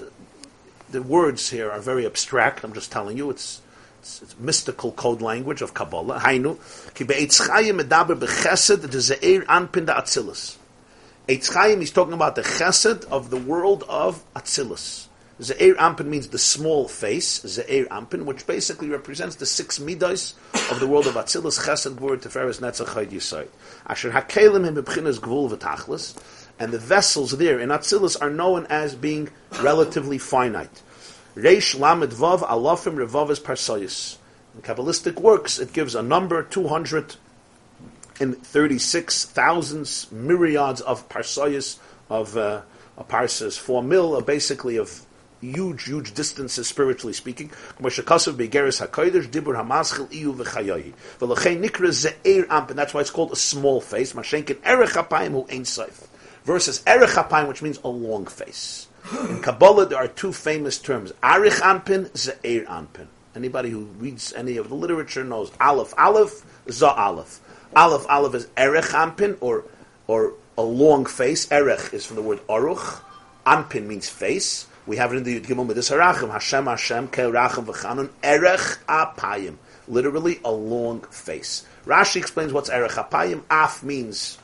the 0.91 1.01
words 1.01 1.49
here 1.49 1.70
are 1.70 1.80
very 1.80 2.05
abstract. 2.05 2.64
I'm 2.64 2.72
just 2.72 2.89
telling 2.89 3.18
you, 3.18 3.32
it's, 3.32 3.62
it's, 4.00 4.22
it's 4.22 4.38
mystical 4.39 4.91
code 4.91 5.22
language 5.22 5.62
of 5.62 5.74
Kabbalah. 5.74 6.20
Hainu, 6.20 6.58
ki 6.93 7.04
be'etz 7.04 7.48
chayim 7.48 7.82
medaber 7.82 8.20
bechesed 8.20 8.86
dezeir 8.88 9.45
anpin 9.45 9.86
da 9.86 10.02
atzilus. 10.02 10.58
Eitz 11.28 11.52
chayim, 11.52 11.80
he's 11.80 11.91
talking 11.91 12.14
about 12.14 12.36
the 12.36 12.41
chesed 12.41 13.06
of 13.06 13.30
the 13.30 13.38
world 13.38 13.84
of 13.89 14.24
atzilus. 14.34 15.08
Ze'er 15.39 15.76
Anpin 15.76 16.08
means 16.08 16.28
the 16.30 16.39
small 16.39 16.88
face, 16.88 17.41
Ze'er 17.41 17.88
Anpin, 17.89 18.26
which 18.26 18.48
basically 18.48 18.89
represents 18.89 19.36
the 19.36 19.45
six 19.45 19.80
midas 19.80 20.34
of 20.72 20.80
the 20.80 20.88
world 20.88 21.06
of 21.06 21.14
Atzilus, 21.14 21.60
Chesed, 21.60 21.95
Gvur, 21.95 22.18
Teferes, 22.18 22.60
Netzach, 22.60 22.88
Chayid, 22.88 23.12
Yisayid. 23.12 23.50
Asher 23.86 24.10
hakelim 24.10 24.66
him 24.66 24.76
b'bchinas 24.76 25.20
gvul 25.20 25.52
v'tachlis, 25.52 26.18
and 26.60 26.72
the 26.72 26.80
vessels 26.80 27.38
there 27.38 27.60
in 27.60 27.70
Atzilus 27.70 28.20
are 28.20 28.32
known 28.32 28.66
as 28.66 28.95
being 28.95 29.30
relatively 29.62 30.18
finite. 30.18 30.82
Reish 31.38 31.79
Lamed 31.79 32.11
Vav 32.13 32.39
Alafim 32.39 32.95
Revav 32.95 33.29
Parsoyis. 33.41 34.17
In 34.55 34.63
Kabbalistic 34.63 35.21
works, 35.21 35.59
it 35.59 35.71
gives 35.71 35.93
a 35.93 36.01
number, 36.01 36.41
236 36.41 39.25
thousands, 39.25 40.11
myriads 40.11 40.81
of 40.81 41.07
parsoyis, 41.09 41.77
of 42.09 42.35
uh, 42.35 42.61
a 42.97 43.03
four 43.55 43.83
mil, 43.83 44.15
uh, 44.15 44.21
basically 44.21 44.77
of 44.77 45.05
huge, 45.39 45.83
huge 45.83 46.15
distances 46.15 46.67
spiritually 46.67 47.13
speaking. 47.13 47.51
And 47.77 47.85
that's 47.85 47.99
why 52.95 53.01
it's 53.01 53.11
called 53.11 53.31
a 53.31 53.35
small 53.35 53.79
face. 53.79 54.11
Versus 56.45 56.83
erech 56.88 57.47
which 57.47 57.61
means 57.61 57.79
a 57.83 57.89
long 57.89 58.25
face. 58.25 58.86
In 59.12 59.41
Kabbalah, 59.41 59.86
there 59.86 59.97
are 59.99 60.08
two 60.08 60.34
famous 60.34 60.78
terms: 60.78 61.14
arich 61.24 61.60
anpin, 61.62 62.10
ze'er 62.12 62.66
anpin. 62.66 63.08
Anybody 63.36 63.70
who 63.70 63.86
reads 63.99 64.34
any 64.34 64.58
of 64.58 64.70
the 64.70 64.76
literature 64.76 65.24
knows 65.24 65.51
aleph, 65.60 65.93
aleph, 65.97 66.43
za 66.70 66.88
aleph. 66.88 67.39
Aleph, 67.76 68.05
aleph 68.10 68.36
is 68.36 68.47
erech 68.58 68.86
anpin, 68.86 69.38
or 69.39 69.64
or 70.08 70.34
a 70.58 70.62
long 70.64 71.05
face. 71.05 71.49
Erech 71.51 71.93
is 71.93 72.05
from 72.05 72.16
the 72.16 72.22
word 72.22 72.45
aruch. 72.47 73.01
Anpin 73.45 73.86
means 73.86 74.10
face. 74.10 74.68
We 74.86 74.97
have 74.97 75.14
it 75.14 75.18
in 75.18 75.24
the 75.24 75.39
Yud 75.39 75.45
Gimel 75.45 75.68
Midas 75.68 75.89
Harachim. 75.89 76.32
Hashem 76.32 76.66
Hashem 76.66 77.10
Ke'erachim 77.10 77.66
V'chanun 77.66 78.10
Erech 78.24 78.80
Apayim. 78.88 79.58
Literally 79.88 80.39
a 80.43 80.51
long 80.51 81.01
face. 81.12 81.66
Rashi 81.86 82.18
explains 82.18 82.51
what's 82.51 82.70
Erech 82.70 82.91
Apayim. 82.91 83.43
Af 83.49 83.84
means 83.84 84.38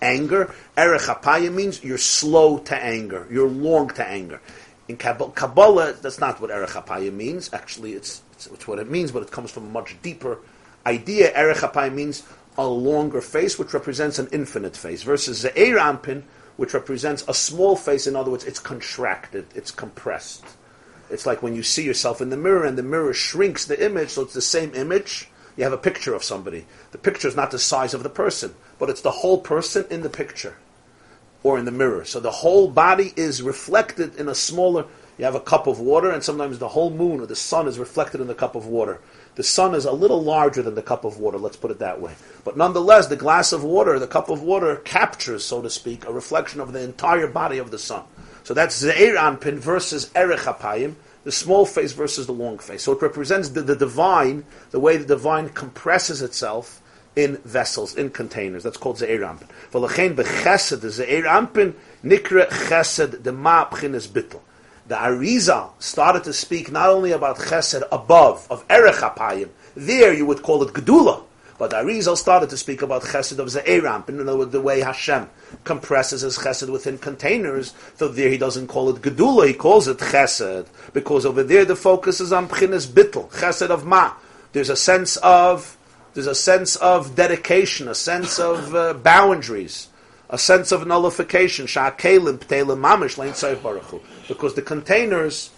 anger. 0.00 0.54
Erech 0.76 1.02
Apayim 1.02 1.54
means 1.54 1.82
you're 1.82 1.98
slow 1.98 2.58
to 2.58 2.76
anger. 2.76 3.26
You're 3.30 3.48
long 3.48 3.88
to 3.90 4.06
anger. 4.06 4.40
In 4.88 4.96
Kabbalah, 4.96 5.94
that's 5.94 6.18
not 6.18 6.40
what 6.40 6.50
Erech 6.50 6.70
Apayim 6.70 7.12
means. 7.12 7.52
Actually, 7.52 7.92
it's, 7.92 8.22
it's, 8.32 8.46
it's, 8.46 8.66
what 8.66 8.78
it 8.78 8.90
means, 8.90 9.12
but 9.12 9.22
it 9.22 9.30
comes 9.30 9.50
from 9.50 9.64
a 9.64 9.70
much 9.70 9.96
deeper 10.02 10.38
idea. 10.86 11.36
Erech 11.36 11.58
Apayim 11.58 11.94
means 11.94 12.22
a 12.56 12.66
longer 12.66 13.20
face, 13.20 13.58
which 13.58 13.74
represents 13.74 14.18
an 14.18 14.28
infinite 14.32 14.76
face, 14.76 15.02
versus 15.02 15.44
Ze'er 15.44 15.78
Anpin, 15.78 16.22
which 16.56 16.74
represents 16.74 17.24
a 17.28 17.34
small 17.34 17.76
face. 17.76 18.06
In 18.06 18.16
other 18.16 18.30
words, 18.30 18.44
it's 18.44 18.58
contracted, 18.58 19.46
it's 19.54 19.70
compressed. 19.70 20.44
It's 21.10 21.26
like 21.26 21.42
when 21.42 21.54
you 21.54 21.62
see 21.62 21.84
yourself 21.84 22.20
in 22.20 22.30
the 22.30 22.36
mirror 22.36 22.64
and 22.64 22.76
the 22.76 22.82
mirror 22.82 23.14
shrinks 23.14 23.64
the 23.64 23.82
image, 23.82 24.10
so 24.10 24.22
it's 24.22 24.34
the 24.34 24.42
same 24.42 24.74
image. 24.74 25.28
You 25.58 25.64
have 25.64 25.72
a 25.72 25.76
picture 25.76 26.14
of 26.14 26.22
somebody. 26.22 26.66
The 26.92 26.98
picture 26.98 27.26
is 27.26 27.34
not 27.34 27.50
the 27.50 27.58
size 27.58 27.92
of 27.92 28.04
the 28.04 28.08
person, 28.08 28.54
but 28.78 28.88
it's 28.88 29.00
the 29.00 29.10
whole 29.10 29.38
person 29.38 29.84
in 29.90 30.02
the 30.02 30.08
picture 30.08 30.56
or 31.42 31.58
in 31.58 31.64
the 31.64 31.72
mirror. 31.72 32.04
So 32.04 32.20
the 32.20 32.30
whole 32.30 32.68
body 32.68 33.12
is 33.16 33.42
reflected 33.42 34.14
in 34.14 34.28
a 34.28 34.36
smaller. 34.36 34.84
You 35.18 35.24
have 35.24 35.34
a 35.34 35.40
cup 35.40 35.66
of 35.66 35.80
water, 35.80 36.12
and 36.12 36.22
sometimes 36.22 36.60
the 36.60 36.68
whole 36.68 36.90
moon 36.90 37.20
or 37.20 37.26
the 37.26 37.34
sun 37.34 37.66
is 37.66 37.76
reflected 37.76 38.20
in 38.20 38.28
the 38.28 38.36
cup 38.36 38.54
of 38.54 38.66
water. 38.66 39.00
The 39.34 39.42
sun 39.42 39.74
is 39.74 39.84
a 39.84 39.90
little 39.90 40.22
larger 40.22 40.62
than 40.62 40.76
the 40.76 40.82
cup 40.82 41.04
of 41.04 41.18
water, 41.18 41.38
let's 41.38 41.56
put 41.56 41.72
it 41.72 41.80
that 41.80 42.00
way. 42.00 42.14
But 42.44 42.56
nonetheless, 42.56 43.08
the 43.08 43.16
glass 43.16 43.52
of 43.52 43.64
water, 43.64 43.98
the 43.98 44.06
cup 44.06 44.28
of 44.30 44.42
water, 44.42 44.76
captures, 44.76 45.44
so 45.44 45.60
to 45.60 45.70
speak, 45.70 46.06
a 46.06 46.12
reflection 46.12 46.60
of 46.60 46.72
the 46.72 46.84
entire 46.84 47.26
body 47.26 47.58
of 47.58 47.72
the 47.72 47.80
sun. 47.80 48.04
So 48.44 48.54
that's 48.54 48.80
Ze'er 48.80 49.16
Anpin 49.16 49.58
versus 49.58 50.12
Erech 50.14 50.40
Apayim, 50.40 50.94
the 51.24 51.32
small 51.32 51.66
face 51.66 51.92
versus 51.92 52.26
the 52.26 52.32
long 52.32 52.58
face. 52.58 52.82
So 52.82 52.92
it 52.92 53.02
represents 53.02 53.50
the, 53.50 53.62
the 53.62 53.76
divine, 53.76 54.44
the 54.70 54.80
way 54.80 54.96
the 54.96 55.04
divine 55.04 55.48
compresses 55.50 56.22
itself 56.22 56.82
in 57.16 57.36
vessels, 57.38 57.94
in 57.96 58.10
containers. 58.10 58.62
That's 58.62 58.76
called 58.76 58.98
Ze'er 58.98 59.20
Anpin. 59.20 59.48
V'lechein 59.72 60.14
b'chesed, 60.14 60.80
Ze'er 60.80 61.24
Anpin, 61.24 61.74
nikre 62.04 62.48
chesed, 62.48 63.22
the 63.22 63.32
ma 63.32 63.68
p'chines 63.68 64.08
bittel 64.08 64.40
the 64.88 64.94
Arizal 64.94 65.70
started 65.78 66.24
to 66.24 66.32
speak 66.32 66.72
not 66.72 66.88
only 66.88 67.12
about 67.12 67.36
chesed 67.36 67.82
above, 67.92 68.46
of 68.50 68.64
erech 68.70 68.96
apayim, 68.96 69.50
there 69.76 70.14
you 70.14 70.24
would 70.24 70.42
call 70.42 70.62
it 70.62 70.72
gedula, 70.72 71.22
but 71.58 71.72
Arizal 71.72 72.16
started 72.16 72.50
to 72.50 72.56
speak 72.56 72.82
about 72.82 73.02
chesed 73.02 73.38
of 73.38 73.48
ze'eramp, 73.48 74.08
in 74.08 74.20
other 74.20 74.38
words, 74.38 74.52
the 74.52 74.60
way 74.60 74.80
Hashem 74.80 75.28
compresses 75.64 76.22
his 76.22 76.38
chesed 76.38 76.70
within 76.70 76.98
containers, 76.98 77.74
so 77.96 78.08
there 78.08 78.30
he 78.30 78.38
doesn't 78.38 78.68
call 78.68 78.88
it 78.90 79.02
gedula, 79.02 79.48
he 79.48 79.54
calls 79.54 79.88
it 79.88 79.98
chesed, 79.98 80.66
because 80.92 81.26
over 81.26 81.42
there 81.42 81.64
the 81.64 81.76
focus 81.76 82.20
is 82.20 82.32
on 82.32 82.48
pchines 82.48 82.86
bittel, 82.86 83.28
chesed 83.30 83.70
of 83.70 83.84
ma. 83.84 84.14
There's 84.52 84.70
a 84.70 84.76
sense 84.76 85.16
of, 85.18 85.76
there's 86.14 86.26
a 86.26 86.34
sense 86.34 86.76
of 86.76 87.16
dedication, 87.16 87.88
a 87.88 87.94
sense 87.94 88.38
of 88.38 88.74
uh, 88.74 88.94
boundaries 88.94 89.88
a 90.30 90.38
sense 90.38 90.72
of 90.72 90.86
nullification, 90.86 91.64
because 91.64 91.94
the 94.54 94.62
containers 94.62 95.50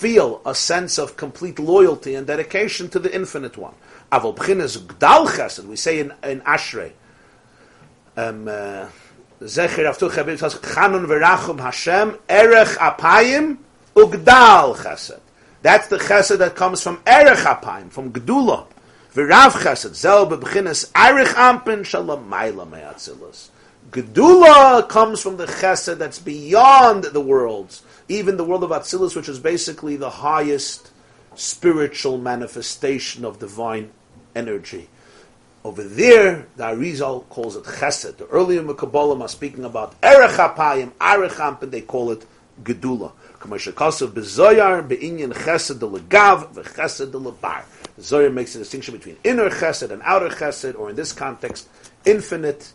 feel 0.00 0.40
a 0.46 0.54
sense 0.54 0.98
of 0.98 1.16
complete 1.16 1.58
loyalty 1.58 2.14
and 2.14 2.26
dedication 2.26 2.88
to 2.88 2.98
the 2.98 3.14
infinite 3.14 3.58
one. 3.58 3.74
Avol 4.10 4.34
b'chinas 4.34 4.78
gdal 4.78 5.26
chesed, 5.26 5.64
we 5.66 5.76
say 5.76 6.00
in, 6.00 6.12
in 6.22 6.40
Ashrei, 6.40 6.92
um, 8.16 8.48
uh, 8.48 8.86
Zecher 9.42 9.84
Avtu 9.90 10.10
Chabib 10.10 10.38
says, 10.38 10.54
Chanun 10.54 11.06
v'rachum 11.06 11.60
Hashem, 11.60 12.18
erech 12.28 12.78
apayim 12.78 13.58
ugdal 13.94 14.74
chesed. 14.76 15.20
That's 15.60 15.88
the 15.88 15.98
chesed 15.98 16.38
that 16.38 16.56
comes 16.56 16.82
from 16.82 17.02
erech 17.06 17.38
apayim, 17.38 17.90
from 17.90 18.10
gdula. 18.10 18.66
V'rav 19.12 19.50
chesed, 19.50 19.94
zel 19.94 20.26
b'chinas 20.26 20.90
arich 20.92 21.34
ampin 21.34 21.84
shalom 21.84 22.30
mayla 22.30 22.68
me'atzilus. 22.68 23.50
Gedula 23.90 24.88
comes 24.88 25.20
from 25.20 25.36
the 25.36 25.46
chesed 25.46 25.98
that's 25.98 26.20
beyond 26.20 27.04
the 27.04 27.20
worlds, 27.20 27.82
even 28.08 28.36
the 28.36 28.44
world 28.44 28.62
of 28.62 28.70
Atzilus, 28.70 29.16
which 29.16 29.28
is 29.28 29.40
basically 29.40 29.96
the 29.96 30.10
highest 30.10 30.92
spiritual 31.34 32.16
manifestation 32.16 33.24
of 33.24 33.40
divine 33.40 33.90
energy. 34.36 34.88
Over 35.64 35.82
there, 35.82 36.46
the 36.56 36.64
Arizal 36.64 37.28
calls 37.28 37.56
it 37.56 37.64
chesed. 37.64 38.16
The 38.18 38.26
earlier 38.28 38.62
Mekabolim 38.62 39.22
are 39.22 39.28
speaking 39.28 39.64
about 39.64 39.96
erech 40.04 40.30
hapayim, 40.38 40.92
arech 40.92 41.62
and 41.62 41.72
they 41.72 41.80
call 41.80 42.12
it 42.12 42.24
gedula. 42.62 43.10
Zoyar 47.98 48.32
makes 48.32 48.54
a 48.54 48.58
distinction 48.58 48.94
between 48.94 49.16
inner 49.24 49.50
chesed 49.50 49.90
and 49.90 50.00
outer 50.04 50.28
chesed, 50.28 50.78
or 50.78 50.90
in 50.90 50.96
this 50.96 51.12
context, 51.12 51.68
infinite 52.04 52.72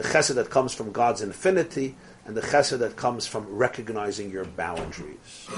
the 0.00 0.08
chesed 0.08 0.34
that 0.34 0.48
comes 0.48 0.72
from 0.72 0.92
God's 0.92 1.20
infinity, 1.20 1.94
and 2.24 2.34
the 2.34 2.40
chesed 2.40 2.78
that 2.78 2.96
comes 2.96 3.26
from 3.26 3.44
recognizing 3.46 4.30
your 4.30 4.46
boundaries. 4.46 5.46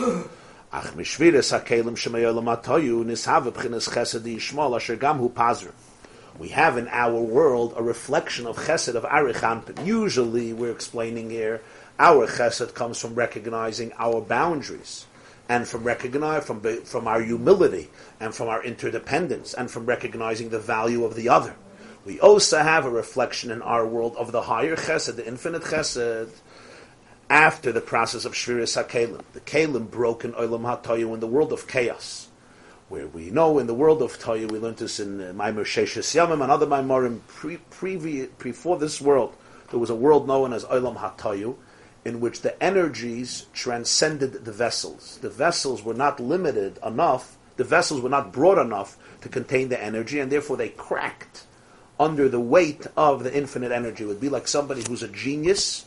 We 6.39 6.49
have 6.49 6.79
in 6.79 6.89
our 6.89 7.21
world 7.21 7.75
a 7.77 7.83
reflection 7.83 8.47
of 8.47 8.57
chesed 8.57 8.97
of 8.97 9.05
arichan. 9.05 9.87
Usually, 9.87 10.53
we're 10.53 10.73
explaining 10.73 11.31
here, 11.31 11.63
our 12.01 12.27
chesed 12.27 12.75
comes 12.75 12.99
from 12.99 13.15
recognizing 13.15 13.93
our 13.97 14.21
boundaries 14.21 15.07
and 15.49 15.69
from 15.69 15.85
recognize 15.85 16.45
from 16.45 16.61
from 16.83 17.07
our 17.07 17.23
humility 17.23 17.91
and 18.19 18.35
from 18.35 18.49
our 18.49 18.65
interdependence 18.65 19.55
and 19.55 19.71
from 19.71 19.87
recognizing 19.87 20.49
the 20.49 20.59
value 20.59 21.05
of 21.05 21.15
the 21.15 21.29
other. 21.29 21.55
We 22.05 22.19
also 22.19 22.59
have 22.59 22.85
a 22.85 22.91
reflection 22.91 23.53
in 23.53 23.63
our 23.63 23.87
world 23.87 24.17
of 24.17 24.33
the 24.33 24.43
higher 24.43 24.75
chesed, 24.75 25.15
the 25.15 25.27
infinite 25.27 25.63
chesed, 25.63 26.31
after 27.31 27.71
the 27.71 27.81
process 27.81 28.25
of 28.25 28.33
Shviras 28.33 28.83
HaKelim. 28.83 29.23
The 29.33 29.41
Kelim 29.41 29.89
broke 29.89 30.25
in 30.25 30.33
Olam 30.33 30.63
HaToyu 30.63 31.15
in 31.15 31.21
the 31.21 31.29
world 31.29 31.53
of 31.53 31.69
chaos, 31.69 32.29
where 32.89 33.07
we 33.07 33.31
know 33.31 33.61
in 33.61 33.69
the 33.69 33.75
world 33.75 34.03
of 34.03 34.19
Toyu, 34.19 34.51
we 34.51 34.59
learned 34.59 34.79
this 34.79 34.99
in 34.99 35.21
uh, 35.21 35.33
Maimur 35.33 35.65
Sheshes 35.65 36.13
Yamim 36.13 36.43
and 36.43 36.51
other 36.51 36.67
Maimurim, 36.67 37.21
pre, 37.29 38.27
before 38.39 38.79
this 38.79 39.01
world, 39.01 39.37
there 39.71 39.79
was 39.79 39.91
a 39.91 39.95
world 39.95 40.27
known 40.27 40.53
as 40.53 40.65
Olam 40.65 40.97
HaToyu, 40.97 41.55
in 42.05 42.19
which 42.19 42.43
the 42.43 42.61
energies 42.61 43.47
transcended 43.53 44.45
the 44.45 44.53
vessels. 44.53 45.21
The 45.23 45.31
vessels 45.31 45.85
were 45.85 45.95
not 45.95 46.19
limited 46.19 46.81
enough, 46.85 47.39
the 47.57 47.65
vessels 47.65 48.01
were 48.01 48.11
not 48.11 48.33
broad 48.33 48.59
enough 48.59 48.99
to 49.21 49.29
contain 49.29 49.69
the 49.69 49.81
energy, 49.81 50.19
and 50.19 50.33
therefore 50.33 50.57
they 50.57 50.71
cracked 50.71 51.47
under 52.03 52.29
the 52.29 52.41
weight 52.41 52.87
of 52.97 53.23
the 53.23 53.35
infinite 53.35 53.73
energy. 53.73 54.05
It 54.05 54.09
would 54.09 54.21
be 54.21 54.29
like 54.29 54.49
somebody 54.49 54.83
who's 54.87 55.03
a 55.03 55.09
genius 55.09 55.87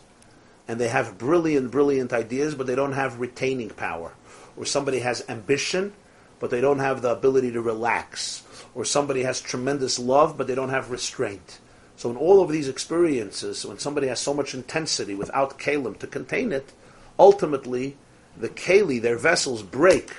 and 0.68 0.80
they 0.80 0.88
have 0.88 1.18
brilliant, 1.18 1.72
brilliant 1.72 2.13
ideas, 2.13 2.55
but 2.55 2.68
they 2.68 2.76
don't 2.76 2.93
have 2.93 3.20
retaining 3.20 3.70
power. 3.70 4.13
Or 4.57 4.66
somebody 4.66 4.99
has 4.99 5.24
ambition, 5.30 5.93
but 6.39 6.49
they 6.49 6.61
don't 6.61 6.80
have 6.80 7.01
the 7.01 7.11
ability 7.11 7.51
to 7.51 7.61
relax. 7.61 8.43
Or 8.74 8.86
somebody 8.86 9.24
has 9.24 9.41
tremendous 9.41 9.99
love, 9.99 10.38
but 10.38 10.47
they 10.47 10.55
don't 10.55 10.70
have 10.70 10.89
restraint. 10.89 11.59
So 11.97 12.09
in 12.09 12.18
all 12.18 12.41
of 12.41 12.49
these 12.49 12.68
experiences, 12.68 13.66
when 13.66 13.80
somebody 13.80 14.07
has 14.07 14.20
so 14.20 14.34
much 14.34 14.53
intensity 14.53 15.16
without 15.16 15.59
kalim 15.59 15.97
to 15.99 16.07
contain 16.07 16.51
it, 16.51 16.74
ultimately 17.20 17.97
the 18.38 18.49
keli, 18.49 19.01
their 19.01 19.18
vessels, 19.18 19.63
break 19.63 20.11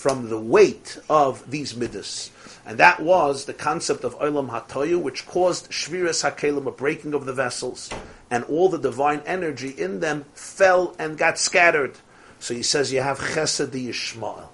from 0.00 0.30
the 0.30 0.40
weight 0.40 0.98
of 1.10 1.50
these 1.50 1.76
midas. 1.76 2.30
And 2.64 2.78
that 2.78 3.00
was 3.00 3.44
the 3.44 3.52
concept 3.52 4.02
of 4.02 4.18
Olam 4.18 4.48
Hatoyu, 4.48 4.98
which 4.98 5.26
caused 5.26 5.70
Shviras 5.70 6.24
HaKelim, 6.24 6.66
a 6.66 6.70
breaking 6.70 7.12
of 7.12 7.26
the 7.26 7.34
vessels, 7.34 7.90
and 8.30 8.42
all 8.44 8.70
the 8.70 8.78
divine 8.78 9.20
energy 9.26 9.68
in 9.68 10.00
them 10.00 10.24
fell 10.32 10.96
and 10.98 11.18
got 11.18 11.38
scattered. 11.38 11.98
So 12.38 12.54
he 12.54 12.62
says 12.62 12.90
you 12.90 13.02
have 13.02 13.18
Chesed 13.18 13.72
Yishmael. 13.72 14.48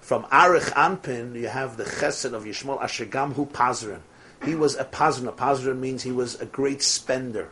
From 0.00 0.22
Arich 0.24 0.72
Anpin, 0.72 1.34
you 1.38 1.48
have 1.48 1.76
the 1.76 1.84
Chesed 1.84 2.32
of 2.32 2.44
Yishmael 2.44 2.80
Ashegam 2.80 3.34
Hu 3.34 3.44
Pazrin. 3.44 4.00
He 4.46 4.54
was 4.54 4.76
a 4.76 4.84
Pazrin. 4.86 5.28
A 5.28 5.32
Pazrin 5.32 5.78
means 5.78 6.04
he 6.04 6.12
was 6.12 6.40
a 6.40 6.46
great 6.46 6.80
spender. 6.80 7.50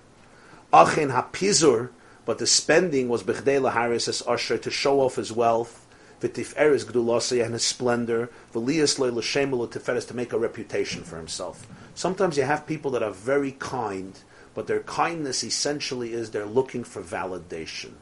Achin 0.72 1.10
HaPizur, 1.12 1.90
but 2.24 2.38
the 2.38 2.46
spending 2.46 3.10
was 3.10 3.22
Bechdei 3.22 3.60
Laharis 3.60 4.08
as 4.08 4.22
Usher 4.26 4.56
to 4.56 4.70
show 4.70 5.00
off 5.00 5.16
his 5.16 5.30
wealth 5.30 5.83
v'tiferes 6.24 6.84
gdulosei 6.84 7.44
and 7.44 7.52
his 7.52 7.64
splendor, 7.64 8.30
v'lias 8.52 8.98
loy 8.98 9.10
tiferes 9.10 10.08
to 10.08 10.14
make 10.14 10.32
a 10.32 10.38
reputation 10.38 11.02
for 11.02 11.16
himself. 11.16 11.66
Sometimes 11.94 12.36
you 12.36 12.44
have 12.44 12.66
people 12.66 12.90
that 12.92 13.02
are 13.02 13.10
very 13.10 13.52
kind, 13.52 14.18
but 14.54 14.66
their 14.66 14.80
kindness 14.80 15.44
essentially 15.44 16.12
is 16.12 16.30
they're 16.30 16.46
looking 16.46 16.84
for 16.84 17.02
validation. 17.02 17.92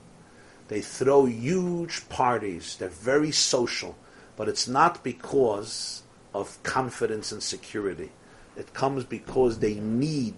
They 0.68 0.80
throw 0.80 1.26
huge 1.26 2.08
parties. 2.08 2.76
They're 2.76 2.88
very 2.88 3.30
social, 3.30 3.96
but 4.36 4.48
it's 4.48 4.68
not 4.68 5.02
because 5.04 6.02
of 6.32 6.62
confidence 6.62 7.32
and 7.32 7.42
security. 7.42 8.10
It 8.56 8.72
comes 8.72 9.04
because 9.04 9.58
they 9.58 9.74
need, 9.74 10.34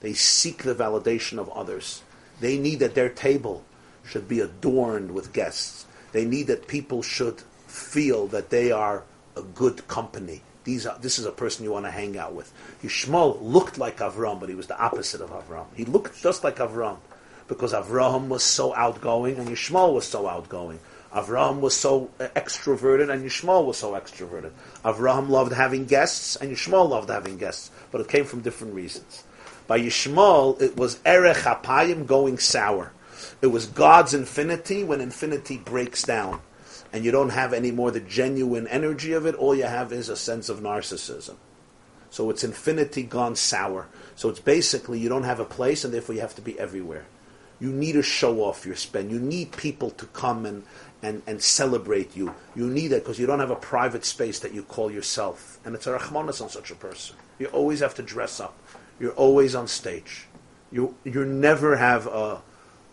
they 0.00 0.14
seek 0.14 0.62
the 0.62 0.74
validation 0.74 1.38
of 1.38 1.48
others. 1.50 2.02
They 2.40 2.58
need 2.58 2.80
that 2.80 2.94
their 2.94 3.08
table 3.08 3.64
should 4.04 4.28
be 4.28 4.40
adorned 4.40 5.12
with 5.12 5.32
guests. 5.32 5.85
They 6.16 6.24
need 6.24 6.46
that 6.46 6.66
people 6.66 7.02
should 7.02 7.42
feel 7.66 8.26
that 8.28 8.48
they 8.48 8.72
are 8.72 9.02
a 9.36 9.42
good 9.42 9.86
company. 9.86 10.40
These 10.64 10.86
are, 10.86 10.98
this 10.98 11.18
is 11.18 11.26
a 11.26 11.30
person 11.30 11.62
you 11.62 11.72
want 11.72 11.84
to 11.84 11.90
hang 11.90 12.16
out 12.16 12.32
with. 12.32 12.50
Yishmael 12.82 13.36
looked 13.42 13.76
like 13.76 13.98
Avram, 13.98 14.40
but 14.40 14.48
he 14.48 14.54
was 14.54 14.66
the 14.66 14.80
opposite 14.80 15.20
of 15.20 15.28
Avram. 15.28 15.66
He 15.74 15.84
looked 15.84 16.22
just 16.22 16.42
like 16.42 16.56
Avram 16.56 16.96
because 17.48 17.74
Avram 17.74 18.28
was 18.28 18.42
so 18.42 18.74
outgoing 18.74 19.36
and 19.36 19.46
Yishmael 19.46 19.92
was 19.92 20.06
so 20.06 20.26
outgoing. 20.26 20.80
Avram 21.12 21.60
was 21.60 21.76
so 21.76 22.08
uh, 22.18 22.28
extroverted 22.34 23.12
and 23.12 23.22
Yishmael 23.22 23.66
was 23.66 23.76
so 23.76 23.92
extroverted. 23.92 24.52
Avram 24.86 25.28
loved 25.28 25.52
having 25.52 25.84
guests 25.84 26.34
and 26.36 26.50
Yishmael 26.50 26.88
loved 26.88 27.10
having 27.10 27.36
guests, 27.36 27.70
but 27.92 28.00
it 28.00 28.08
came 28.08 28.24
from 28.24 28.40
different 28.40 28.72
reasons. 28.72 29.22
By 29.66 29.80
Yishmael, 29.80 30.62
it 30.62 30.78
was 30.78 30.98
Erech 31.04 31.44
Apayim 31.44 32.06
going 32.06 32.38
sour. 32.38 32.94
It 33.42 33.48
was 33.48 33.66
God's 33.66 34.14
infinity 34.14 34.84
when 34.84 35.00
infinity 35.00 35.58
breaks 35.58 36.02
down. 36.02 36.40
And 36.92 37.04
you 37.04 37.10
don't 37.10 37.30
have 37.30 37.52
any 37.52 37.70
more 37.70 37.90
the 37.90 38.00
genuine 38.00 38.66
energy 38.68 39.12
of 39.12 39.26
it. 39.26 39.34
All 39.34 39.54
you 39.54 39.64
have 39.64 39.92
is 39.92 40.08
a 40.08 40.16
sense 40.16 40.48
of 40.48 40.60
narcissism. 40.60 41.36
So 42.10 42.30
it's 42.30 42.44
infinity 42.44 43.02
gone 43.02 43.36
sour. 43.36 43.88
So 44.14 44.30
it's 44.30 44.40
basically 44.40 44.98
you 44.98 45.08
don't 45.08 45.24
have 45.24 45.40
a 45.40 45.44
place 45.44 45.84
and 45.84 45.92
therefore 45.92 46.14
you 46.14 46.20
have 46.22 46.34
to 46.36 46.42
be 46.42 46.58
everywhere. 46.58 47.04
You 47.58 47.70
need 47.70 47.92
to 47.92 48.02
show 48.02 48.42
off 48.42 48.66
your 48.66 48.76
spend. 48.76 49.10
You 49.10 49.18
need 49.18 49.52
people 49.52 49.90
to 49.90 50.06
come 50.06 50.46
and, 50.46 50.62
and, 51.02 51.22
and 51.26 51.42
celebrate 51.42 52.16
you. 52.16 52.34
You 52.54 52.68
need 52.68 52.92
it 52.92 53.02
because 53.02 53.18
you 53.18 53.26
don't 53.26 53.40
have 53.40 53.50
a 53.50 53.56
private 53.56 54.04
space 54.04 54.38
that 54.40 54.54
you 54.54 54.62
call 54.62 54.90
yourself. 54.90 55.58
And 55.64 55.74
it's 55.74 55.86
a 55.86 55.98
rachmanis 55.98 56.40
on 56.40 56.48
such 56.48 56.70
a 56.70 56.74
person. 56.74 57.16
You 57.38 57.46
always 57.46 57.80
have 57.80 57.94
to 57.96 58.02
dress 58.02 58.40
up. 58.40 58.56
You're 59.00 59.12
always 59.12 59.54
on 59.54 59.68
stage. 59.68 60.26
You, 60.70 60.94
you 61.04 61.24
never 61.24 61.76
have 61.76 62.06
a, 62.06 62.42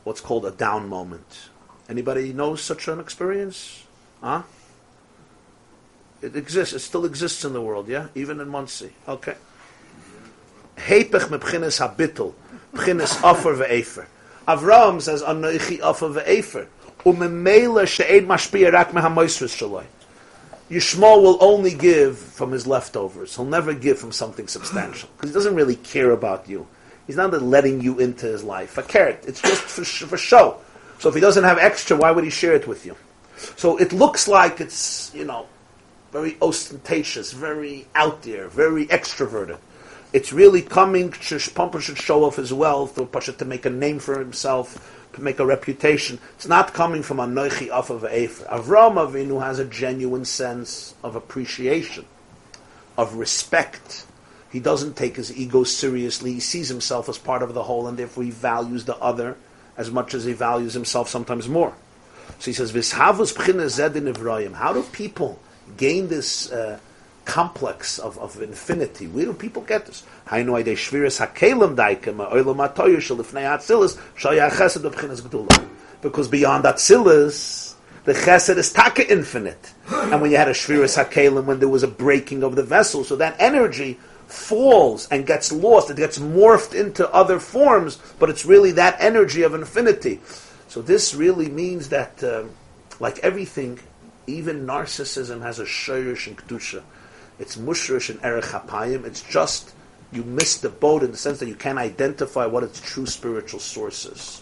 what's 0.03 0.21
called 0.21 0.45
a 0.45 0.51
down 0.51 0.87
moment. 0.87 1.49
Anybody 1.89 2.33
knows 2.33 2.61
such 2.61 2.87
an 2.87 2.99
experience? 2.99 3.83
Huh? 4.21 4.43
It 6.21 6.35
exists. 6.35 6.73
It 6.73 6.79
still 6.79 7.05
exists 7.05 7.43
in 7.43 7.53
the 7.53 7.61
world, 7.61 7.89
yeah? 7.89 8.07
Even 8.15 8.39
in 8.39 8.47
Monsey. 8.47 8.91
Okay. 9.07 9.35
Hepech 10.77 11.27
mebchines 11.27 11.79
habitul. 11.79 12.33
Bchines 12.73 13.21
offer 13.23 13.53
ve'efer. 13.53 14.05
Avram 14.47 15.01
says, 15.01 15.21
Anoichi 15.21 15.81
offer 15.81 16.09
ve'efer. 16.09 16.67
Umemela 16.99 17.85
she'ed 17.85 18.25
mashpia 18.25 18.71
rak 18.71 18.91
mehamoisris 18.91 19.55
shaloi. 19.57 19.85
Yishmael 20.69 21.21
will 21.21 21.37
only 21.43 21.73
give 21.73 22.17
from 22.17 22.51
his 22.51 22.65
leftovers. 22.65 23.35
He'll 23.35 23.45
never 23.45 23.73
give 23.73 23.99
from 23.99 24.11
something 24.11 24.47
substantial. 24.47 25.09
Because 25.15 25.29
he 25.29 25.33
doesn't 25.33 25.55
really 25.55 25.75
care 25.75 26.11
about 26.11 26.49
you. 26.49 26.67
He's 27.07 27.17
not 27.17 27.33
letting 27.41 27.81
you 27.81 27.99
into 27.99 28.25
his 28.25 28.43
life. 28.43 28.77
A 28.77 28.83
carrot. 28.83 29.23
It's 29.27 29.41
just 29.41 29.63
for, 29.63 29.83
for 29.83 30.17
show. 30.17 30.61
So 30.99 31.09
if 31.09 31.15
he 31.15 31.21
doesn't 31.21 31.43
have 31.43 31.57
extra, 31.57 31.97
why 31.97 32.11
would 32.11 32.23
he 32.23 32.29
share 32.29 32.53
it 32.53 32.67
with 32.67 32.85
you? 32.85 32.95
So 33.57 33.77
it 33.77 33.91
looks 33.91 34.27
like 34.27 34.61
it's, 34.61 35.13
you 35.13 35.25
know, 35.25 35.47
very 36.11 36.37
ostentatious, 36.41 37.33
very 37.33 37.87
out 37.95 38.21
there, 38.21 38.47
very 38.47 38.85
extroverted. 38.87 39.57
It's 40.13 40.31
really 40.31 40.61
coming, 40.61 41.11
Pumper 41.55 41.81
should 41.81 41.97
show 41.97 42.23
off 42.23 42.35
his 42.35 42.53
wealth, 42.53 42.99
or 42.99 43.07
Pasha 43.07 43.33
to 43.33 43.45
make 43.45 43.65
a 43.65 43.69
name 43.71 43.97
for 43.97 44.19
himself, 44.19 45.07
to 45.13 45.21
make 45.21 45.39
a 45.39 45.45
reputation. 45.45 46.19
It's 46.35 46.47
not 46.47 46.73
coming 46.73 47.01
from 47.01 47.19
a 47.19 47.25
noichi 47.25 47.71
off 47.71 47.89
of 47.89 48.05
Efer. 48.05 48.45
Avram 48.45 48.95
Avinu 48.95 49.41
has 49.41 49.57
a 49.57 49.65
genuine 49.65 50.23
sense 50.23 50.93
of 51.03 51.15
appreciation, 51.15 52.05
of 52.95 53.15
respect, 53.15 54.05
he 54.53 54.59
doesn't 54.59 54.95
take 54.95 55.15
his 55.15 55.35
ego 55.35 55.63
seriously. 55.63 56.33
He 56.33 56.39
sees 56.39 56.69
himself 56.69 57.09
as 57.09 57.17
part 57.17 57.41
of 57.41 57.55
the 57.55 57.63
whole, 57.63 57.87
and 57.87 57.97
therefore 57.97 58.23
he 58.23 58.29
values 58.29 58.85
the 58.85 58.95
other 58.97 59.35
as 59.75 59.89
much 59.89 60.13
as 60.13 60.25
he 60.25 60.33
values 60.33 60.75
himself, 60.75 61.09
sometimes 61.09 61.49
more. 61.49 61.73
So 62.37 62.51
he 62.51 62.53
says, 62.53 62.71
"Vishavus 62.71 63.33
How 64.53 64.73
do 64.73 64.83
people 64.83 65.39
gain 65.75 66.07
this 66.07 66.51
uh, 66.51 66.77
complex 67.25 67.97
of, 67.97 68.19
of 68.19 68.39
infinity? 68.43 69.07
Where 69.07 69.25
do 69.25 69.33
people 69.33 69.63
get 69.63 69.87
this? 69.87 70.03
Because 76.01 76.27
beyond 76.27 76.65
Atzilus, 76.65 77.73
the 78.03 78.13
chesed 78.13 78.57
is 78.57 78.71
taka 78.71 79.11
infinite. 79.11 79.73
And 79.89 80.21
when 80.21 80.29
you 80.29 80.37
had 80.37 80.47
a 80.47 80.53
shviras 80.53 81.03
hakelim, 81.03 81.45
when 81.45 81.57
there 81.59 81.69
was 81.69 81.81
a 81.81 81.87
breaking 81.87 82.43
of 82.43 82.55
the 82.55 82.61
vessel, 82.61 83.03
so 83.03 83.15
that 83.15 83.35
energy 83.39 83.97
falls 84.33 85.07
and 85.09 85.25
gets 85.25 85.51
lost, 85.51 85.89
it 85.89 85.97
gets 85.97 86.17
morphed 86.17 86.73
into 86.73 87.09
other 87.13 87.39
forms, 87.39 87.99
but 88.19 88.29
it's 88.29 88.45
really 88.45 88.71
that 88.71 88.97
energy 88.99 89.43
of 89.43 89.53
infinity. 89.53 90.19
So 90.67 90.81
this 90.81 91.13
really 91.13 91.49
means 91.49 91.89
that, 91.89 92.23
uh, 92.23 92.45
like 92.99 93.19
everything, 93.19 93.79
even 94.25 94.65
narcissism 94.65 95.41
has 95.41 95.59
a 95.59 95.65
shayrish 95.65 96.27
and 96.27 96.37
kedusha. 96.37 96.81
It's 97.39 97.57
mushrish 97.57 98.09
and 98.09 98.23
erech 98.23 98.45
hapayim. 98.45 99.05
It's 99.05 99.21
just 99.21 99.73
you 100.11 100.23
miss 100.23 100.57
the 100.57 100.69
boat 100.69 101.03
in 101.03 101.11
the 101.11 101.17
sense 101.17 101.39
that 101.39 101.47
you 101.47 101.55
can't 101.55 101.79
identify 101.79 102.45
what 102.45 102.63
its 102.63 102.79
true 102.79 103.05
spiritual 103.05 103.59
source 103.59 104.05
is. 104.05 104.41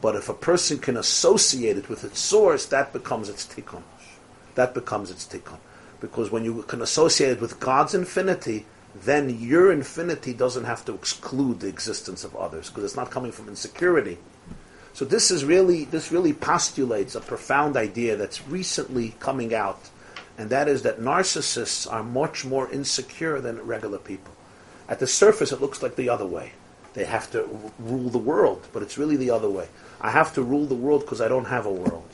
But 0.00 0.16
if 0.16 0.28
a 0.28 0.34
person 0.34 0.78
can 0.78 0.96
associate 0.96 1.78
it 1.78 1.88
with 1.88 2.04
its 2.04 2.20
source, 2.20 2.66
that 2.66 2.92
becomes 2.92 3.28
its 3.28 3.46
tikkun. 3.46 3.82
That 4.54 4.74
becomes 4.74 5.10
its 5.10 5.26
tikkun. 5.26 5.58
Because 6.04 6.30
when 6.30 6.44
you 6.44 6.64
can 6.64 6.82
associate 6.82 7.30
it 7.30 7.40
with 7.40 7.58
God's 7.60 7.94
infinity, 7.94 8.66
then 8.94 9.40
your 9.40 9.72
infinity 9.72 10.34
doesn't 10.34 10.64
have 10.64 10.84
to 10.84 10.92
exclude 10.92 11.60
the 11.60 11.68
existence 11.68 12.24
of 12.24 12.36
others, 12.36 12.68
because 12.68 12.84
it's 12.84 12.94
not 12.94 13.10
coming 13.10 13.32
from 13.32 13.48
insecurity. 13.48 14.18
So 14.92 15.06
this 15.06 15.30
is 15.30 15.46
really 15.46 15.86
this 15.86 16.12
really 16.12 16.34
postulates 16.34 17.14
a 17.14 17.22
profound 17.22 17.78
idea 17.78 18.16
that's 18.16 18.46
recently 18.46 19.14
coming 19.18 19.54
out, 19.54 19.88
and 20.36 20.50
that 20.50 20.68
is 20.68 20.82
that 20.82 21.00
narcissists 21.00 21.90
are 21.90 22.02
much 22.02 22.44
more 22.44 22.70
insecure 22.70 23.40
than 23.40 23.66
regular 23.66 23.98
people. 23.98 24.34
At 24.90 24.98
the 24.98 25.06
surface, 25.06 25.52
it 25.52 25.62
looks 25.62 25.82
like 25.82 25.96
the 25.96 26.10
other 26.10 26.26
way. 26.26 26.52
They 26.92 27.06
have 27.06 27.30
to 27.30 27.72
rule 27.78 28.10
the 28.10 28.18
world, 28.18 28.68
but 28.74 28.82
it's 28.82 28.98
really 28.98 29.16
the 29.16 29.30
other 29.30 29.48
way. 29.48 29.68
I 30.02 30.10
have 30.10 30.34
to 30.34 30.42
rule 30.42 30.66
the 30.66 30.74
world 30.74 31.00
because 31.00 31.22
I 31.22 31.28
don't 31.28 31.46
have 31.46 31.64
a 31.64 31.72
world. 31.72 32.10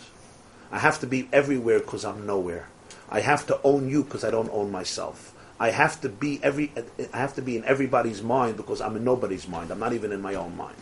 I 0.71 0.79
have 0.79 1.01
to 1.01 1.09
be 1.09 1.29
everywhere 1.33 1.81
because 1.81 2.05
I'm 2.05 2.25
nowhere. 2.25 2.69
I 3.11 3.21
have 3.21 3.47
to 3.47 3.61
own 3.65 3.89
you 3.89 4.05
because 4.05 4.25
I 4.25 4.31
don't 4.31 4.51
own 4.53 4.71
myself. 4.71 5.35
I 5.59 5.71
have 5.71 6.01
to 6.03 6.09
be 6.09 6.41
every. 6.43 6.73
I 7.13 7.19
have 7.19 7.35
to 7.35 7.43
be 7.43 7.57
in 7.57 7.65
everybody's 7.65 8.23
mind 8.23 8.57
because 8.57 8.81
I'm 8.81 8.97
in 8.97 9.05
nobody's 9.05 9.49
mind. 9.49 9.71
I'm 9.71 9.79
not 9.79 9.93
even 9.93 10.13
in 10.13 10.23
my 10.23 10.35
own 10.35 10.57
mind. 10.57 10.77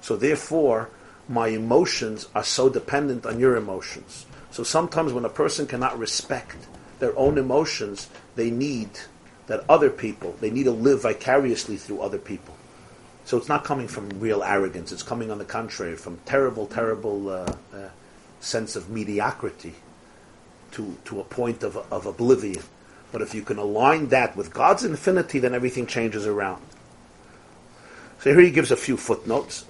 So 0.00 0.16
therefore, 0.16 0.88
my 1.28 1.48
emotions 1.48 2.28
are 2.34 2.44
so 2.44 2.68
dependent 2.68 3.26
on 3.26 3.40
your 3.40 3.56
emotions. 3.56 4.24
So 4.52 4.62
sometimes 4.62 5.12
when 5.12 5.24
a 5.24 5.28
person 5.28 5.66
cannot 5.66 5.98
respect 5.98 6.56
their 6.98 7.18
own 7.18 7.36
emotions, 7.36 8.08
they 8.36 8.50
need 8.50 8.88
that 9.48 9.64
other 9.68 9.90
people, 9.90 10.34
they 10.40 10.50
need 10.50 10.64
to 10.64 10.70
live 10.70 11.02
vicariously 11.02 11.76
through 11.76 12.00
other 12.00 12.18
people. 12.18 12.56
So 13.24 13.36
it's 13.36 13.48
not 13.48 13.64
coming 13.64 13.88
from 13.88 14.08
real 14.20 14.42
arrogance. 14.42 14.92
It's 14.92 15.02
coming, 15.02 15.30
on 15.30 15.38
the 15.38 15.44
contrary, 15.44 15.96
from 15.96 16.18
terrible, 16.24 16.66
terrible 16.66 17.28
uh, 17.28 17.52
uh, 17.74 17.88
sense 18.40 18.76
of 18.76 18.88
mediocrity 18.88 19.74
to, 20.76 20.96
to 21.06 21.20
a 21.20 21.24
point 21.24 21.62
of, 21.62 21.76
of 21.92 22.06
oblivion. 22.06 22.62
But 23.12 23.22
if 23.22 23.34
you 23.34 23.42
can 23.42 23.56
align 23.58 24.08
that 24.08 24.36
with 24.36 24.52
God's 24.52 24.84
infinity, 24.84 25.38
then 25.38 25.54
everything 25.54 25.86
changes 25.86 26.26
around. 26.26 26.62
So 28.20 28.30
here 28.30 28.40
he 28.40 28.50
gives 28.50 28.70
a 28.70 28.76
few 28.76 28.96
footnotes. 28.96 29.64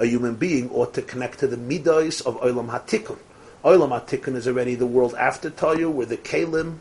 A 0.00 0.06
human 0.06 0.34
being 0.36 0.70
ought 0.70 0.94
to 0.94 1.02
connect 1.02 1.38
to 1.40 1.46
the 1.48 1.56
midas 1.56 2.20
of 2.20 2.40
Olam 2.40 2.68
Hatikun. 2.68 3.18
Olam 3.64 4.00
Hatikun 4.00 4.36
is 4.36 4.46
already 4.46 4.76
the 4.76 4.86
world 4.86 5.14
after 5.14 5.50
Tayu, 5.50 5.90
where 5.90 6.06
the 6.06 6.16
Kalim 6.16 6.78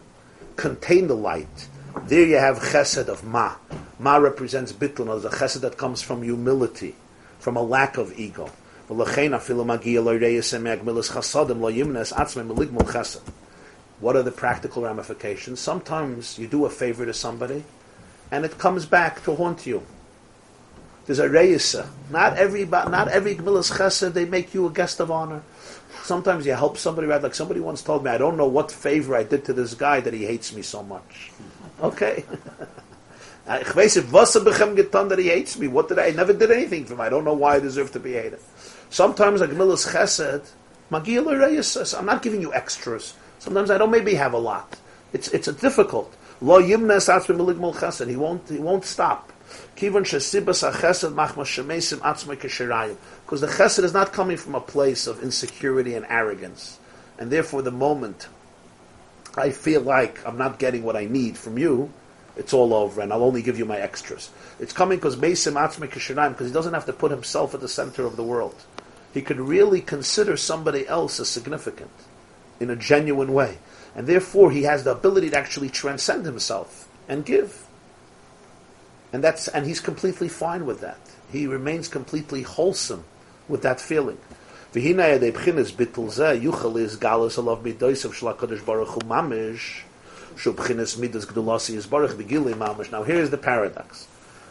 contain 0.55 1.07
the 1.07 1.15
light. 1.15 1.67
There 2.03 2.25
you 2.25 2.38
have 2.38 2.59
chesed 2.59 3.07
of 3.07 3.23
ma. 3.23 3.55
Ma 3.97 4.17
represents 4.17 4.71
bittul, 4.71 5.15
as 5.15 5.25
a 5.25 5.30
chesed 5.30 5.61
that 5.61 5.78
comes 5.78 6.03
from 6.03 6.21
humility, 6.21 6.95
from 7.39 7.57
a 7.57 7.61
lack 7.63 7.97
of 7.97 8.19
ego. 8.19 8.51
What 13.99 14.15
are 14.15 14.23
the 14.23 14.31
practical 14.31 14.83
ramifications? 14.83 15.59
Sometimes 15.59 16.39
you 16.39 16.47
do 16.47 16.65
a 16.65 16.69
favor 16.69 17.05
to 17.05 17.13
somebody, 17.13 17.63
and 18.31 18.45
it 18.45 18.57
comes 18.57 18.85
back 18.85 19.23
to 19.23 19.35
haunt 19.35 19.65
you. 19.65 19.83
There's 21.05 21.19
a 21.19 21.27
reisa. 21.27 21.88
Not 22.09 22.38
every 22.38 22.65
not 22.65 23.09
every 23.09 23.35
gemilas 23.35 23.71
chesed 23.77 24.13
they 24.13 24.25
make 24.25 24.53
you 24.53 24.67
a 24.67 24.69
guest 24.69 24.99
of 25.01 25.11
honor. 25.11 25.41
Sometimes 26.03 26.45
you 26.45 26.53
help 26.53 26.77
somebody, 26.77 27.07
right? 27.07 27.21
Like 27.21 27.35
somebody 27.35 27.59
once 27.59 27.81
told 27.81 28.05
me, 28.05 28.11
I 28.11 28.17
don't 28.17 28.38
know 28.38 28.47
what 28.47 28.71
favor 28.71 29.15
I 29.15 29.23
did 29.23 29.43
to 29.45 29.53
this 29.53 29.73
guy 29.73 29.99
that 29.99 30.13
he 30.13 30.25
hates 30.25 30.53
me 30.53 30.61
so 30.61 30.83
much. 30.83 31.31
Okay. 31.81 32.23
That 33.47 35.19
he 35.19 35.29
hates 35.29 35.57
me. 35.57 35.69
What 35.69 35.88
did 35.88 35.99
I? 35.99 36.07
I 36.07 36.11
never 36.11 36.33
did 36.33 36.51
anything 36.51 36.83
for 36.83 36.95
him. 36.95 37.01
I 37.01 37.07
don't 37.07 37.23
know 37.23 37.33
why 37.33 37.55
I 37.55 37.59
deserve 37.61 37.93
to 37.93 37.99
be 37.99 38.11
hated. 38.11 38.39
Sometimes 38.89 39.41
a 39.41 39.47
gemilas 39.47 39.93
chesed, 39.93 40.49
I'm 41.97 42.05
not 42.05 42.21
giving 42.21 42.41
you 42.41 42.53
extras. 42.53 43.13
Sometimes 43.39 43.69
I 43.69 43.77
don't 43.77 43.91
maybe 43.91 44.15
have 44.15 44.33
a 44.33 44.38
lot. 44.38 44.77
It's 45.13 45.27
it's 45.29 45.47
a 45.47 45.53
difficult. 45.53 46.13
Lo 46.41 46.61
yimnes 46.61 47.07
chesed. 47.07 48.09
He 48.09 48.15
won't 48.15 48.47
he 48.47 48.59
won't 48.59 48.85
stop. 48.85 49.31
Because 49.75 50.03
the 50.03 50.09
chesed 53.47 53.83
is 53.83 53.93
not 53.93 54.13
coming 54.13 54.38
from 54.38 54.55
a 54.55 54.61
place 54.61 55.07
of 55.07 55.23
insecurity 55.23 55.95
and 55.95 56.05
arrogance. 56.09 56.79
And 57.17 57.31
therefore, 57.31 57.61
the 57.61 57.71
moment 57.71 58.27
I 59.35 59.51
feel 59.51 59.81
like 59.81 60.25
I'm 60.25 60.38
not 60.38 60.59
getting 60.59 60.83
what 60.83 60.95
I 60.95 61.05
need 61.05 61.38
from 61.38 61.57
you, 61.57 61.91
it's 62.35 62.53
all 62.53 62.73
over, 62.73 63.01
and 63.01 63.11
I'll 63.11 63.23
only 63.23 63.41
give 63.41 63.57
you 63.57 63.65
my 63.65 63.77
extras. 63.77 64.29
It's 64.59 64.73
coming 64.73 64.99
because 64.99 65.15
because 65.15 66.05
he 66.05 66.53
doesn't 66.53 66.73
have 66.73 66.85
to 66.85 66.93
put 66.93 67.11
himself 67.11 67.53
at 67.53 67.61
the 67.61 67.67
center 67.67 68.05
of 68.05 68.15
the 68.15 68.23
world. 68.23 68.55
He 69.18 69.24
could 69.24 69.39
really 69.39 69.82
consider 69.82 70.38
somebody 70.38 70.88
else 70.88 71.20
as 71.20 71.28
significant 71.28 71.89
in 72.59 72.70
a 72.70 72.76
genuine 72.76 73.34
way. 73.34 73.57
And 73.95 74.05
therefore, 74.05 74.51
he 74.51 74.61
has 74.70 74.84
the 74.84 74.91
ability 74.91 75.32
to 75.32 75.38
actually 75.39 75.70
transcend 75.70 76.24
himself 76.24 76.88
and 77.09 77.26
give. 77.26 77.65
And 79.11 79.24
that's 79.24 79.47
and 79.47 79.65
he's 79.65 79.80
completely 79.80 80.30
fine 80.30 80.68
with 80.68 80.82
that. 80.82 80.99
He 81.32 81.47
remains 81.47 81.88
completely 81.88 82.43
wholesome 82.43 83.05
with 83.49 83.63
that 83.63 83.82
feeling. 83.82 84.20
Now 84.76 84.82
here's 93.03 93.32
the 93.32 93.39
paradox. 93.41 94.07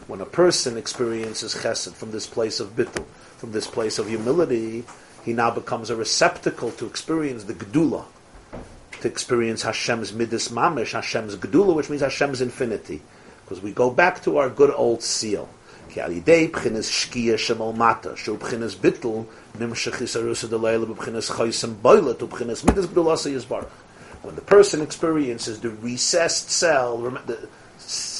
When 0.07 0.21
a 0.21 0.25
person 0.25 0.77
experiences 0.77 1.55
chesed 1.55 1.93
from 1.93 2.11
this 2.11 2.27
place 2.27 2.59
of 2.59 2.75
bittul, 2.75 3.05
from 3.37 3.51
this 3.51 3.67
place 3.67 3.99
of 3.99 4.07
humility, 4.07 4.83
he 5.23 5.33
now 5.33 5.51
becomes 5.51 5.89
a 5.89 5.95
receptacle 5.95 6.71
to 6.71 6.85
experience 6.85 7.43
the 7.43 7.53
gedula, 7.53 8.05
to 9.01 9.07
experience 9.07 9.63
Hashem's 9.63 10.13
midas 10.13 10.49
mamish, 10.49 10.93
Hashem's 10.93 11.35
gedula, 11.35 11.75
which 11.75 11.89
means 11.89 12.01
Hashem's 12.01 12.41
infinity. 12.41 13.01
Because 13.43 13.61
we 13.61 13.71
go 13.71 13.89
back 13.89 14.23
to 14.23 14.37
our 14.37 14.49
good 14.49 14.73
old 14.75 15.03
seal. 15.03 15.47
When 24.21 24.35
the 24.35 24.41
person 24.45 24.81
experiences 24.81 25.59
the 25.61 25.69
recessed 25.69 26.51
cell, 26.51 26.97
the, 26.97 27.47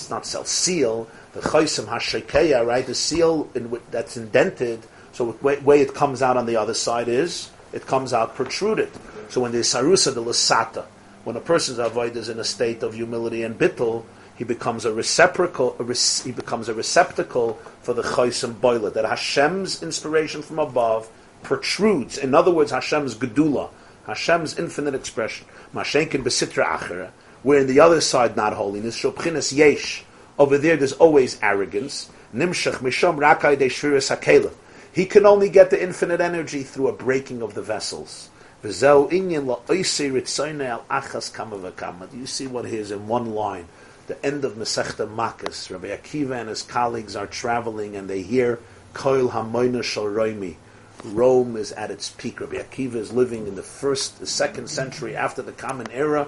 not 0.10 0.26
cell, 0.26 0.46
seal, 0.46 1.08
the 1.34 1.42
chaysim 1.42 1.86
hashekeya, 1.86 2.66
right, 2.66 2.86
the 2.86 2.96
seal 2.96 3.50
in, 3.54 3.78
that's 3.92 4.16
indented, 4.16 4.80
so 5.18 5.32
the 5.32 5.60
way, 5.64 5.82
it 5.82 5.96
comes 5.96 6.22
out 6.22 6.38
on 6.38 6.46
the 6.46 6.58
other 6.58 6.76
side 6.76 7.08
is, 7.08 7.50
it 7.74 7.88
comes 7.88 8.14
out 8.14 8.36
protruded. 8.36 8.92
So 9.30 9.42
when 9.42 9.52
there's 9.52 9.74
sarusa 9.74 10.14
de 10.14 10.20
lasata, 10.20 10.86
when 11.24 11.36
a 11.36 11.40
person's 11.40 11.80
avoid 11.80 12.16
is 12.16 12.30
in 12.30 12.38
a 12.38 12.44
state 12.44 12.84
of 12.84 12.94
humility 12.94 13.42
and 13.42 13.58
bittul, 13.58 14.06
he 14.36 14.44
becomes 14.44 14.86
a 14.86 14.94
receptacle. 14.94 15.76
A 15.80 15.94
he 16.24 16.32
becomes 16.32 16.70
a 16.70 16.76
receptacle 16.76 17.56
for 17.82 17.96
the 17.96 18.04
chaysim 18.04 18.62
boiler. 18.62 18.92
That 18.92 19.06
Hashem's 19.06 19.82
inspiration 19.82 20.44
from 20.44 20.60
above 20.60 21.10
protrudes. 21.42 22.20
In 22.20 22.36
other 22.36 22.52
words, 22.52 22.70
Hashem's 22.70 23.16
gedula, 23.16 23.72
Hashem's 24.06 24.60
infinite 24.60 24.94
expression. 24.94 25.48
Mashenkin 25.74 26.22
besitra 26.22 26.78
achera. 26.78 27.10
Where 27.42 27.62
in 27.62 27.68
the 27.68 27.80
other 27.80 28.02
side, 28.02 28.38
not 28.38 28.54
holiness. 28.54 29.02
Shopchinas 29.02 29.52
yesh. 29.52 30.06
Over 30.38 30.60
there, 30.60 30.78
there's 30.78 30.94
always 30.94 31.40
arrogance. 31.42 32.08
Nimshach 32.36 32.82
misham 32.82 33.18
rakai 33.18 33.58
de 33.58 33.68
shviras 33.68 34.16
He 34.98 35.06
can 35.06 35.26
only 35.28 35.50
get 35.50 35.70
the 35.70 35.80
infinite 35.80 36.22
energy 36.22 36.64
through 36.64 36.88
a 36.88 36.92
breaking 36.92 37.44
of 37.44 37.54
the 37.54 37.62
vessels. 37.62 38.32
You 38.64 38.74
see 38.74 39.06
what 42.48 42.66
he 42.66 42.78
is 42.78 42.90
in 42.90 43.08
one 43.08 43.36
line? 43.36 43.68
the 44.08 44.26
end 44.26 44.44
of 44.44 44.54
Masechta 44.54 45.08
Makkos, 45.08 45.70
Rabbi 45.70 45.90
Akiva 45.90 46.40
and 46.40 46.50
his 46.50 46.64
colleagues 46.64 47.16
are 47.16 47.28
traveling 47.28 47.96
and 47.96 48.10
they 48.10 48.24
hear 48.24 48.58
Koil 48.96 50.56
Rome 51.04 51.58
is 51.58 51.72
at 51.74 51.92
its 51.92 52.10
peak. 52.10 52.42
Rabbi 52.42 52.56
Akiva 52.56 52.96
is 52.96 53.12
living 53.12 53.46
in 53.46 53.54
the 53.54 53.62
first, 53.62 54.20
the 54.20 54.26
second 54.26 54.68
century 54.68 55.16
after 55.16 55.44
the 55.44 55.52
Common 55.52 55.92
Era, 55.92 56.28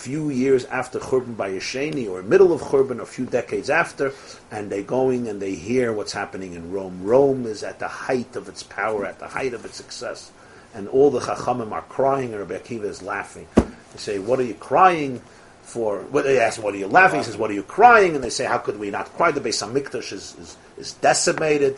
few 0.00 0.30
years 0.30 0.64
after 0.64 0.98
Churban 0.98 1.34
Bayesheni, 1.34 2.08
or 2.10 2.22
middle 2.22 2.54
of 2.54 2.62
Churban, 2.62 3.00
a 3.00 3.06
few 3.06 3.26
decades 3.26 3.68
after, 3.68 4.12
and 4.50 4.70
they're 4.70 4.82
going 4.82 5.28
and 5.28 5.42
they 5.42 5.54
hear 5.54 5.92
what's 5.92 6.12
happening 6.12 6.54
in 6.54 6.72
Rome. 6.72 7.02
Rome 7.04 7.44
is 7.44 7.62
at 7.62 7.78
the 7.78 7.88
height 7.88 8.34
of 8.34 8.48
its 8.48 8.62
power, 8.62 9.04
at 9.04 9.18
the 9.18 9.28
height 9.28 9.52
of 9.52 9.66
its 9.66 9.76
success, 9.76 10.32
and 10.72 10.88
all 10.88 11.10
the 11.10 11.20
Chachamim 11.20 11.70
are 11.72 11.82
crying, 11.82 12.32
and 12.32 12.40
Rabbi 12.40 12.56
Akiva 12.56 12.84
is 12.84 13.02
laughing. 13.02 13.46
They 13.56 13.98
say, 13.98 14.18
"What 14.18 14.38
are 14.40 14.44
you 14.44 14.54
crying?" 14.54 15.20
for. 15.62 16.02
Well, 16.10 16.24
they 16.24 16.40
ask, 16.40 16.62
"What 16.62 16.74
are 16.74 16.78
you 16.78 16.88
laughing?" 16.88 17.20
He 17.20 17.24
says, 17.24 17.36
"What 17.36 17.50
are 17.50 17.58
you 17.60 17.62
crying?" 17.62 18.14
And 18.14 18.24
they 18.24 18.30
say, 18.30 18.46
"How 18.46 18.58
could 18.58 18.78
we 18.80 18.90
not 18.90 19.14
cry?" 19.16 19.30
The 19.30 19.40
Beis 19.40 19.60
Hamikdash 19.62 20.12
is, 20.12 20.34
is, 20.40 20.56
is 20.78 20.92
decimated. 20.94 21.76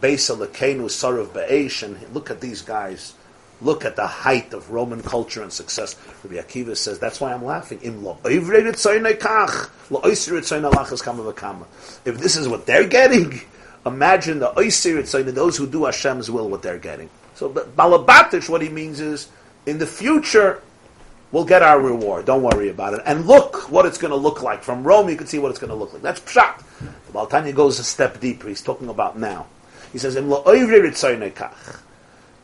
Beis 0.00 0.30
Alekenu 0.32 0.86
Sarav 0.86 1.32
Be'esh, 1.34 1.82
and 1.82 1.98
look 2.14 2.30
at 2.30 2.40
these 2.40 2.62
guys. 2.62 3.14
Look 3.62 3.84
at 3.84 3.96
the 3.96 4.06
height 4.06 4.52
of 4.52 4.70
Roman 4.70 5.02
culture 5.02 5.42
and 5.42 5.52
success. 5.52 5.96
Rabbi 6.22 6.36
Akiva 6.36 6.76
says, 6.76 6.98
that's 6.98 7.20
why 7.20 7.32
I'm 7.32 7.44
laughing. 7.44 7.78
If 7.82 7.94
this 12.18 12.36
is 12.36 12.48
what 12.48 12.66
they're 12.66 12.86
getting, 12.86 13.40
imagine 13.86 14.38
the 14.40 14.58
Oisir 14.58 15.34
those 15.34 15.56
who 15.56 15.66
do 15.66 15.84
Hashem's 15.84 16.30
will, 16.30 16.48
what 16.48 16.62
they're 16.62 16.78
getting. 16.78 17.08
So, 17.34 17.50
Balabatish, 17.50 18.48
what 18.48 18.62
he 18.62 18.68
means 18.68 19.00
is, 19.00 19.28
in 19.66 19.78
the 19.78 19.86
future, 19.86 20.62
we'll 21.32 21.44
get 21.44 21.62
our 21.62 21.80
reward. 21.80 22.26
Don't 22.26 22.42
worry 22.42 22.68
about 22.68 22.94
it. 22.94 23.00
And 23.06 23.26
look 23.26 23.70
what 23.70 23.86
it's 23.86 23.98
going 23.98 24.12
to 24.12 24.16
look 24.16 24.42
like. 24.42 24.62
From 24.62 24.84
Rome, 24.84 25.08
you 25.08 25.16
can 25.16 25.26
see 25.26 25.38
what 25.38 25.50
it's 25.50 25.58
going 25.58 25.70
to 25.70 25.76
look 25.76 25.92
like. 25.92 26.02
That's 26.02 26.20
pshat. 26.20 26.62
The 27.06 27.12
Baltanya 27.12 27.54
goes 27.54 27.78
a 27.78 27.84
step 27.84 28.20
deeper. 28.20 28.48
He's 28.48 28.62
talking 28.62 28.88
about 28.88 29.18
now. 29.18 29.46
He 29.92 29.98
says, 29.98 30.16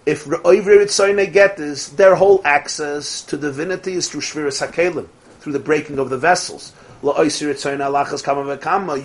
If 0.06 0.24
Oivre 0.24 1.32
get 1.32 1.60
is 1.60 1.90
their 1.90 2.14
whole 2.14 2.40
access 2.44 3.20
to 3.22 3.36
divinity 3.36 3.92
is 3.92 4.08
through 4.08 4.22
Shviras 4.22 4.66
HaKelim, 4.66 5.08
through 5.40 5.52
the 5.52 5.58
breaking 5.58 5.98
of 5.98 6.08
the 6.08 6.16
vessels. 6.16 6.72
You 7.02 7.12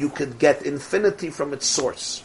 could 0.09 0.39
get 0.39 0.61
infinity 0.61 1.29
from 1.29 1.53
its 1.53 1.65
source. 1.65 2.23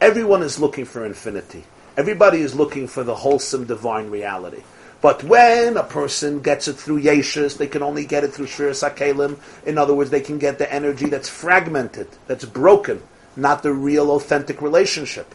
Everyone 0.00 0.42
is 0.42 0.58
looking 0.58 0.86
for 0.86 1.04
infinity. 1.04 1.64
Everybody 1.96 2.40
is 2.40 2.54
looking 2.54 2.86
for 2.86 3.04
the 3.04 3.14
wholesome 3.14 3.66
divine 3.66 4.10
reality. 4.10 4.62
But 5.02 5.24
when 5.24 5.76
a 5.76 5.82
person 5.82 6.40
gets 6.40 6.68
it 6.68 6.74
through 6.74 7.02
Yeshus, 7.02 7.58
they 7.58 7.66
can 7.66 7.82
only 7.82 8.06
get 8.06 8.24
it 8.24 8.32
through 8.32 8.46
Shir 8.46 8.70
Sakelim. 8.70 9.38
In 9.66 9.76
other 9.76 9.94
words, 9.94 10.10
they 10.10 10.20
can 10.20 10.38
get 10.38 10.58
the 10.58 10.72
energy 10.72 11.06
that's 11.06 11.28
fragmented, 11.28 12.08
that's 12.26 12.46
broken, 12.46 13.02
not 13.36 13.62
the 13.62 13.72
real 13.72 14.10
authentic 14.10 14.62
relationship. 14.62 15.34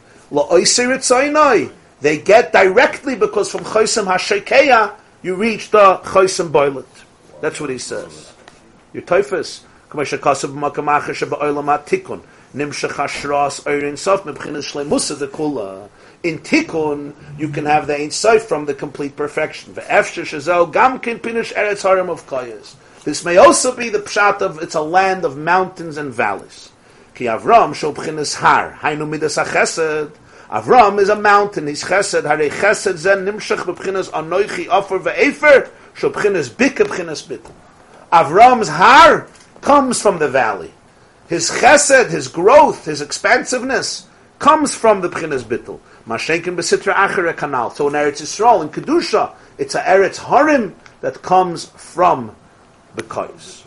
They 2.02 2.20
get 2.20 2.52
directly 2.52 3.16
because 3.16 3.50
from 3.52 3.64
Chosim 3.64 4.06
HaShekeya, 4.06 4.94
you 5.22 5.36
reach 5.36 5.72
the 5.72 6.02
Chosim 6.04 6.52
Boilet. 6.52 6.86
That's 7.42 7.60
what 7.60 7.70
he 7.70 7.78
says. 7.78 8.32
Your 8.94 9.04
Kula. 9.04 9.62
In 16.24 16.40
Tikkun, 16.40 17.14
you 17.38 17.50
can 17.50 17.66
have 17.66 17.88
the 17.88 17.96
Ein 17.96 18.12
Sof 18.12 18.44
from 18.44 18.66
the 18.66 18.74
complete 18.74 19.16
perfection. 19.16 19.74
This 19.74 19.88
may 23.26 23.38
also 23.38 23.76
be 23.76 23.90
the 23.90 24.00
pshat 24.00 24.42
of 24.42 24.64
it's 24.64 24.76
a 24.76 24.82
land 24.82 25.26
of 25.26 25.38
mountains 25.38 25.98
and 25.98 26.14
valleys. 26.14 26.70
Ki 27.14 27.26
Avram 27.26 27.74
Shol 27.74 27.94
Bchinas 27.94 28.36
Har. 28.36 28.80
Hainu 28.82 29.08
Midas. 29.08 29.38
Avram 30.50 31.00
is 31.00 31.10
a 31.10 31.16
mountain. 31.16 31.68
He's 31.68 31.84
Chesed. 31.84 32.24
Hare 32.24 32.50
Chesed 32.50 32.98
Zen 32.98 33.26
Nimshach 33.26 33.64
Bebchinas 33.64 34.10
Anoichi 34.12 34.68
Ofer 34.68 35.00
Ve'efer. 35.00 35.70
Shol 35.96 36.12
Bchinas 36.12 36.50
Bika 36.50 36.86
Bchinas 36.86 37.28
Bit. 37.28 37.46
Avram's 38.12 38.70
Har 38.70 39.28
comes 39.62 40.02
from 40.02 40.20
the 40.20 40.30
valley. 40.30 40.72
His 41.28 41.50
chesed, 41.50 42.12
his 42.12 42.28
growth, 42.28 42.86
his 42.86 43.02
expansiveness 43.02 44.08
comes 44.38 44.76
from 44.76 45.02
the 45.02 45.10
B'chinas 45.10 45.44
Bittul. 45.44 45.80
Mashenkin 46.08 46.56
Besitra 46.56 46.94
Achere 46.94 47.34
Kanal. 47.34 47.74
So 47.74 47.88
in 47.88 47.96
Eretz 47.96 48.22
Yisrael, 48.22 48.62
in 48.62 48.70
Kedusha, 48.70 49.34
it's 49.58 49.74
a 49.74 49.82
Eretz 49.82 50.18
Harim 50.18 50.76
that 51.02 51.24
comes 51.24 51.66
from 51.66 52.36
the 52.96 53.02
Kois. 53.02 53.64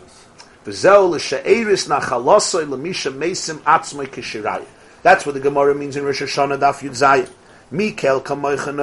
That's 5.01 5.25
what 5.25 5.35
the 5.35 5.41
Gemara 5.41 5.73
means 5.75 5.95
in 5.95 6.03
Rosh 6.03 6.21
Hashanah 6.21 6.59
Daf 6.59 6.79
Yud 6.81 6.91
Zayin. 6.91 7.29
Mikel 7.71 8.19
kamoicha 8.21 8.73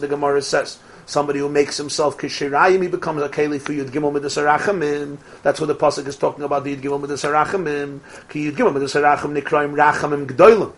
the 0.00 0.08
Gemara 0.08 0.40
says 0.40 0.78
somebody 1.04 1.38
who 1.40 1.48
makes 1.48 1.76
himself 1.76 2.16
kishirayim 2.16 2.80
he 2.82 2.88
becomes 2.88 3.22
a 3.22 3.28
keli 3.28 3.60
for 3.60 3.72
Yud 3.72 3.90
Gimel 3.90 4.12
Midas 4.12 4.36
Arachamim. 4.36 5.18
That's 5.42 5.60
what 5.60 5.66
the 5.66 5.74
pasuk 5.74 6.06
is 6.06 6.16
talking 6.16 6.42
about 6.44 6.64
the 6.64 6.74
Yud 6.74 6.82
Gimel 6.82 7.00
Midas 7.02 7.22
Arachamim. 7.22 8.00
Ki 8.30 8.50
Yud 8.50 8.56
Gimel 8.56 8.72
Midas 8.72 8.94
Arachamim 8.94 9.42
nikraim 9.42 9.74
rachamim 9.74 10.26
gdoilim 10.26 10.72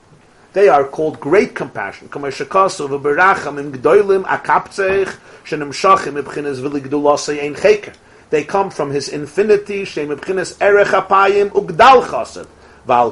they 0.55 0.69
are 0.69 0.85
called 0.85 1.19
great 1.21 1.55
compassion. 1.55 2.09
Kamoicha 2.09 2.47
kasu 2.47 2.89
v'berachamim 2.89 3.73
gdoilim 3.73 4.25
akaptzech 4.25 5.17
shenem 5.45 5.73
shachim 5.73 6.21
ibchines 6.21 6.61
v'ligdulosei 6.61 7.43
ein 7.43 7.55
cheker. 7.55 7.95
They 8.31 8.45
come 8.45 8.71
from 8.71 8.93
his 8.93 9.09
infinity 9.09 9.85
shem 9.85 10.09
ibchines 10.09 10.57
erech 10.61 10.89
apayim 10.89 11.51
ugdal 11.51 12.03
Where 12.87 13.11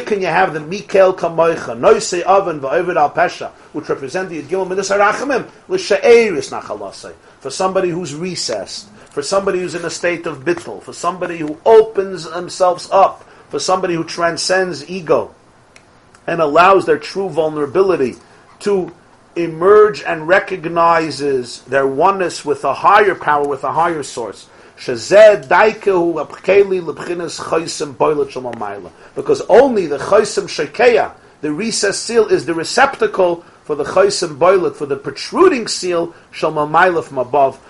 can 0.00 0.20
you 0.20 0.26
have 0.26 0.52
the 0.52 0.60
Mikel 0.60 1.14
Kamoicha, 1.14 1.78
Noisei 1.78 2.22
Oven, 2.22 2.60
Va'ovid 2.60 2.96
Al 2.96 3.10
Pesha, 3.10 3.50
which 3.72 3.88
represent 3.88 4.28
the 4.28 4.42
Yidgimel 4.42 4.68
Midas 4.68 4.90
HaRachamim, 4.90 5.48
L'Sha'eris 5.68 6.50
Nachalasei, 6.50 7.14
for 7.40 7.50
somebody 7.50 7.88
who's 7.88 8.14
recessed, 8.14 8.90
for 9.10 9.22
somebody 9.22 9.60
who's 9.60 9.74
in 9.74 9.86
a 9.86 9.90
state 9.90 10.26
of 10.26 10.44
bittul, 10.44 10.82
for 10.82 10.92
somebody 10.92 11.38
who 11.38 11.58
opens 11.64 12.30
themselves 12.30 12.90
up, 12.90 13.24
for 13.48 13.58
somebody 13.58 13.94
who 13.94 14.04
transcends 14.04 14.88
ego, 14.90 15.34
and 16.26 16.42
allows 16.42 16.84
their 16.84 16.98
true 16.98 17.30
vulnerability 17.30 18.16
to 18.58 18.92
emerge 19.36 20.02
and 20.02 20.26
recognizes 20.26 21.62
their 21.62 21.86
oneness 21.86 22.44
with 22.44 22.64
a 22.64 22.74
higher 22.74 23.14
power, 23.14 23.46
with 23.46 23.62
a 23.64 23.72
higher 23.72 24.02
source. 24.02 24.48
Because 24.76 25.12
only 25.12 25.70
the 29.86 29.98
chaysim 29.98 30.48
shekeya, 30.48 31.12
the 31.40 31.52
recess 31.52 32.02
seal, 32.02 32.26
is 32.26 32.46
the 32.46 32.54
receptacle 32.54 33.44
for 33.64 33.74
the 33.74 33.84
chaysim 33.84 34.38
boilet, 34.38 34.76
for 34.76 34.86
the 34.86 34.96
protruding 34.96 35.68
seal, 35.68 36.14
shal 36.30 36.52
mamayla 36.52 37.04
from 37.04 37.18
above. 37.18 37.60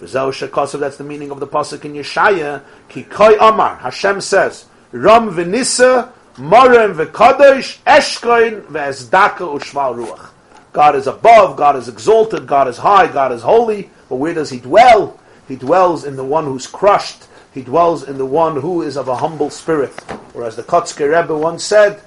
That's 0.00 0.12
the 0.12 1.04
meaning 1.06 1.30
of 1.30 1.40
the 1.40 1.46
pasuk 1.46 1.84
in 1.84 1.92
Yeshaya. 1.92 2.62
Ki 2.88 3.04
koi. 3.04 3.38
Hashem 3.38 4.20
says, 4.20 4.66
Ram 4.92 5.30
v'nisa 5.30 6.10
V'kadosh, 6.36 7.78
v'ezdaka 7.84 9.60
ruach. 9.60 10.30
God 10.72 10.96
is 10.96 11.06
above, 11.06 11.56
God 11.56 11.76
is 11.76 11.88
exalted, 11.88 12.46
God 12.46 12.66
is 12.66 12.78
high, 12.78 13.06
God 13.06 13.30
is 13.30 13.42
holy, 13.42 13.90
but 14.08 14.16
where 14.16 14.34
does 14.34 14.50
He 14.50 14.58
dwell? 14.58 15.20
He 15.46 15.56
dwells 15.56 16.04
in 16.04 16.16
the 16.16 16.24
one 16.24 16.44
who's 16.44 16.66
crushed. 16.66 17.28
He 17.52 17.62
dwells 17.62 18.02
in 18.02 18.18
the 18.18 18.26
one 18.26 18.60
who 18.60 18.82
is 18.82 18.96
of 18.96 19.06
a 19.06 19.16
humble 19.16 19.50
spirit. 19.50 19.92
Whereas 20.32 20.56
the 20.56 20.64
Kotzker 20.64 21.16
Rebbe 21.16 21.36
once 21.36 21.62
said 21.62 22.02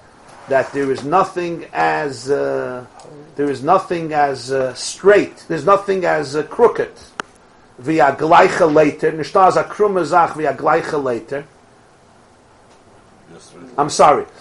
that 0.50 0.74
there 0.74 0.92
is 0.92 1.06
nothing 1.06 1.66
as 1.72 2.30
uh, 2.30 2.86
there 3.38 3.50
is 3.50 3.64
nothing 3.64 4.14
as 4.14 4.52
uh, 4.52 4.74
straight. 4.74 5.46
There's 5.48 5.66
nothing 5.66 6.04
as 6.04 6.36
uh, 6.36 6.44
crooked. 6.44 6.92
Via 7.80 8.16
gleiche 8.18 8.74
later, 8.74 9.12
nishtaz 9.12 9.56
a 9.56 9.64
krumme 9.64 10.04
zach 10.04 10.36
via 10.36 10.54
gleiche 10.54 11.02
later. 11.02 11.46
I'm 13.78 13.90
sorry. 13.90 14.26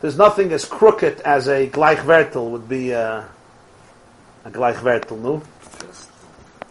There's 0.00 0.18
nothing 0.18 0.52
as 0.52 0.64
crooked 0.64 1.20
as 1.20 1.48
a 1.48 1.68
gleichvertel 1.68 2.50
would 2.50 2.68
be 2.68 2.94
uh, 2.94 3.22
a 4.44 4.50
gleichvertel, 4.50 5.20
no? 5.20 5.42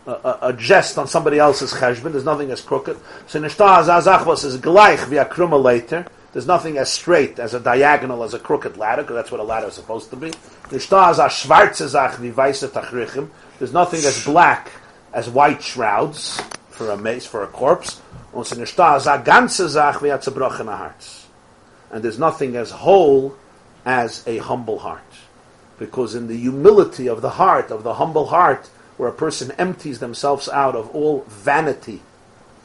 A, 0.08 0.12
a, 0.12 0.40
a, 0.50 0.54
jest 0.54 1.00
on 1.00 1.08
somebody 1.08 1.40
else's 1.40 1.74
cheshbon. 1.74 2.12
There's 2.12 2.26
nothing 2.26 2.52
as 2.52 2.62
crooked. 2.62 2.96
So 3.28 3.42
nishta 3.42 3.84
azach 3.84 4.24
was 4.26 4.44
is 4.44 4.58
gleich 4.58 5.04
via 5.06 5.26
krume 5.26 5.60
later. 5.62 6.06
There's 6.32 6.46
nothing 6.46 6.78
as 6.78 6.92
straight 6.92 7.40
as 7.40 7.56
a 7.56 7.60
diagonal 7.60 8.24
as 8.24 8.36
a 8.36 8.40
crooked 8.40 8.78
ladder, 8.78 9.02
because 9.02 9.16
that's 9.16 9.32
what 9.32 9.40
a 9.40 9.44
ladder 9.44 9.68
is 9.68 9.74
supposed 9.74 10.12
to 10.12 10.16
be. 10.16 10.30
Nishta 10.70 11.12
azach. 11.12 11.32
There's 13.58 13.74
nothing 13.74 14.06
as 14.06 14.24
black 14.24 14.70
as 15.14 15.28
white 15.30 15.64
shrouds 15.64 16.40
for 16.70 16.92
a 16.92 16.98
mace, 16.98 17.26
for 17.26 17.44
a 17.44 17.48
corpse. 17.48 18.02
Und 18.36 18.46
sie 18.46 18.58
nicht 18.58 18.78
da, 18.78 19.00
sa 19.00 19.16
ganze 19.16 19.70
Sach 19.70 20.02
wie 20.02 20.12
a 20.12 20.20
zerbrochene 20.20 20.78
Herz. 20.78 21.26
And 21.90 22.04
there's 22.04 22.20
nothing 22.20 22.58
as 22.58 22.84
whole 22.84 23.34
as 23.86 24.28
a 24.28 24.40
humble 24.40 24.80
heart. 24.80 25.00
Because 25.80 26.16
in 26.16 26.28
the 26.28 26.36
humility 26.36 27.08
of 27.08 27.22
the 27.22 27.30
heart, 27.30 27.72
of 27.72 27.84
the 27.84 27.94
humble 27.94 28.26
heart, 28.26 28.70
where 28.98 29.08
a 29.08 29.14
person 29.14 29.54
empties 29.58 30.00
themselves 30.00 30.50
out 30.50 30.76
of 30.76 30.94
all 30.94 31.24
vanity, 31.30 32.02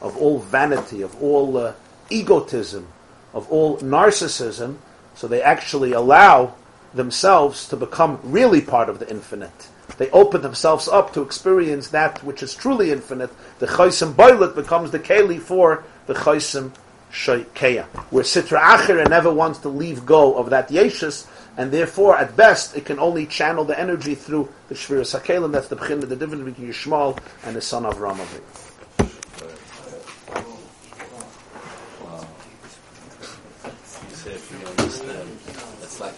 of 0.01 0.17
all 0.17 0.39
vanity, 0.39 1.01
of 1.01 1.15
all 1.23 1.55
uh, 1.55 1.73
egotism, 2.09 2.87
of 3.33 3.49
all 3.49 3.77
narcissism, 3.77 4.75
so 5.15 5.25
they 5.25 5.41
actually 5.41 5.93
allow 5.93 6.53
themselves 6.93 7.69
to 7.69 7.77
become 7.77 8.19
really 8.23 8.59
part 8.59 8.89
of 8.89 8.99
the 8.99 9.09
infinite. 9.09 9.69
They 9.97 10.09
open 10.11 10.41
themselves 10.41 10.87
up 10.87 11.13
to 11.13 11.21
experience 11.21 11.89
that 11.89 12.23
which 12.23 12.41
is 12.43 12.55
truly 12.55 12.91
infinite. 12.91 13.31
The 13.59 13.67
chaysim 13.67 14.15
boilet 14.15 14.55
becomes 14.55 14.91
the 14.91 14.99
keli 14.99 15.39
for 15.39 15.83
the 16.07 16.13
chaysim 16.13 16.71
sheikeya, 17.11 17.85
where 18.09 18.23
sitra 18.23 18.59
achira 18.59 19.07
never 19.09 19.31
wants 19.33 19.59
to 19.59 19.69
leave 19.69 20.05
go 20.05 20.35
of 20.35 20.49
that 20.49 20.69
yeshus, 20.69 21.27
and 21.57 21.71
therefore, 21.71 22.17
at 22.17 22.35
best, 22.37 22.77
it 22.77 22.85
can 22.85 22.97
only 22.97 23.25
channel 23.25 23.65
the 23.65 23.77
energy 23.77 24.15
through 24.15 24.49
the 24.69 24.75
Shviras 24.75 25.19
HaKelim. 25.19 25.51
That's 25.51 25.67
the 25.67 25.75
b'chin, 25.75 25.99
the 26.07 26.15
difference 26.15 26.45
between 26.45 26.69
Yishmael 26.69 27.19
and 27.43 27.55
the 27.55 27.61
son 27.61 27.85
of 27.85 27.95
Ramavi. 27.97 28.41
like 36.01 36.17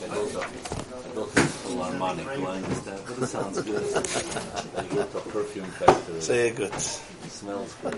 harmonic. 1.99 2.82
It 3.22 3.28
sounds 3.28 3.61
good. 3.61 3.68
you 4.91 4.97
go 4.97 5.03
to 5.05 5.20
perfume 5.30 5.66
factory. 5.66 6.22
Say 6.22 6.51
good. 6.51 6.74
It 6.74 6.82
smells 6.82 7.74
good. 7.82 7.97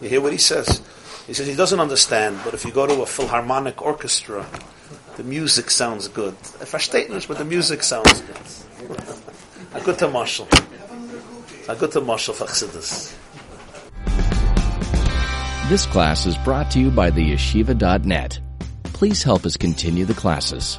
You 0.00 0.08
hear 0.08 0.20
what 0.20 0.32
he 0.32 0.38
says? 0.38 0.82
He 1.26 1.34
says 1.34 1.46
he 1.46 1.54
doesn't 1.54 1.80
understand, 1.80 2.40
but 2.44 2.54
if 2.54 2.64
you 2.64 2.72
go 2.72 2.86
to 2.86 3.02
a 3.02 3.06
philharmonic 3.06 3.82
orchestra, 3.82 4.46
the 5.16 5.24
music 5.24 5.70
sounds 5.70 6.08
good. 6.08 6.34
Versteht 6.60 7.10
nicht, 7.10 7.28
but 7.28 7.38
the 7.38 7.44
music 7.44 7.82
sounds 7.82 8.20
good. 8.20 8.36
A 9.74 9.80
good 9.80 9.98
mashal. 9.98 10.46
A 11.68 11.76
good 11.76 11.90
mashal 11.90 12.34
for 12.34 12.46
This 15.68 15.86
class 15.86 16.24
is 16.24 16.36
brought 16.38 16.70
to 16.70 16.78
you 16.80 16.90
by 16.90 17.10
the 17.10 17.32
yeshiva.net. 17.32 18.40
Please 18.84 19.22
help 19.22 19.44
us 19.44 19.56
continue 19.56 20.04
the 20.04 20.14
classes 20.14 20.78